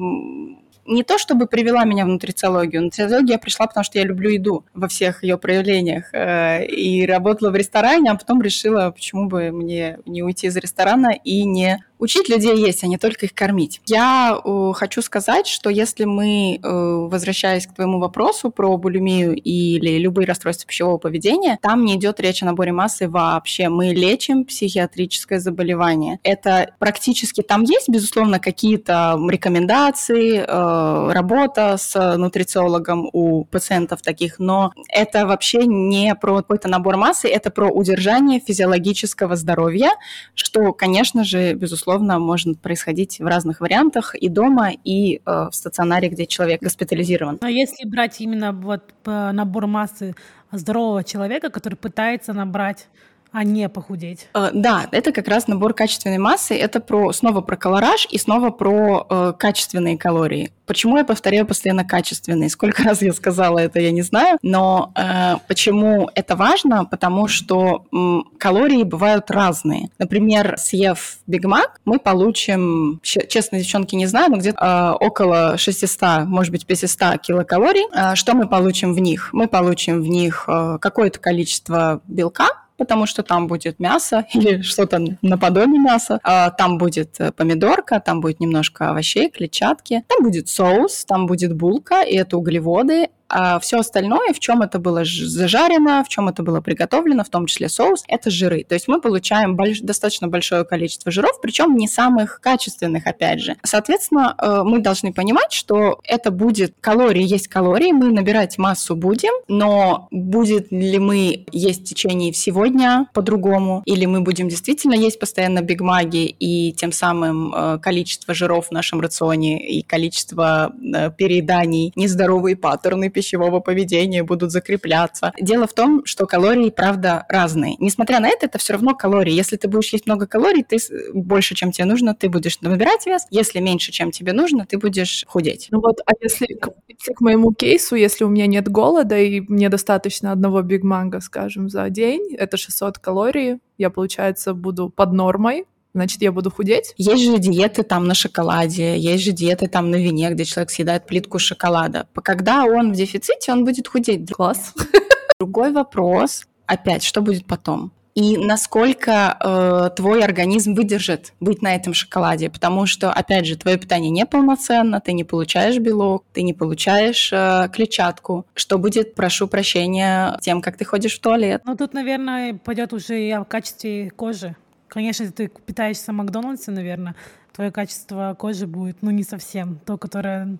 не 0.86 1.02
то 1.02 1.18
чтобы 1.18 1.46
привела 1.46 1.84
меня 1.84 2.04
в 2.04 2.08
нутрициологию. 2.08 2.82
В 2.82 2.84
нутрициологию 2.86 3.32
я 3.32 3.38
пришла, 3.38 3.66
потому 3.66 3.84
что 3.84 3.98
я 3.98 4.04
люблю 4.04 4.30
еду 4.30 4.64
во 4.74 4.88
всех 4.88 5.22
ее 5.22 5.38
проявлениях. 5.38 6.12
Э, 6.12 6.64
и 6.64 7.06
работала 7.06 7.50
в 7.50 7.56
ресторане, 7.56 8.10
а 8.10 8.14
потом 8.16 8.42
решила, 8.42 8.90
почему 8.90 9.28
бы 9.28 9.50
мне 9.50 9.98
не 10.06 10.22
уйти 10.22 10.46
из 10.48 10.56
ресторана 10.56 11.12
и 11.24 11.44
не 11.44 11.84
учить 11.98 12.28
людей 12.28 12.56
есть, 12.56 12.84
а 12.84 12.86
не 12.86 12.98
только 12.98 13.26
их 13.26 13.34
кормить. 13.34 13.80
Я 13.86 14.38
хочу 14.74 15.02
сказать, 15.02 15.46
что 15.46 15.70
если 15.70 16.04
мы, 16.04 16.56
э, 16.56 16.60
возвращаясь 16.62 17.66
к 17.66 17.74
твоему 17.74 17.98
вопросу 17.98 18.50
про 18.50 18.76
булимию 18.76 19.34
или 19.34 19.98
любые 19.98 20.26
расстройства 20.26 20.66
пищевого 20.66 20.98
поведения, 20.98 21.58
там 21.62 21.84
не 21.84 21.96
идет 21.96 22.20
речь 22.20 22.42
о 22.42 22.46
наборе 22.46 22.72
массы 22.72 23.08
вообще. 23.08 23.68
Мы 23.68 23.94
лечим 23.94 24.44
психиатрическое 24.44 25.40
заболевание. 25.40 26.18
Это 26.22 26.74
практически 26.78 27.42
там 27.42 27.62
есть, 27.62 27.88
безусловно, 27.88 28.38
какие-то 28.38 29.18
рекомендации, 29.28 30.44
э, 30.46 30.75
работа 31.12 31.76
с 31.76 32.16
нутрициологом 32.16 33.08
у 33.12 33.44
пациентов 33.44 34.02
таких, 34.02 34.38
но 34.38 34.72
это 34.88 35.26
вообще 35.26 35.66
не 35.66 36.14
про 36.14 36.36
какой-то 36.36 36.68
набор 36.68 36.96
массы, 36.96 37.28
это 37.28 37.50
про 37.50 37.68
удержание 37.68 38.40
физиологического 38.40 39.36
здоровья, 39.36 39.90
что, 40.34 40.72
конечно 40.72 41.24
же, 41.24 41.54
безусловно, 41.54 42.18
может 42.18 42.60
происходить 42.60 43.18
в 43.18 43.26
разных 43.26 43.60
вариантах 43.60 44.14
и 44.14 44.28
дома, 44.28 44.70
и 44.84 45.16
э, 45.16 45.20
в 45.50 45.52
стационаре, 45.52 46.08
где 46.08 46.26
человек 46.26 46.62
госпитализирован. 46.62 47.38
Но 47.40 47.48
если 47.48 47.88
брать 47.88 48.20
именно 48.20 48.52
вот 48.52 48.82
набор 49.04 49.66
массы 49.66 50.14
здорового 50.52 51.04
человека, 51.04 51.50
который 51.50 51.74
пытается 51.74 52.32
набрать 52.32 52.88
а 53.36 53.44
не 53.44 53.68
похудеть. 53.68 54.28
Э, 54.32 54.48
да, 54.54 54.86
это 54.92 55.12
как 55.12 55.28
раз 55.28 55.46
набор 55.46 55.74
качественной 55.74 56.16
массы. 56.16 56.54
Это 56.54 56.80
про 56.80 57.12
снова 57.12 57.42
про 57.42 57.56
колораж 57.56 58.08
и 58.10 58.16
снова 58.16 58.48
про 58.48 59.06
э, 59.10 59.32
качественные 59.38 59.98
калории. 59.98 60.52
Почему 60.64 60.96
я 60.96 61.04
повторяю 61.04 61.46
постоянно 61.46 61.84
качественные? 61.84 62.48
Сколько 62.48 62.82
раз 62.84 63.02
я 63.02 63.12
сказала 63.12 63.58
это, 63.58 63.78
я 63.78 63.90
не 63.90 64.00
знаю. 64.00 64.38
Но 64.40 64.90
э, 64.96 65.34
почему 65.48 66.08
это 66.14 66.34
важно? 66.34 66.86
Потому 66.86 67.28
что 67.28 67.84
м, 67.92 68.24
калории 68.38 68.84
бывают 68.84 69.30
разные. 69.30 69.90
Например, 69.98 70.54
съев 70.56 71.18
Биг 71.26 71.44
Мак, 71.44 71.78
мы 71.84 71.98
получим, 71.98 73.00
честно, 73.02 73.58
девчонки, 73.58 73.94
не 73.96 74.06
знаю, 74.06 74.30
но 74.30 74.38
где-то 74.38 74.96
э, 74.98 75.04
около 75.04 75.58
600, 75.58 76.24
может 76.24 76.52
быть, 76.52 76.64
500 76.64 77.20
килокалорий. 77.20 77.84
Э, 77.94 78.14
что 78.14 78.32
мы 78.32 78.48
получим 78.48 78.94
в 78.94 78.98
них? 78.98 79.28
Мы 79.34 79.46
получим 79.46 80.00
в 80.00 80.06
них 80.06 80.46
э, 80.48 80.78
какое-то 80.80 81.18
количество 81.18 82.00
белка, 82.06 82.48
потому 82.76 83.06
что 83.06 83.22
там 83.22 83.46
будет 83.46 83.78
мясо 83.78 84.26
или 84.34 84.62
что-то 84.62 85.00
наподобие 85.22 85.80
мяса, 85.80 86.20
а, 86.22 86.50
там 86.50 86.78
будет 86.78 87.20
э, 87.20 87.32
помидорка, 87.32 88.00
там 88.00 88.20
будет 88.20 88.40
немножко 88.40 88.90
овощей, 88.90 89.30
клетчатки, 89.30 90.02
там 90.08 90.22
будет 90.22 90.48
соус, 90.48 91.04
там 91.04 91.26
будет 91.26 91.54
булка, 91.54 92.02
и 92.02 92.16
это 92.16 92.36
углеводы, 92.36 93.08
а 93.28 93.58
все 93.58 93.78
остальное, 93.78 94.32
в 94.32 94.38
чем 94.38 94.62
это 94.62 94.78
было 94.78 95.02
зажарено, 95.04 96.02
в 96.04 96.08
чем 96.08 96.28
это 96.28 96.42
было 96.42 96.60
приготовлено, 96.60 97.24
в 97.24 97.28
том 97.28 97.46
числе 97.46 97.68
соус, 97.68 98.04
это 98.08 98.30
жиры. 98.30 98.64
То 98.64 98.74
есть 98.74 98.88
мы 98.88 99.00
получаем 99.00 99.56
больш... 99.56 99.80
достаточно 99.80 100.28
большое 100.28 100.64
количество 100.64 101.10
жиров, 101.10 101.40
причем 101.40 101.76
не 101.76 101.88
самых 101.88 102.40
качественных, 102.40 103.06
опять 103.06 103.40
же. 103.40 103.56
Соответственно, 103.62 104.34
э, 104.40 104.62
мы 104.64 104.80
должны 104.80 105.12
понимать, 105.12 105.52
что 105.52 106.00
это 106.04 106.30
будет 106.30 106.74
калории 106.80 107.22
есть 107.22 107.48
калории, 107.48 107.92
мы 107.92 108.12
набирать 108.12 108.58
массу 108.58 108.94
будем, 108.94 109.32
но 109.48 110.08
будет 110.10 110.70
ли 110.70 110.98
мы 110.98 111.46
есть 111.52 111.82
в 111.82 111.84
течение 111.84 112.32
всего 112.32 112.66
дня 112.66 113.08
по-другому, 113.12 113.82
или 113.86 114.06
мы 114.06 114.20
будем 114.20 114.48
действительно 114.48 114.94
есть 114.94 115.18
постоянно 115.18 115.62
бигмаги 115.62 116.26
и 116.26 116.72
тем 116.72 116.92
самым 116.92 117.54
э, 117.54 117.78
количество 117.80 118.34
жиров 118.34 118.68
в 118.68 118.70
нашем 118.70 119.00
рационе 119.00 119.66
и 119.66 119.82
количество 119.82 120.72
э, 120.94 121.10
перееданий, 121.10 121.92
нездоровые 121.96 122.56
паттерны 122.56 123.10
пищевого 123.16 123.60
поведения 123.60 124.22
будут 124.22 124.52
закрепляться. 124.52 125.32
Дело 125.40 125.66
в 125.66 125.72
том, 125.72 126.04
что 126.04 126.26
калории, 126.26 126.68
правда, 126.68 127.24
разные. 127.30 127.76
Несмотря 127.78 128.20
на 128.20 128.28
это, 128.28 128.44
это 128.44 128.58
все 128.58 128.74
равно 128.74 128.94
калории. 128.94 129.32
Если 129.32 129.56
ты 129.56 129.68
будешь 129.68 129.90
есть 129.94 130.04
много 130.04 130.26
калорий, 130.26 130.62
ты 130.62 130.76
больше, 131.14 131.54
чем 131.54 131.72
тебе 131.72 131.86
нужно, 131.86 132.14
ты 132.14 132.28
будешь 132.28 132.60
набирать 132.60 133.06
вес. 133.06 133.26
Если 133.30 133.60
меньше, 133.60 133.90
чем 133.90 134.10
тебе 134.10 134.34
нужно, 134.34 134.66
ты 134.66 134.76
будешь 134.76 135.24
худеть. 135.26 135.68
Ну 135.70 135.80
вот, 135.80 136.00
а 136.04 136.10
если, 136.20 136.46
если 136.88 137.14
к 137.14 137.22
моему 137.22 137.54
кейсу, 137.54 137.96
если 137.96 138.24
у 138.24 138.28
меня 138.28 138.46
нет 138.46 138.68
голода 138.68 139.16
и 139.18 139.40
мне 139.40 139.70
достаточно 139.70 140.30
одного 140.30 140.60
Биг 140.60 140.82
Манго, 140.82 141.20
скажем, 141.20 141.70
за 141.70 141.88
день, 141.88 142.34
это 142.36 142.58
600 142.58 142.98
калорий, 142.98 143.60
я, 143.78 143.88
получается, 143.88 144.52
буду 144.52 144.90
под 144.90 145.12
нормой, 145.14 145.64
значит, 145.96 146.22
я 146.22 146.30
буду 146.30 146.50
худеть? 146.50 146.94
Есть 146.96 147.24
же 147.24 147.38
диеты 147.38 147.82
там 147.82 148.06
на 148.06 148.14
шоколаде, 148.14 148.98
есть 148.98 149.24
же 149.24 149.32
диеты 149.32 149.66
там 149.66 149.90
на 149.90 149.96
вине, 149.96 150.30
где 150.30 150.44
человек 150.44 150.70
съедает 150.70 151.06
плитку 151.06 151.38
шоколада. 151.38 152.06
Когда 152.22 152.64
он 152.64 152.92
в 152.92 152.96
дефиците, 152.96 153.52
он 153.52 153.64
будет 153.64 153.88
худеть. 153.88 154.30
Класс. 154.30 154.74
Другой 155.40 155.72
вопрос, 155.72 156.46
опять, 156.66 157.02
что 157.02 157.20
будет 157.22 157.46
потом? 157.46 157.92
и 158.16 158.38
насколько 158.38 159.36
э, 159.38 159.90
твой 159.94 160.24
организм 160.24 160.72
выдержит 160.74 161.34
быть 161.38 161.60
на 161.60 161.74
этом 161.74 161.92
шоколаде, 161.92 162.48
потому 162.48 162.86
что, 162.86 163.12
опять 163.12 163.44
же, 163.44 163.56
твое 163.58 163.76
питание 163.76 164.10
неполноценно, 164.10 165.02
ты 165.02 165.12
не 165.12 165.22
получаешь 165.22 165.78
белок, 165.78 166.24
ты 166.32 166.40
не 166.40 166.54
получаешь 166.54 167.30
э, 167.30 167.68
клетчатку. 167.70 168.46
Что 168.54 168.78
будет, 168.78 169.14
прошу 169.14 169.48
прощения, 169.48 170.38
тем, 170.40 170.62
как 170.62 170.78
ты 170.78 170.86
ходишь 170.86 171.18
в 171.18 171.20
туалет? 171.20 171.60
Ну, 171.66 171.76
тут, 171.76 171.92
наверное, 171.92 172.54
пойдет 172.54 172.94
уже 172.94 173.20
и 173.22 173.30
о 173.32 173.44
качестве 173.44 174.08
кожи. 174.08 174.56
Конечно, 174.88 175.30
ты 175.32 175.48
питаешься 175.48 176.12
в 176.12 176.14
Макдональдсе, 176.14 176.70
наверное, 176.70 177.14
твое 177.52 177.70
качество 177.70 178.36
кожи 178.38 178.66
будет, 178.66 179.02
ну, 179.02 179.10
не 179.10 179.22
совсем 179.22 179.78
то, 179.84 179.98
которое 179.98 180.58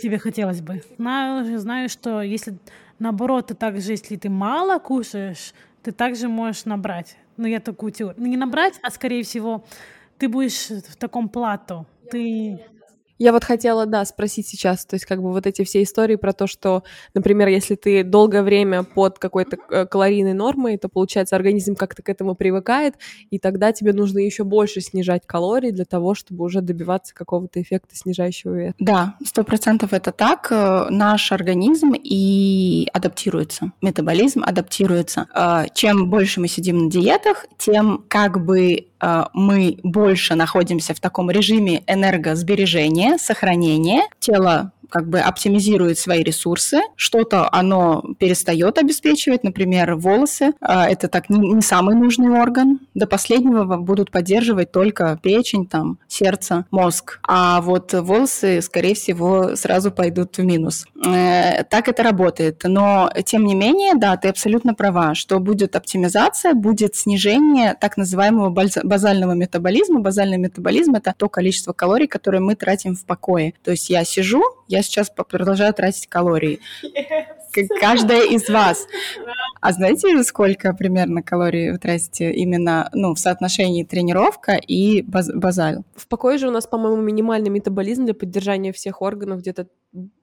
тебе 0.00 0.18
хотелось 0.18 0.60
бы. 0.60 0.82
Знаю, 0.96 1.58
знаю, 1.58 1.88
что 1.88 2.22
если 2.22 2.58
наоборот, 2.98 3.48
ты 3.48 3.54
также, 3.54 3.92
если 3.92 4.16
ты 4.16 4.28
мало 4.28 4.78
кушаешь, 4.78 5.52
ты 5.82 5.92
также 5.92 6.28
можешь 6.28 6.64
набрать. 6.64 7.16
Ну, 7.36 7.46
я 7.46 7.60
такую 7.60 7.92
теорию. 7.92 8.20
Ну, 8.20 8.26
не 8.26 8.36
набрать, 8.36 8.74
а 8.82 8.90
скорее 8.90 9.22
всего, 9.22 9.64
ты 10.18 10.28
будешь 10.28 10.68
в 10.68 10.96
таком 10.96 11.28
плато. 11.28 11.86
Ты 12.10 12.60
я 13.18 13.32
вот 13.32 13.44
хотела, 13.44 13.86
да, 13.86 14.04
спросить 14.04 14.46
сейчас, 14.46 14.86
то 14.86 14.94
есть 14.94 15.04
как 15.04 15.22
бы 15.22 15.32
вот 15.32 15.46
эти 15.46 15.64
все 15.64 15.82
истории 15.82 16.16
про 16.16 16.32
то, 16.32 16.46
что, 16.46 16.84
например, 17.14 17.48
если 17.48 17.74
ты 17.74 18.04
долгое 18.04 18.42
время 18.42 18.84
под 18.84 19.18
какой-то 19.18 19.58
э, 19.70 19.86
калорийной 19.86 20.34
нормой, 20.34 20.78
то, 20.78 20.88
получается, 20.88 21.36
организм 21.36 21.74
как-то 21.74 22.02
к 22.02 22.08
этому 22.08 22.34
привыкает, 22.34 22.94
и 23.30 23.38
тогда 23.38 23.72
тебе 23.72 23.92
нужно 23.92 24.18
еще 24.18 24.44
больше 24.44 24.80
снижать 24.80 25.26
калории 25.26 25.70
для 25.70 25.84
того, 25.84 26.14
чтобы 26.14 26.44
уже 26.44 26.60
добиваться 26.60 27.14
какого-то 27.14 27.60
эффекта 27.60 27.96
снижающего 27.96 28.54
веса. 28.54 28.74
Да, 28.78 29.16
сто 29.24 29.44
процентов 29.44 29.92
это 29.92 30.12
так. 30.12 30.48
Э, 30.50 30.86
наш 30.90 31.32
организм 31.32 31.94
и 31.94 32.88
адаптируется, 32.92 33.72
метаболизм 33.82 34.42
адаптируется. 34.44 35.26
Э, 35.34 35.66
чем 35.74 36.08
больше 36.08 36.40
мы 36.40 36.48
сидим 36.48 36.84
на 36.84 36.90
диетах, 36.90 37.46
тем 37.58 38.04
как 38.08 38.44
бы 38.44 38.87
мы 39.32 39.78
больше 39.82 40.34
находимся 40.34 40.94
в 40.94 41.00
таком 41.00 41.30
режиме 41.30 41.82
энергосбережения, 41.86 43.18
сохранения. 43.18 44.02
Тело 44.18 44.72
как 44.88 45.08
бы 45.08 45.20
оптимизирует 45.20 45.98
свои 45.98 46.22
ресурсы, 46.22 46.80
что-то 46.96 47.48
оно 47.52 48.04
перестает 48.18 48.78
обеспечивать, 48.78 49.44
например, 49.44 49.94
волосы. 49.94 50.52
А, 50.60 50.88
это 50.88 51.08
так 51.08 51.30
не, 51.30 51.38
не 51.38 51.62
самый 51.62 51.94
нужный 51.94 52.30
орган. 52.30 52.80
До 52.94 53.06
последнего 53.06 53.76
будут 53.76 54.10
поддерживать 54.10 54.72
только 54.72 55.18
печень, 55.22 55.66
там, 55.66 55.98
сердце, 56.08 56.64
мозг. 56.70 57.20
А 57.26 57.60
вот 57.60 57.92
волосы, 57.92 58.60
скорее 58.62 58.94
всего, 58.94 59.56
сразу 59.56 59.90
пойдут 59.90 60.36
в 60.38 60.44
минус. 60.44 60.86
Э, 61.04 61.64
так 61.64 61.88
это 61.88 62.02
работает. 62.02 62.62
Но, 62.64 63.10
тем 63.24 63.44
не 63.44 63.54
менее, 63.54 63.94
да, 63.94 64.16
ты 64.16 64.28
абсолютно 64.28 64.74
права, 64.74 65.14
что 65.14 65.38
будет 65.38 65.76
оптимизация, 65.76 66.54
будет 66.54 66.96
снижение 66.96 67.76
так 67.80 67.96
называемого 67.96 68.50
базального 68.50 69.32
метаболизма. 69.32 70.00
Базальный 70.00 70.38
метаболизм– 70.38 70.94
это 70.96 71.14
то 71.16 71.28
количество 71.28 71.72
калорий, 71.72 72.06
которые 72.06 72.40
мы 72.40 72.54
тратим 72.54 72.94
в 72.94 73.04
покое. 73.04 73.54
То 73.64 73.72
есть 73.72 73.90
я 73.90 74.04
сижу, 74.04 74.42
я 74.68 74.77
сейчас 74.82 75.10
продолжаю 75.10 75.74
тратить 75.74 76.06
калории. 76.06 76.60
Yes. 76.84 77.68
Каждая 77.80 78.26
из 78.26 78.48
вас. 78.48 78.86
А 79.60 79.72
знаете, 79.72 80.22
сколько 80.22 80.72
примерно 80.72 81.22
калорий 81.22 81.72
вы 81.72 81.78
тратите 81.78 82.32
именно 82.32 82.88
ну, 82.92 83.14
в 83.14 83.18
соотношении 83.18 83.84
тренировка 83.84 84.52
и 84.54 85.02
баз 85.02 85.30
базаль? 85.34 85.82
В 85.96 86.06
покое 86.06 86.38
же 86.38 86.48
у 86.48 86.50
нас, 86.52 86.66
по-моему, 86.66 87.02
минимальный 87.02 87.50
метаболизм 87.50 88.04
для 88.04 88.14
поддержания 88.14 88.72
всех 88.72 89.02
органов 89.02 89.40
где-то 89.40 89.66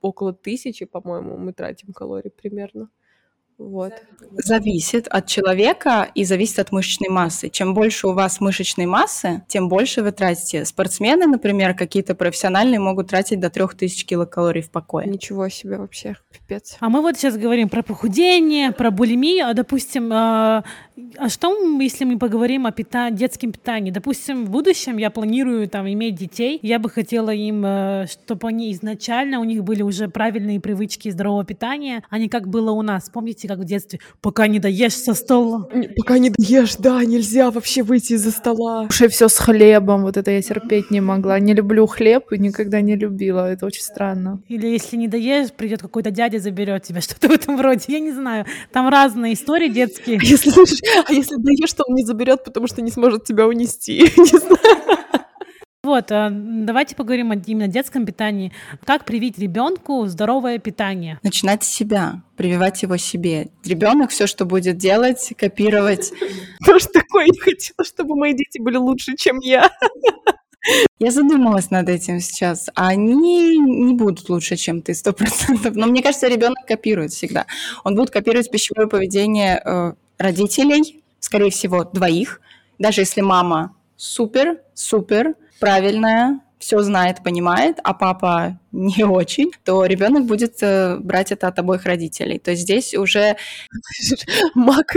около 0.02 0.34
тысячи, 0.34 0.86
по-моему, 0.86 1.38
мы 1.38 1.52
тратим 1.52 1.94
калорий 1.94 2.32
примерно. 2.32 2.90
Вот. 3.58 3.94
Зависит 4.32 5.08
от 5.08 5.28
человека 5.28 6.10
и 6.14 6.26
зависит 6.26 6.60
от 6.60 6.74
мышечной 6.74 7.10
массы. 7.10 7.50
Чем 7.50 7.74
больше 7.74 8.08
у 8.08 8.14
вас 8.14 8.42
мышечной 8.42 8.86
массы, 8.86 9.44
тем 9.48 9.70
больше 9.70 10.02
вы 10.02 10.12
тратите. 10.12 10.66
Спортсмены, 10.66 11.26
например, 11.26 11.74
какие-то 11.74 12.16
профессиональные 12.16 12.80
могут 12.80 13.10
тратить 13.10 13.40
до 13.40 13.50
3000 13.50 14.06
килокалорий 14.06 14.62
в 14.62 14.72
покое. 14.72 15.08
Ничего 15.08 15.48
себе 15.48 15.78
вообще, 15.78 16.18
пипец. 16.32 16.76
А 16.82 16.90
мы 16.90 17.02
вот 17.02 17.18
сейчас 17.18 17.38
говорим 17.38 17.70
про 17.70 17.82
похудение, 17.82 18.74
про 18.74 18.92
булимию, 18.92 19.48
а, 19.48 19.54
допустим, 19.54 20.12
а, 20.12 20.66
а 21.18 21.30
что, 21.30 21.56
если 21.80 22.04
мы 22.04 22.20
поговорим 22.20 22.66
о 22.66 22.72
пита- 22.72 23.10
детском 23.12 23.54
питании? 23.54 23.92
Допустим, 23.92 24.46
в 24.46 24.50
будущем 24.50 24.98
я 24.98 25.10
планирую 25.10 25.70
там 25.70 25.88
иметь 25.88 26.16
детей, 26.16 26.60
я 26.62 26.80
бы 26.80 26.90
хотела 26.90 27.30
им, 27.30 27.66
э, 27.66 28.06
чтобы 28.08 28.48
они 28.50 28.72
изначально, 28.74 29.40
у 29.40 29.44
них 29.44 29.64
были 29.64 29.82
уже 29.82 30.10
правильные 30.10 30.60
привычки 30.60 31.10
здорового 31.10 31.46
питания, 31.46 32.04
а 32.10 32.18
не 32.18 32.28
как 32.28 32.48
было 32.48 32.72
у 32.72 32.82
нас. 32.82 33.10
Помните, 33.10 33.45
как 33.48 33.60
в 33.60 33.66
детстве, 33.66 34.00
пока 34.22 34.48
не 34.48 34.60
доешь 34.60 34.96
со 34.96 35.14
стола? 35.14 35.68
Пока 35.98 36.18
не 36.18 36.30
доешь, 36.30 36.76
да, 36.78 37.04
нельзя 37.04 37.52
вообще 37.52 37.84
выйти 37.84 38.14
из-за 38.14 38.32
стола. 38.32 38.88
Уже 38.90 39.08
все 39.08 39.28
с 39.28 39.38
хлебом, 39.38 40.04
вот 40.04 40.18
это 40.18 40.32
я 40.32 40.42
терпеть 40.42 40.92
не 40.92 41.02
могла. 41.02 41.40
Не 41.40 41.54
люблю 41.54 41.86
хлеб 41.88 42.32
и 42.32 42.38
никогда 42.38 42.82
не 42.82 42.96
любила, 42.96 43.52
это 43.52 43.66
очень 43.66 43.82
странно. 43.82 44.42
Или 44.48 44.68
если 44.68 44.98
не 44.98 45.08
доешь, 45.08 45.52
придет 45.52 45.82
какой-то 45.82 46.12
дядя, 46.12 46.40
заберет 46.40 46.84
тебя, 46.84 47.02
что-то 47.06 47.28
в 47.28 47.32
этом 47.32 47.60
роде, 47.60 47.86
я 47.88 48.00
не 48.00 48.12
знаю. 48.12 48.46
Там 48.72 48.90
разные 48.90 49.34
истории 49.34 49.70
детские. 49.70 50.20
Если 50.22 50.52
а 51.08 51.12
если 51.12 51.36
даешь, 51.38 51.70
что 51.70 51.84
он 51.88 51.96
не 51.96 52.06
заберет, 52.06 52.44
потому 52.44 52.68
что 52.68 52.82
не 52.82 52.92
сможет 52.92 53.24
тебя 53.26 53.48
унести. 53.48 54.00
Не 54.18 54.40
знаю. 54.40 55.05
Вот, 55.86 56.10
э, 56.10 56.30
давайте 56.32 56.96
поговорим 56.96 57.30
о 57.30 57.36
именно 57.36 57.68
детском 57.68 58.08
питании. 58.08 58.52
Как 58.86 59.06
привить 59.06 59.38
ребенку 59.38 60.08
здоровое 60.08 60.58
питание? 60.58 61.20
Начинать 61.22 61.64
с 61.64 61.68
себя, 61.68 62.24
прививать 62.36 62.82
его 62.82 62.98
себе. 62.98 63.50
Ребенок 63.64 64.10
все, 64.10 64.26
что 64.26 64.46
будет 64.46 64.78
делать, 64.78 65.32
копировать. 65.38 66.12
Тоже 66.66 66.88
такое 66.88 67.26
не 67.28 67.38
хотела, 67.38 67.86
чтобы 67.86 68.16
мои 68.16 68.34
дети 68.34 68.60
были 68.60 68.78
лучше, 68.78 69.14
чем 69.16 69.38
я. 69.38 69.70
Я 71.00 71.12
задумалась 71.12 71.70
над 71.70 71.88
этим 71.88 72.20
сейчас. 72.20 72.72
Они 72.74 73.60
не 73.60 73.94
будут 73.94 74.28
лучше, 74.28 74.56
чем 74.56 74.82
ты, 74.82 74.96
сто 74.96 75.14
процентов. 75.14 75.76
Но 75.76 75.86
мне 75.86 76.02
кажется, 76.02 76.28
ребенок 76.28 76.66
копирует 76.66 77.12
всегда. 77.12 77.46
Он 77.84 77.96
будет 77.96 78.10
копировать 78.10 78.50
пищевое 78.50 78.88
поведение 78.88 79.62
э, 79.64 79.94
родителей, 80.18 81.04
скорее 81.20 81.52
всего, 81.52 81.84
двоих. 81.84 82.42
Даже 82.80 83.02
если 83.02 83.22
мама 83.22 83.76
супер, 83.98 84.62
супер, 84.74 85.36
правильная, 85.60 86.40
все 86.60 86.82
знает, 86.82 87.24
понимает, 87.24 87.80
а 87.84 87.94
папа 87.94 88.60
не 88.76 89.04
очень, 89.06 89.52
то 89.64 89.86
ребенок 89.86 90.26
будет 90.26 90.62
э, 90.62 90.98
брать 90.98 91.32
это 91.32 91.48
от 91.48 91.58
обоих 91.60 91.86
родителей. 91.86 92.40
То 92.40 92.52
есть 92.52 92.64
здесь 92.64 92.94
уже... 92.94 93.38
Мак, 94.56 94.96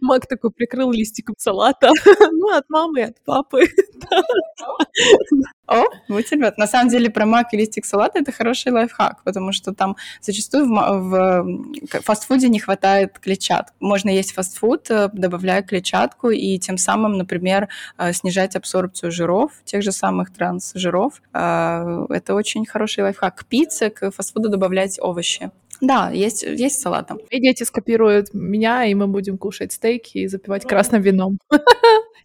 Мак 0.00 0.26
такой 0.26 0.50
прикрыл 0.50 0.90
листиком 0.92 1.34
салата. 1.38 1.90
Ну, 2.36 2.50
от 2.50 2.68
мамы 2.68 3.00
и 3.00 3.04
от 3.04 3.22
папы. 3.24 3.66
О, 5.66 5.84
бутерброд. 6.08 6.58
На 6.58 6.66
самом 6.66 6.90
деле 6.90 7.08
про 7.08 7.24
мак 7.24 7.54
и 7.54 7.56
листик 7.56 7.86
салата 7.86 8.18
это 8.18 8.32
хороший 8.32 8.70
лайфхак, 8.70 9.22
потому 9.24 9.52
что 9.52 9.72
там 9.72 9.96
зачастую 10.20 10.66
в, 10.66 10.70
в 10.70 12.00
фастфуде 12.02 12.48
не 12.48 12.58
хватает 12.58 13.18
клетчатки. 13.18 13.74
Можно 13.80 14.10
есть 14.10 14.34
фастфуд, 14.34 14.90
э, 14.90 15.08
добавляя 15.12 15.62
клетчатку, 15.62 16.30
и 16.30 16.58
тем 16.58 16.76
самым, 16.76 17.16
например, 17.16 17.68
э, 17.96 18.12
снижать 18.12 18.56
абсорбцию 18.56 19.10
жиров, 19.10 19.52
тех 19.64 19.82
же 19.82 19.92
самых 19.92 20.32
трансжиров. 20.32 21.22
Это 21.32 22.34
очень 22.34 22.66
хороший 22.66 23.03
лайфхак. 23.04 23.36
К 23.36 23.44
пицце, 23.44 23.90
к 23.90 24.10
фастфуду 24.10 24.48
добавлять 24.48 24.98
овощи. 25.00 25.50
Да, 25.84 26.10
есть, 26.10 26.42
есть 26.42 26.80
салатом. 26.80 27.18
И 27.30 27.40
дети 27.40 27.62
скопируют 27.64 28.32
меня, 28.32 28.86
и 28.86 28.94
мы 28.94 29.06
будем 29.06 29.36
кушать 29.36 29.72
стейки 29.72 30.18
и 30.18 30.28
запивать 30.28 30.64
красным 30.64 31.02
вином. 31.02 31.38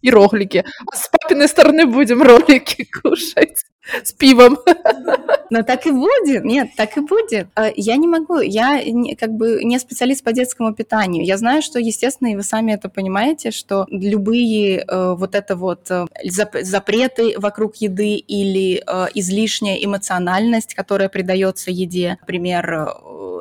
И 0.02 0.10
ролики. 0.10 0.64
А 0.90 0.96
с 0.96 1.10
папиной 1.10 1.46
стороны 1.46 1.84
будем 1.84 2.22
ролики 2.22 2.88
кушать 3.02 3.64
с 4.02 4.12
пивом. 4.12 4.58
Но 5.50 5.62
так 5.62 5.86
и 5.86 5.90
будет. 5.90 6.44
Нет, 6.44 6.70
так 6.76 6.96
и 6.96 7.00
будет. 7.00 7.48
А, 7.54 7.70
я 7.74 7.96
не 7.96 8.06
могу. 8.06 8.38
Я 8.38 8.82
не, 8.84 9.16
как 9.16 9.30
бы 9.30 9.64
не 9.64 9.78
специалист 9.78 10.22
по 10.22 10.32
детскому 10.32 10.72
питанию. 10.74 11.24
Я 11.24 11.36
знаю, 11.36 11.60
что, 11.60 11.78
естественно, 11.78 12.28
и 12.28 12.36
вы 12.36 12.42
сами 12.42 12.72
это 12.72 12.88
понимаете, 12.88 13.50
что 13.50 13.86
любые 13.90 14.84
э, 14.86 15.14
вот 15.14 15.34
это 15.34 15.56
вот 15.56 15.90
э, 15.90 16.06
запреты 16.24 17.34
вокруг 17.36 17.76
еды 17.76 18.14
или 18.14 18.82
э, 18.86 19.06
излишняя 19.14 19.76
эмоциональность, 19.76 20.74
которая 20.74 21.08
придается 21.08 21.70
еде, 21.70 22.16
например, 22.20 22.72
э, 22.72 22.86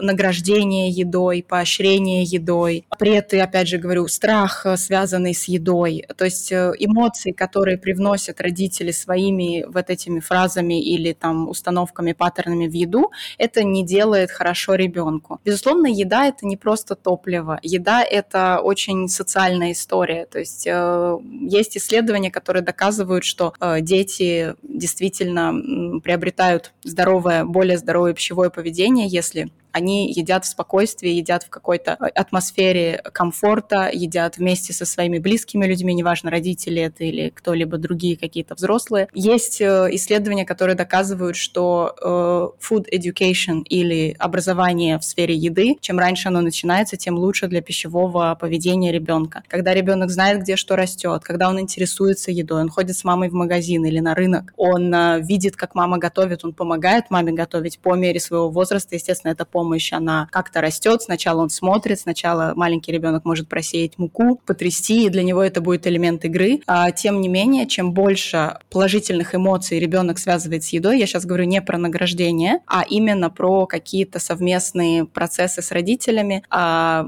награждение 0.10 0.90
едой, 0.90 1.46
поощрение 1.48 2.24
едой, 2.24 2.86
запреты, 2.92 3.40
опять 3.40 3.68
же 3.68 3.78
говорю, 3.78 4.08
страх, 4.08 4.66
э, 4.66 4.76
связанный 4.78 5.36
с 5.36 5.48
едой, 5.48 6.06
то 6.18 6.26
есть 6.26 6.52
э, 6.52 6.74
эмоции, 6.80 7.32
которые 7.32 7.78
привносят 7.78 8.42
родители 8.42 8.92
своими 8.92 9.66
вот 9.68 9.90
этими 9.90 10.20
фразами 10.20 10.82
или 10.82 11.14
там 11.14 11.48
установками, 11.48 12.14
паттернами 12.14 12.68
в 12.68 12.74
еду, 12.74 13.12
это 13.38 13.64
не 13.64 13.86
делает 13.86 14.32
хорошо 14.32 14.76
ребенку. 14.76 15.40
Безусловно, 15.46 15.88
еда 15.88 16.26
это 16.26 16.48
не 16.48 16.58
просто 16.58 16.96
топливо. 16.96 17.60
Еда 17.62 18.04
это 18.04 18.60
очень 18.64 19.08
социальная 19.10 19.74
история. 19.74 20.26
То 20.26 20.40
есть 20.40 20.66
э, 20.66 21.18
есть 21.42 21.78
исследования, 21.78 22.32
которые 22.32 22.64
доказывают, 22.64 23.24
что 23.24 23.54
дети 23.82 24.56
действительно 24.64 26.00
приобретают 26.02 26.74
здоровое, 26.84 27.44
более 27.44 27.78
здоровое 27.78 28.14
пищевое 28.14 28.50
поведение, 28.50 29.08
если 29.08 29.50
они 29.72 30.12
едят 30.12 30.46
в 30.46 30.48
спокойствии, 30.48 31.10
едят 31.10 31.44
в 31.44 31.50
какой-то 31.50 31.94
атмосфере 31.94 33.02
комфорта, 33.14 33.90
едят 33.92 34.38
вместе 34.38 34.74
со 34.74 34.86
своими 34.86 35.20
близкими 35.20 35.66
людьми, 35.66 35.94
неважно, 35.94 36.32
родители 36.32 36.82
это 36.82 37.04
или 37.04 37.30
кто-либо 37.30 37.78
другие 37.78 38.18
какие-то 38.18 38.56
взрослые. 38.56 39.08
Есть 39.14 39.62
э, 39.62 39.88
исследования, 39.92 40.46
которые 40.46 40.76
доказывают, 40.76 41.36
что 41.36 41.96
э, 42.02 42.66
food 42.68 42.88
education 42.92 43.62
или 43.64 44.16
образование 44.18 44.98
в 44.98 45.04
сфере 45.04 45.36
еды, 45.36 45.78
чем 45.82 46.00
раньше 46.00 46.30
оно 46.30 46.42
начинается, 46.42 46.98
тем 46.98 47.18
лучше 47.18 47.48
для 47.48 47.62
пищевого 47.62 48.36
поведения 48.40 48.92
ребенка. 48.92 49.44
Когда 49.48 49.74
ребенок 49.74 50.10
знает, 50.10 50.42
где 50.42 50.56
что 50.56 50.76
растет, 50.76 51.24
когда 51.24 51.50
он 51.50 51.60
интересуется 51.60 52.32
едой, 52.32 52.62
он 52.62 52.70
ходит 52.70 52.98
с 52.98 53.04
мамой 53.04 53.30
в 53.30 53.34
магазин 53.34 53.86
или 53.86 54.00
на 54.00 54.16
рынок, 54.16 54.54
он 54.58 54.94
э, 54.94 55.22
видит, 55.22 55.56
как 55.56 55.76
мама 55.76 55.98
готовит, 55.98 56.44
он 56.44 56.54
помогает 56.54 57.10
маме 57.10 57.32
готовить 57.32 57.80
по 57.80 57.96
мере 57.96 58.20
своего 58.20 58.50
возраста, 58.50 58.96
естественно, 58.96 59.32
это 59.32 59.46
помощь 59.46 59.59
помощь, 59.60 59.92
она 59.92 60.30
как-то 60.32 60.62
растет. 60.62 61.02
Сначала 61.02 61.42
он 61.42 61.50
смотрит, 61.50 62.00
сначала 62.00 62.54
маленький 62.56 62.94
ребенок 62.94 63.26
может 63.26 63.50
просеять 63.50 63.98
муку, 63.98 64.40
потрясти, 64.46 65.06
и 65.06 65.10
для 65.10 65.22
него 65.22 65.44
это 65.44 65.60
будет 65.60 65.86
элемент 65.86 66.24
игры. 66.24 66.62
А, 66.66 66.92
тем 66.92 67.20
не 67.20 67.28
менее, 67.28 67.68
чем 67.68 67.92
больше 67.92 68.58
положительных 68.70 69.36
эмоций 69.36 69.78
ребенок 69.80 70.18
связывает 70.18 70.64
с 70.64 70.70
едой, 70.70 70.98
я 70.98 71.08
сейчас 71.08 71.26
говорю 71.26 71.44
не 71.44 71.62
про 71.62 71.78
награждение, 71.78 72.60
а 72.68 72.86
именно 72.90 73.30
про 73.30 73.66
какие-то 73.66 74.20
совместные 74.20 75.04
процессы 75.04 75.62
с 75.62 75.72
родителями. 75.74 76.44
А, 76.50 77.06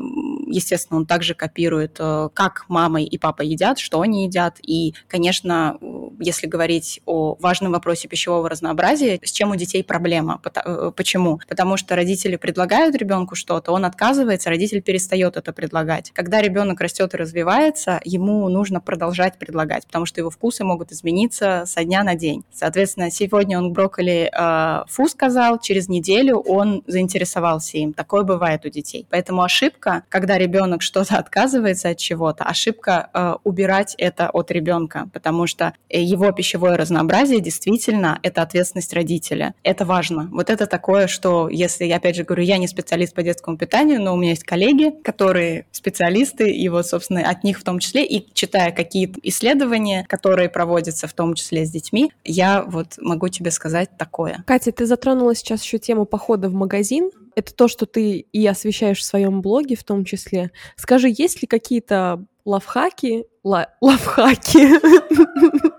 естественно, 0.48 1.00
он 1.00 1.06
также 1.06 1.34
копирует, 1.36 1.96
э, 2.00 2.30
как 2.34 2.66
мама 2.68 3.02
и 3.02 3.18
папа 3.18 3.44
едят, 3.44 3.80
что 3.80 4.02
они 4.02 4.26
едят. 4.26 4.58
И, 4.62 4.94
конечно, 5.08 5.78
если 6.20 6.48
говорить 6.48 7.00
о 7.06 7.36
важном 7.40 7.72
вопросе 7.72 8.10
пищевого 8.10 8.50
разнообразия, 8.50 9.20
с 9.24 9.32
чем 9.32 9.52
у 9.52 9.56
детей 9.56 9.84
проблема. 9.84 10.42
Э, 10.44 10.92
почему? 10.94 11.40
Потому 11.48 11.78
что 11.78 11.96
родители 11.96 12.36
предлагают 12.42 12.96
ребенку 12.96 13.36
что-то, 13.36 13.72
он 13.72 13.86
отказывается, 13.86 14.50
родитель 14.50 14.82
перестает 14.82 15.38
это 15.38 15.54
предлагать. 15.54 16.12
Когда 16.12 16.42
ребенок 16.42 16.82
растет 16.82 17.14
и 17.14 17.18
развивается, 17.18 18.02
ему 18.04 18.50
нужно 18.50 18.82
продолжать 18.82 19.38
предлагать, 19.38 19.86
потому 19.86 20.06
что 20.06 20.20
его 20.20 20.30
вкусы 20.30 20.64
могут 20.64 20.92
измениться 20.92 21.64
со 21.66 21.84
дня 21.84 22.04
на 22.04 22.16
день. 22.16 22.44
Соответственно, 22.52 23.12
сегодня 23.12 23.58
он 23.58 23.72
брокколи 23.72 24.30
э, 24.32 24.84
фу 24.90 25.08
сказал, 25.08 25.60
через 25.60 25.88
неделю 25.88 26.38
он 26.38 26.84
заинтересовался 26.88 27.78
им. 27.78 27.94
Такое 27.94 28.24
бывает 28.24 28.66
у 28.66 28.70
детей. 28.70 29.06
Поэтому 29.10 29.44
ошибка, 29.44 30.04
когда 30.10 30.38
ребенок 30.38 30.82
что-то 30.82 31.18
отказывается 31.18 31.90
от 31.90 31.98
чего-то, 31.98 32.44
ошибка 32.44 33.10
э, 33.14 33.36
убирать 33.44 33.96
это 33.98 34.30
от 34.30 34.52
ребенка, 34.52 35.10
потому 35.14 35.48
что 35.48 35.74
его 35.90 36.32
пищевое 36.32 36.76
разнообразие 36.76 37.40
действительно 37.40 38.20
это 38.24 38.42
ответственность 38.42 38.94
родителя. 38.94 39.54
Это 39.64 39.86
важно. 39.86 40.28
Вот 40.32 40.50
это 40.50 40.66
такое, 40.66 41.08
что 41.08 41.50
если 41.50 41.90
опять 41.92 42.16
же 42.16 42.24
говорю, 42.32 42.44
я 42.44 42.58
не 42.58 42.68
специалист 42.68 43.14
по 43.14 43.24
детскому 43.24 43.58
питанию, 43.58 44.02
но 44.02 44.14
у 44.14 44.18
меня 44.18 44.32
есть 44.32 44.44
коллеги, 44.44 44.94
которые 45.04 45.66
специалисты, 45.72 46.50
и 46.50 46.70
вот, 46.70 46.88
собственно, 46.88 47.30
от 47.30 47.44
них 47.44 47.60
в 47.60 47.64
том 47.64 47.80
числе, 47.80 48.06
и 48.06 48.26
читая 48.34 48.72
какие-то 48.72 49.20
исследования, 49.24 50.06
которые 50.08 50.50
проводятся 50.50 51.08
в 51.08 51.14
том 51.14 51.34
числе 51.34 51.66
с 51.66 51.72
детьми, 51.72 52.12
я 52.24 52.64
вот 52.64 52.98
могу 53.00 53.28
тебе 53.28 53.52
сказать 53.52 53.90
такое. 53.98 54.44
Катя, 54.48 54.72
ты 54.72 54.86
затронула 54.86 55.36
сейчас 55.36 55.64
еще 55.64 55.78
тему 55.78 56.06
похода 56.06 56.50
в 56.50 56.54
магазин. 56.54 57.12
Это 57.36 57.54
то, 57.54 57.68
что 57.68 57.86
ты 57.86 58.20
и 58.20 58.48
освещаешь 58.48 59.00
в 59.00 59.04
своем 59.04 59.42
блоге 59.42 59.76
в 59.76 59.84
том 59.84 60.06
числе. 60.06 60.52
Скажи, 60.76 61.14
есть 61.16 61.42
ли 61.42 61.48
какие-то 61.48 62.26
лавхаки, 62.46 63.26
лавхаки, 63.44 64.80
Э, 65.12 65.70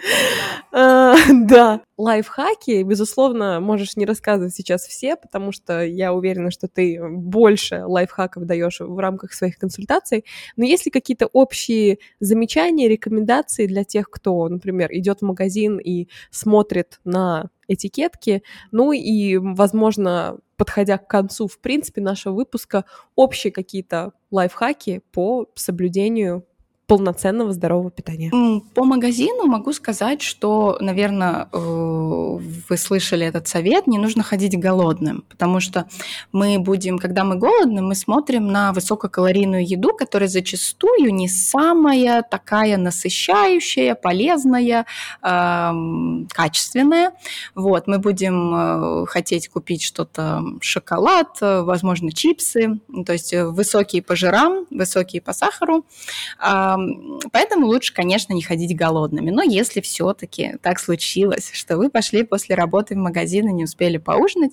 да, 0.72 1.80
лайфхаки, 1.96 2.82
безусловно, 2.82 3.60
можешь 3.60 3.96
не 3.96 4.06
рассказывать 4.06 4.54
сейчас 4.54 4.86
все, 4.86 5.16
потому 5.16 5.52
что 5.52 5.84
я 5.84 6.12
уверена, 6.12 6.50
что 6.50 6.68
ты 6.68 7.00
больше 7.02 7.84
лайфхаков 7.84 8.44
даешь 8.44 8.80
в 8.80 8.98
рамках 8.98 9.32
своих 9.32 9.58
консультаций. 9.58 10.24
Но 10.56 10.64
есть 10.64 10.86
ли 10.86 10.90
какие-то 10.90 11.26
общие 11.26 11.98
замечания, 12.20 12.88
рекомендации 12.88 13.66
для 13.66 13.84
тех, 13.84 14.10
кто, 14.10 14.48
например, 14.48 14.88
идет 14.92 15.20
в 15.20 15.24
магазин 15.24 15.78
и 15.78 16.08
смотрит 16.30 17.00
на 17.04 17.50
этикетки, 17.68 18.42
ну 18.72 18.92
и, 18.92 19.36
возможно, 19.36 20.38
подходя 20.56 20.98
к 20.98 21.08
концу, 21.08 21.46
в 21.46 21.58
принципе, 21.58 22.00
нашего 22.00 22.34
выпуска, 22.34 22.84
общие 23.14 23.52
какие-то 23.52 24.12
лайфхаки 24.30 25.02
по 25.12 25.46
соблюдению 25.54 26.44
полноценного 26.90 27.52
здорового 27.52 27.92
питания? 27.92 28.32
По 28.74 28.84
магазину 28.84 29.46
могу 29.46 29.72
сказать, 29.72 30.22
что, 30.22 30.76
наверное, 30.80 31.46
э, 31.52 31.56
вы 31.56 32.76
слышали 32.76 33.24
этот 33.24 33.46
совет, 33.46 33.86
не 33.86 33.96
нужно 33.96 34.24
ходить 34.24 34.58
голодным, 34.58 35.22
потому 35.28 35.60
что 35.60 35.86
мы 36.32 36.58
будем, 36.58 36.98
когда 36.98 37.22
мы 37.22 37.36
голодны, 37.36 37.80
мы 37.80 37.94
смотрим 37.94 38.48
на 38.48 38.72
высококалорийную 38.72 39.64
еду, 39.64 39.94
которая 39.96 40.28
зачастую 40.28 41.14
не 41.14 41.28
самая 41.28 42.22
такая 42.22 42.76
насыщающая, 42.76 43.94
полезная, 43.94 44.84
качественная. 45.22 47.12
Вот, 47.54 47.86
мы 47.86 48.00
будем 48.00 48.54
э, 48.54 49.06
хотеть 49.06 49.48
купить 49.48 49.82
что-то, 49.82 50.42
шоколад, 50.60 51.38
возможно, 51.40 52.10
чипсы, 52.10 52.80
то 53.06 53.12
есть 53.12 53.32
высокие 53.32 54.02
по 54.02 54.16
жирам, 54.16 54.66
высокие 54.70 55.22
по 55.22 55.32
сахару, 55.32 55.84
Поэтому 57.32 57.66
лучше, 57.66 57.94
конечно, 57.94 58.32
не 58.32 58.42
ходить 58.42 58.76
голодными. 58.76 59.30
Но 59.30 59.42
если 59.42 59.80
все-таки 59.80 60.56
так 60.62 60.80
случилось, 60.80 61.50
что 61.52 61.76
вы 61.76 61.90
пошли 61.90 62.22
после 62.22 62.54
работы 62.54 62.94
в 62.94 62.98
магазин 62.98 63.48
и 63.48 63.52
не 63.52 63.64
успели 63.64 63.98
поужинать, 63.98 64.52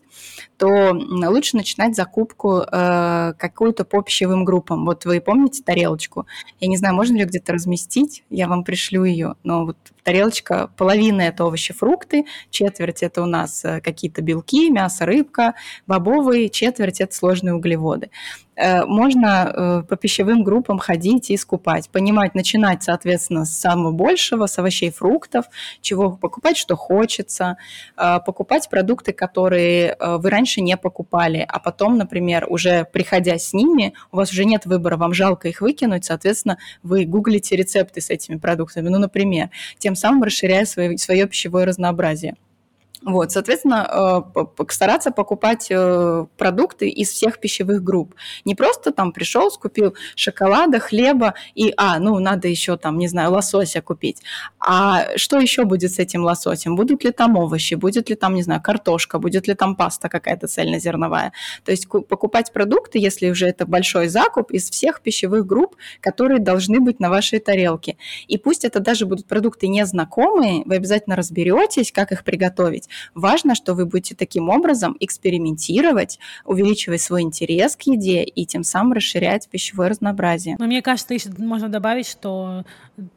то 0.58 0.92
лучше 0.94 1.58
начинать 1.58 1.96
закупку 1.96 2.60
э, 2.60 3.34
какую-то 3.38 3.86
по 3.86 4.02
пищевым 4.02 4.46
группам. 4.46 4.86
Вот 4.86 5.06
вы 5.06 5.22
помните 5.22 5.64
тарелочку? 5.64 6.26
Я 6.60 6.68
не 6.68 6.78
знаю, 6.78 6.96
можно 6.96 7.16
ли 7.16 7.26
где-то 7.26 7.54
разместить, 7.54 8.24
я 8.30 8.48
вам 8.48 8.64
пришлю 8.64 9.04
ее, 9.04 9.36
но 9.44 9.66
вот 9.66 9.78
тарелочка, 10.08 10.70
половина 10.78 11.24
это 11.24 11.44
овощи, 11.44 11.74
фрукты, 11.74 12.24
четверть 12.50 13.04
это 13.04 13.22
у 13.22 13.26
нас 13.26 13.66
э, 13.66 13.82
какие-то 13.82 14.22
белки, 14.22 14.70
мясо, 14.70 15.06
рыбка, 15.06 15.54
бобовые, 15.86 16.48
четверть 16.48 17.02
это 17.02 17.14
сложные 17.14 17.56
углеводы. 17.56 18.10
Э, 18.56 18.86
можно 18.86 19.52
э, 19.54 19.84
по 19.84 19.98
пищевым 19.98 20.46
группам 20.46 20.80
ходить 20.80 21.30
и 21.30 21.36
скупать, 21.36 21.90
понимать, 21.90 22.36
начинать, 22.36 22.84
соответственно, 22.84 23.44
с 23.44 23.60
самого 23.60 23.92
большего, 23.92 24.46
с 24.46 24.58
овощей, 24.58 24.92
фруктов, 24.92 25.48
чего 25.82 26.12
покупать, 26.12 26.56
что 26.56 26.78
хочется, 26.78 27.58
покупать 27.98 28.70
продукты, 28.70 29.12
которые 29.12 29.98
вы 30.00 30.30
раньше 30.30 30.62
не 30.62 30.78
покупали, 30.78 31.46
а 31.48 31.60
потом, 31.60 31.98
например, 31.98 32.46
уже 32.50 32.86
приходя 32.86 33.38
с 33.38 33.52
ними, 33.52 33.94
у 34.14 34.18
вас 34.18 34.32
уже 34.32 34.46
нет 34.46 34.66
выбора, 34.66 34.96
вам 34.96 35.14
жалко 35.14 35.50
их 35.50 35.60
выкинуть, 35.60 36.06
соответственно, 36.06 36.58
вы 36.82 37.04
гуглите 37.04 37.58
рецепты 37.58 38.00
с 38.00 38.10
этими 38.10 38.38
продуктами, 38.38 38.88
ну, 38.88 39.00
например, 39.00 39.50
тем 39.80 39.97
самым 39.98 40.24
расширяя 40.24 40.64
свое, 40.66 40.98
свое 40.98 41.28
пищевое 41.28 41.66
разнообразие. 41.66 42.36
Вот, 43.04 43.32
соответственно, 43.32 44.24
э, 44.36 44.64
стараться 44.70 45.12
покупать 45.12 45.68
э, 45.70 46.26
продукты 46.36 46.90
из 46.90 47.10
всех 47.10 47.40
пищевых 47.40 47.84
групп. 47.84 48.16
Не 48.44 48.56
просто 48.56 48.92
там 48.92 49.12
пришел, 49.12 49.52
скупил 49.52 49.96
шоколада, 50.16 50.80
хлеба 50.80 51.36
и, 51.54 51.74
а, 51.78 52.00
ну, 52.00 52.18
надо 52.18 52.48
еще 52.48 52.76
там, 52.76 52.98
не 52.98 53.08
знаю, 53.08 53.32
лосося 53.32 53.82
купить. 53.82 54.24
А 54.60 55.16
что 55.16 55.38
еще 55.38 55.66
будет 55.66 55.94
с 55.94 56.00
этим 56.00 56.24
лососем? 56.24 56.76
Будут 56.76 57.04
ли 57.04 57.12
там 57.12 57.38
овощи, 57.38 57.76
будет 57.76 58.10
ли 58.10 58.16
там, 58.16 58.34
не 58.34 58.42
знаю, 58.42 58.62
картошка, 58.64 59.20
будет 59.20 59.48
ли 59.48 59.54
там 59.54 59.76
паста 59.76 60.10
какая-то 60.10 60.48
цельнозерновая? 60.48 61.34
То 61.66 61.72
есть 61.72 61.88
покупать 61.88 62.52
продукты, 62.52 62.98
если 62.98 63.30
уже 63.30 63.48
это 63.48 63.68
большой 63.68 64.08
закуп, 64.08 64.52
из 64.52 64.72
всех 64.72 65.02
пищевых 65.02 65.46
групп, 65.46 65.76
которые 66.02 66.40
должны 66.40 66.80
быть 66.80 67.00
на 67.00 67.10
вашей 67.10 67.40
тарелке. 67.40 67.98
И 68.28 68.40
пусть 68.40 68.66
это 68.66 68.80
даже 68.80 69.06
будут 69.06 69.28
продукты 69.28 69.68
незнакомые, 69.68 70.64
вы 70.66 70.76
обязательно 70.76 71.16
разберетесь, 71.16 71.92
как 71.92 72.12
их 72.12 72.24
приготовить, 72.24 72.87
делать. 72.88 73.12
Важно, 73.14 73.56
что 73.56 73.74
вы 73.74 73.86
будете 73.86 74.16
таким 74.16 74.50
образом 74.50 74.96
экспериментировать, 75.00 76.20
увеличивать 76.46 77.02
свой 77.02 77.22
интерес 77.22 77.76
к 77.76 77.84
еде 77.84 78.24
и 78.24 78.46
тем 78.46 78.64
самым 78.64 78.94
расширять 78.94 79.48
пищевое 79.50 79.90
разнообразие. 79.90 80.56
Но 80.60 80.66
мне 80.66 80.82
кажется, 80.82 81.14
еще 81.14 81.30
можно 81.38 81.70
добавить, 81.70 82.08
что 82.08 82.64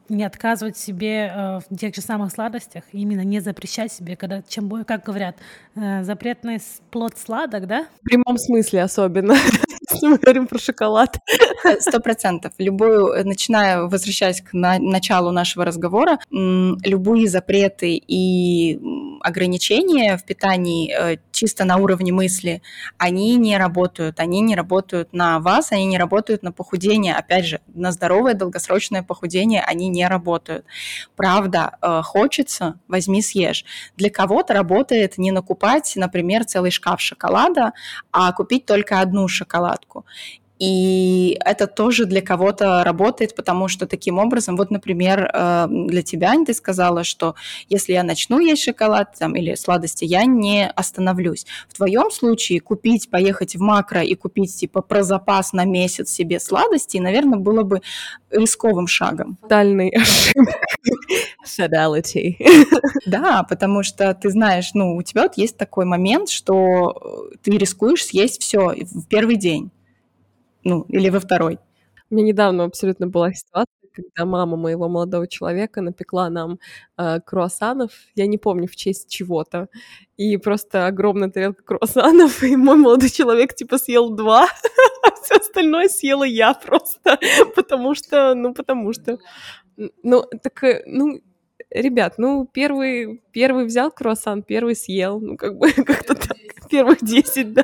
не 0.09 0.23
отказывать 0.23 0.77
себе 0.77 1.31
э, 1.33 1.59
в 1.69 1.77
тех 1.77 1.95
же 1.95 2.01
самых 2.01 2.31
сладостях, 2.31 2.83
именно 2.91 3.21
не 3.21 3.39
запрещать 3.39 3.91
себе, 3.91 4.15
когда, 4.15 4.41
чем, 4.47 4.83
как 4.85 5.03
говорят, 5.03 5.37
э, 5.75 6.03
запретный 6.03 6.59
плод 6.91 7.17
сладок, 7.17 7.67
да? 7.67 7.87
В 8.01 8.03
прямом 8.03 8.37
смысле 8.37 8.83
особенно, 8.83 9.33
если 9.91 10.07
мы 10.07 10.17
говорим 10.17 10.47
про 10.47 10.59
шоколад. 10.59 11.17
Сто 11.79 11.99
процентов. 11.99 12.53
Любую, 12.57 13.25
начиная, 13.25 13.83
возвращаясь 13.83 14.41
к 14.41 14.53
на, 14.53 14.79
началу 14.79 15.31
нашего 15.31 15.65
разговора, 15.65 16.19
любые 16.29 17.27
запреты 17.27 17.95
и 17.95 18.79
ограничения 19.21 19.60
в 20.17 20.25
питании 20.25 20.91
э, 20.91 21.17
чисто 21.31 21.65
на 21.65 21.77
уровне 21.77 22.11
мысли, 22.11 22.61
они 22.97 23.35
не 23.35 23.57
работают. 23.57 24.19
Они 24.19 24.41
не 24.41 24.55
работают 24.55 25.13
на 25.13 25.39
вас, 25.39 25.71
они 25.71 25.85
не 25.85 25.97
работают 25.97 26.43
на 26.43 26.51
похудение. 26.51 27.15
Опять 27.15 27.45
же, 27.45 27.61
на 27.67 27.91
здоровое 27.91 28.33
долгосрочное 28.33 29.03
похудение 29.03 29.61
они 29.61 29.89
не 29.89 30.07
работают. 30.07 30.65
Правда, 31.15 31.77
э, 31.81 32.01
хочется, 32.03 32.79
возьми, 32.87 33.21
съешь. 33.21 33.65
Для 33.97 34.09
кого-то 34.09 34.53
работает 34.53 35.17
не 35.17 35.31
накупать, 35.31 35.93
например, 35.95 36.45
целый 36.45 36.71
шкаф 36.71 37.01
шоколада, 37.01 37.73
а 38.11 38.31
купить 38.33 38.65
только 38.65 38.99
одну 38.99 39.27
шоколадку. 39.27 40.05
И 40.61 41.39
это 41.43 41.65
тоже 41.65 42.05
для 42.05 42.21
кого-то 42.21 42.83
работает, 42.83 43.35
потому 43.35 43.67
что 43.67 43.87
таким 43.87 44.19
образом, 44.19 44.57
вот, 44.57 44.69
например, 44.69 45.27
э, 45.33 45.65
для 45.67 46.03
тебя, 46.03 46.35
ты 46.45 46.53
сказала, 46.53 47.03
что 47.03 47.33
если 47.67 47.93
я 47.93 48.03
начну 48.03 48.37
есть 48.37 48.61
шоколад 48.61 49.15
там, 49.17 49.35
или 49.35 49.55
сладости, 49.55 50.05
я 50.05 50.25
не 50.25 50.69
остановлюсь. 50.69 51.47
В 51.67 51.73
твоем 51.73 52.11
случае 52.11 52.59
купить, 52.59 53.09
поехать 53.09 53.55
в 53.55 53.59
макро 53.59 54.03
и 54.03 54.13
купить 54.13 54.55
типа 54.55 54.83
про 54.83 55.01
запас 55.01 55.51
на 55.51 55.65
месяц 55.65 56.11
себе 56.11 56.39
сладости, 56.39 56.99
наверное, 56.99 57.39
было 57.39 57.63
бы 57.63 57.81
рисковым 58.29 58.85
шагом. 58.85 59.39
Тотальный. 59.41 59.91
Fidelity. 61.43 62.35
Да, 63.07 63.43
потому 63.49 63.81
что 63.81 64.13
ты 64.13 64.29
знаешь, 64.29 64.71
ну, 64.75 64.95
у 64.95 65.01
тебя 65.01 65.23
вот 65.23 65.37
есть 65.37 65.57
такой 65.57 65.85
момент, 65.85 66.29
что 66.29 67.31
ты 67.41 67.57
рискуешь 67.57 68.05
съесть 68.05 68.39
все 68.39 68.75
в 68.75 69.07
первый 69.07 69.37
день 69.37 69.71
ну, 70.63 70.85
или 70.89 71.09
во 71.09 71.19
второй. 71.19 71.59
У 72.09 72.15
меня 72.15 72.27
недавно 72.27 72.65
абсолютно 72.65 73.07
была 73.07 73.33
ситуация, 73.33 73.81
когда 73.93 74.25
мама 74.25 74.57
моего 74.57 74.87
молодого 74.89 75.27
человека 75.27 75.81
напекла 75.81 76.29
нам 76.29 76.59
э, 76.97 77.19
круассанов, 77.25 77.91
я 78.15 78.27
не 78.27 78.37
помню 78.37 78.67
в 78.67 78.75
честь 78.75 79.09
чего-то, 79.09 79.67
и 80.17 80.37
просто 80.37 80.87
огромная 80.87 81.29
тарелка 81.29 81.63
круассанов, 81.63 82.43
и 82.43 82.55
мой 82.55 82.77
молодой 82.77 83.09
человек 83.09 83.53
типа 83.55 83.77
съел 83.77 84.09
два, 84.09 84.45
а 85.03 85.11
все 85.23 85.35
остальное 85.35 85.89
съела 85.89 86.23
я 86.23 86.53
просто, 86.53 87.19
потому 87.55 87.95
что, 87.95 88.33
ну, 88.35 88.53
потому 88.53 88.93
что, 88.93 89.17
ну, 90.03 90.23
так, 90.43 90.63
э, 90.63 90.83
ну, 90.85 91.21
ребят, 91.69 92.15
ну, 92.17 92.47
первый, 92.51 93.21
первый 93.31 93.65
взял 93.65 93.91
круассан, 93.91 94.43
первый 94.43 94.75
съел, 94.75 95.19
ну, 95.19 95.37
как 95.37 95.57
бы 95.57 95.71
как-то 95.71 96.15
так, 96.15 96.37
первых 96.71 96.99
десять, 97.03 97.53
да. 97.53 97.63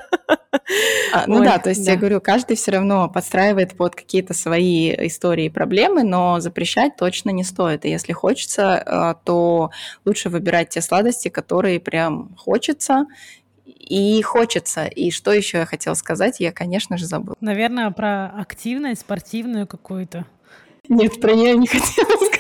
А, 1.13 1.25
ну 1.27 1.37
Ой, 1.39 1.45
да, 1.45 1.57
то 1.57 1.69
есть 1.69 1.85
да. 1.85 1.93
я 1.93 1.97
говорю, 1.97 2.21
каждый 2.21 2.55
все 2.55 2.71
равно 2.71 3.09
подстраивает 3.09 3.75
под 3.75 3.95
какие-то 3.95 4.33
свои 4.33 4.93
истории 5.07 5.45
и 5.45 5.49
проблемы, 5.49 6.03
но 6.03 6.39
запрещать 6.39 6.97
точно 6.97 7.31
не 7.31 7.43
стоит. 7.43 7.85
И 7.85 7.89
если 7.89 8.13
хочется, 8.13 8.83
а, 8.85 9.13
то 9.15 9.71
лучше 10.05 10.29
выбирать 10.29 10.69
те 10.69 10.81
сладости, 10.81 11.29
которые 11.29 11.79
прям 11.79 12.35
хочется, 12.37 13.05
и 13.65 14.21
хочется. 14.21 14.85
И 14.85 15.11
что 15.11 15.31
еще 15.31 15.59
я 15.59 15.65
хотела 15.65 15.93
сказать, 15.93 16.39
я, 16.39 16.51
конечно 16.51 16.97
же, 16.97 17.05
забыла. 17.05 17.35
Наверное, 17.39 17.89
про 17.91 18.27
активность 18.27 19.01
спортивную 19.01 19.65
какую-то. 19.65 20.25
Нет, 20.89 21.19
про 21.19 21.33
нее 21.33 21.55
не 21.57 21.67
хотела 21.67 22.05
сказать. 22.15 22.36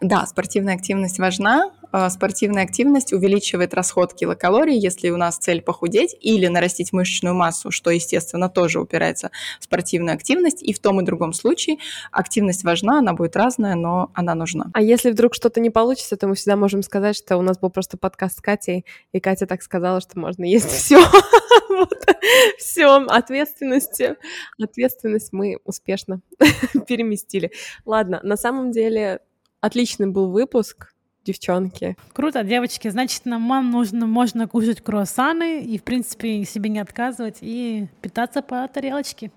Да, 0.00 0.26
спортивная 0.26 0.74
активность 0.74 1.18
важна. 1.18 1.72
А, 1.90 2.10
спортивная 2.10 2.64
активность 2.64 3.12
увеличивает 3.12 3.74
расход 3.74 4.14
килокалорий, 4.14 4.78
если 4.78 5.10
у 5.10 5.16
нас 5.16 5.38
цель 5.38 5.62
похудеть 5.62 6.14
или 6.20 6.46
нарастить 6.46 6.92
мышечную 6.92 7.34
массу, 7.34 7.70
что, 7.70 7.90
естественно, 7.90 8.48
тоже 8.48 8.80
упирается 8.80 9.30
в 9.58 9.64
спортивную 9.64 10.14
активность. 10.14 10.62
И 10.62 10.72
в 10.72 10.78
том 10.78 11.00
и 11.00 11.04
другом 11.04 11.32
случае 11.32 11.78
активность 12.12 12.64
важна, 12.64 12.98
она 12.98 13.14
будет 13.14 13.36
разная, 13.36 13.74
но 13.74 14.10
она 14.14 14.34
нужна. 14.34 14.70
А 14.74 14.82
если 14.82 15.10
вдруг 15.10 15.34
что-то 15.34 15.60
не 15.60 15.70
получится, 15.70 16.16
то 16.16 16.28
мы 16.28 16.34
всегда 16.34 16.56
можем 16.56 16.82
сказать, 16.82 17.16
что 17.16 17.36
у 17.36 17.42
нас 17.42 17.58
был 17.58 17.70
просто 17.70 17.96
подкаст 17.96 18.38
с 18.38 18.40
Катей, 18.40 18.84
и 19.12 19.20
Катя 19.20 19.46
так 19.46 19.62
сказала, 19.62 20.00
что 20.00 20.18
можно 20.18 20.44
есть 20.44 20.70
все. 20.70 21.00
Все, 22.58 22.96
ответственности. 23.08 24.16
Ответственность 24.62 25.32
мы 25.32 25.58
успешно 25.64 26.20
переместили. 26.86 27.50
Ладно, 27.84 28.20
на 28.22 28.36
самом 28.36 28.70
деле 28.72 29.20
Отличный 29.60 30.06
был 30.06 30.30
выпуск, 30.30 30.92
девчонки. 31.24 31.96
Круто, 32.12 32.42
девочки. 32.42 32.88
Значит, 32.88 33.26
нам 33.26 33.70
нужно, 33.70 34.06
можно 34.06 34.46
кушать 34.48 34.80
круассаны 34.80 35.62
и, 35.62 35.78
в 35.78 35.82
принципе, 35.82 36.44
себе 36.44 36.70
не 36.70 36.78
отказывать 36.78 37.38
и 37.40 37.88
питаться 38.00 38.42
по 38.42 38.66
тарелочке. 38.68 39.30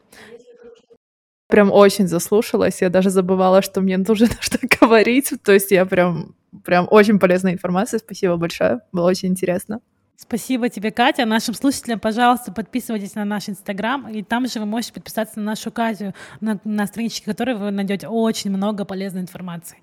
Прям 1.47 1.72
очень 1.72 2.07
заслушалась. 2.07 2.82
Я 2.82 2.89
даже 2.89 3.09
забывала, 3.09 3.61
что 3.61 3.82
мне 3.82 3.97
нужно 3.97 4.28
что 4.39 4.59
говорить. 4.80 5.34
То 5.43 5.51
есть 5.51 5.72
я 5.72 5.86
прям, 5.86 6.36
прям 6.63 6.88
очень 6.89 7.19
полезная 7.19 7.53
информация. 7.53 7.99
Спасибо 7.99 8.38
большое. 8.38 8.82
Было 8.91 9.07
очень 9.07 9.30
интересно. 9.30 9.82
Спасибо 10.22 10.69
тебе, 10.69 10.91
Катя. 10.91 11.26
Нашим 11.26 11.55
слушателям, 11.55 11.99
пожалуйста, 11.99 12.51
подписывайтесь 12.51 13.15
на 13.15 13.26
наш 13.26 13.49
Инстаграм, 13.49 14.07
и 14.07 14.22
там 14.22 14.47
же 14.47 14.59
вы 14.59 14.65
можете 14.65 14.93
подписаться 14.93 15.39
на 15.39 15.45
нашу 15.45 15.72
Катю, 15.72 16.13
на, 16.39 16.59
на 16.63 16.86
страничке 16.86 17.26
которой 17.26 17.55
вы 17.55 17.72
найдете 17.72 18.07
очень 18.07 18.51
много 18.51 18.86
полезной 18.86 19.22
информации. 19.22 19.80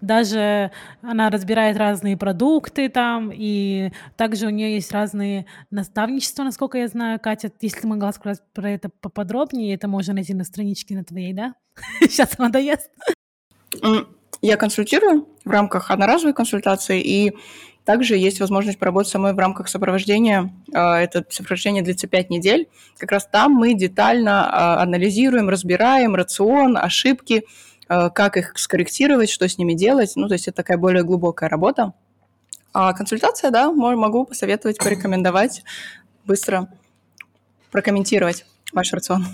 Даже 0.00 0.72
она 1.02 1.28
разбирает 1.28 1.76
разные 1.76 2.16
продукты 2.16 2.88
там, 2.88 3.30
и 3.32 3.92
также 4.16 4.46
у 4.46 4.50
нее 4.50 4.74
есть 4.74 4.90
разные 4.92 5.44
наставничества, 5.70 6.42
насколько 6.42 6.78
я 6.78 6.88
знаю, 6.88 7.20
Катя. 7.20 7.52
Если 7.60 7.82
ты 7.82 7.86
могла 7.86 8.12
сказать 8.12 8.40
про 8.54 8.70
это 8.70 8.88
поподробнее, 8.88 9.74
это 9.74 9.88
можно 9.88 10.14
найти 10.14 10.32
на 10.32 10.44
страничке 10.44 10.94
на 10.94 11.04
твоей, 11.04 11.34
да? 11.34 11.54
Сейчас 12.00 12.30
она 12.38 12.48
доест. 12.48 12.90
Я 14.40 14.56
консультирую 14.56 15.28
в 15.44 15.50
рамках 15.50 15.90
одноразовой 15.90 16.34
консультации, 16.34 17.00
и 17.00 17.36
также 17.84 18.16
есть 18.16 18.40
возможность 18.40 18.78
поработать 18.78 19.10
со 19.10 19.18
мной 19.18 19.32
в 19.32 19.38
рамках 19.38 19.68
сопровождения. 19.68 20.52
А, 20.72 21.00
это 21.00 21.24
сопровождение 21.28 21.82
длится 21.82 22.06
5 22.06 22.30
недель. 22.30 22.68
Как 22.98 23.10
раз 23.10 23.26
там 23.26 23.52
мы 23.52 23.74
детально 23.74 24.48
а, 24.48 24.82
анализируем, 24.82 25.48
разбираем 25.48 26.14
рацион, 26.14 26.76
ошибки, 26.76 27.44
э, 27.88 28.10
как 28.10 28.36
их 28.36 28.52
скорректировать, 28.56 29.30
что 29.30 29.48
с 29.48 29.58
ними 29.58 29.74
делать. 29.74 30.12
Ну, 30.14 30.28
то 30.28 30.34
есть 30.34 30.48
это 30.48 30.58
такая 30.58 30.78
более 30.78 31.02
глубокая 31.02 31.48
работа. 31.48 31.92
А 32.72 32.92
консультация, 32.92 33.50
да, 33.50 33.70
могу 33.70 34.24
посоветовать, 34.24 34.78
порекомендовать, 34.78 35.62
быстро 36.24 36.68
прокомментировать 37.70 38.46
ваш 38.72 38.92
рацион. 38.92 39.26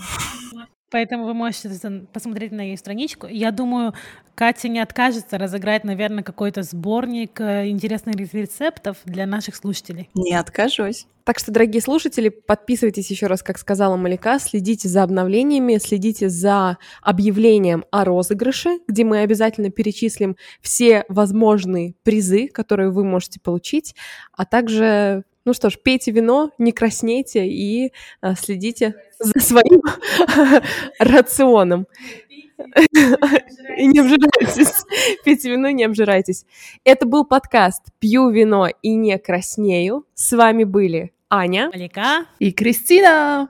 Поэтому 0.90 1.24
вы 1.24 1.34
можете 1.34 1.70
посмотреть 2.12 2.52
на 2.52 2.62
ее 2.62 2.76
страничку. 2.76 3.26
Я 3.26 3.50
думаю, 3.50 3.94
Катя 4.34 4.68
не 4.68 4.78
откажется 4.78 5.36
разыграть, 5.36 5.84
наверное, 5.84 6.22
какой-то 6.22 6.62
сборник 6.62 7.40
э, 7.40 7.68
интересных 7.68 8.14
рецептов 8.16 8.98
для 9.04 9.26
наших 9.26 9.56
слушателей. 9.56 10.08
Не 10.14 10.34
откажусь. 10.34 11.06
Так 11.24 11.38
что, 11.40 11.52
дорогие 11.52 11.82
слушатели, 11.82 12.30
подписывайтесь 12.30 13.10
еще 13.10 13.26
раз, 13.26 13.42
как 13.42 13.58
сказала 13.58 13.96
Малика, 13.96 14.38
следите 14.38 14.88
за 14.88 15.02
обновлениями, 15.02 15.76
следите 15.76 16.30
за 16.30 16.78
объявлением 17.02 17.84
о 17.90 18.04
розыгрыше, 18.04 18.78
где 18.88 19.04
мы 19.04 19.18
обязательно 19.18 19.70
перечислим 19.70 20.36
все 20.62 21.04
возможные 21.08 21.94
призы, 22.02 22.48
которые 22.48 22.90
вы 22.90 23.04
можете 23.04 23.40
получить, 23.40 23.94
а 24.32 24.46
также 24.46 25.24
ну 25.48 25.54
что 25.54 25.70
ж, 25.70 25.78
пейте 25.78 26.10
вино, 26.10 26.50
не 26.58 26.72
краснейте 26.72 27.48
и 27.48 27.94
а, 28.20 28.34
следите 28.34 28.96
за 29.18 29.32
своим 29.40 29.80
рационом. 30.98 31.86
И 33.78 33.86
не 33.86 34.00
обжирайтесь. 34.00 34.84
Пейте 35.24 35.50
вино, 35.52 35.70
не 35.70 35.84
обжирайтесь. 35.84 36.44
Это 36.84 37.06
был 37.06 37.24
подкаст 37.24 37.84
«Пью 37.98 38.28
вино 38.28 38.68
и 38.82 38.94
не 38.94 39.16
краснею». 39.18 40.04
С 40.12 40.36
вами 40.36 40.64
были 40.64 41.12
Аня. 41.30 41.70
Алика. 41.72 42.26
И 42.38 42.52
Кристина. 42.52 43.48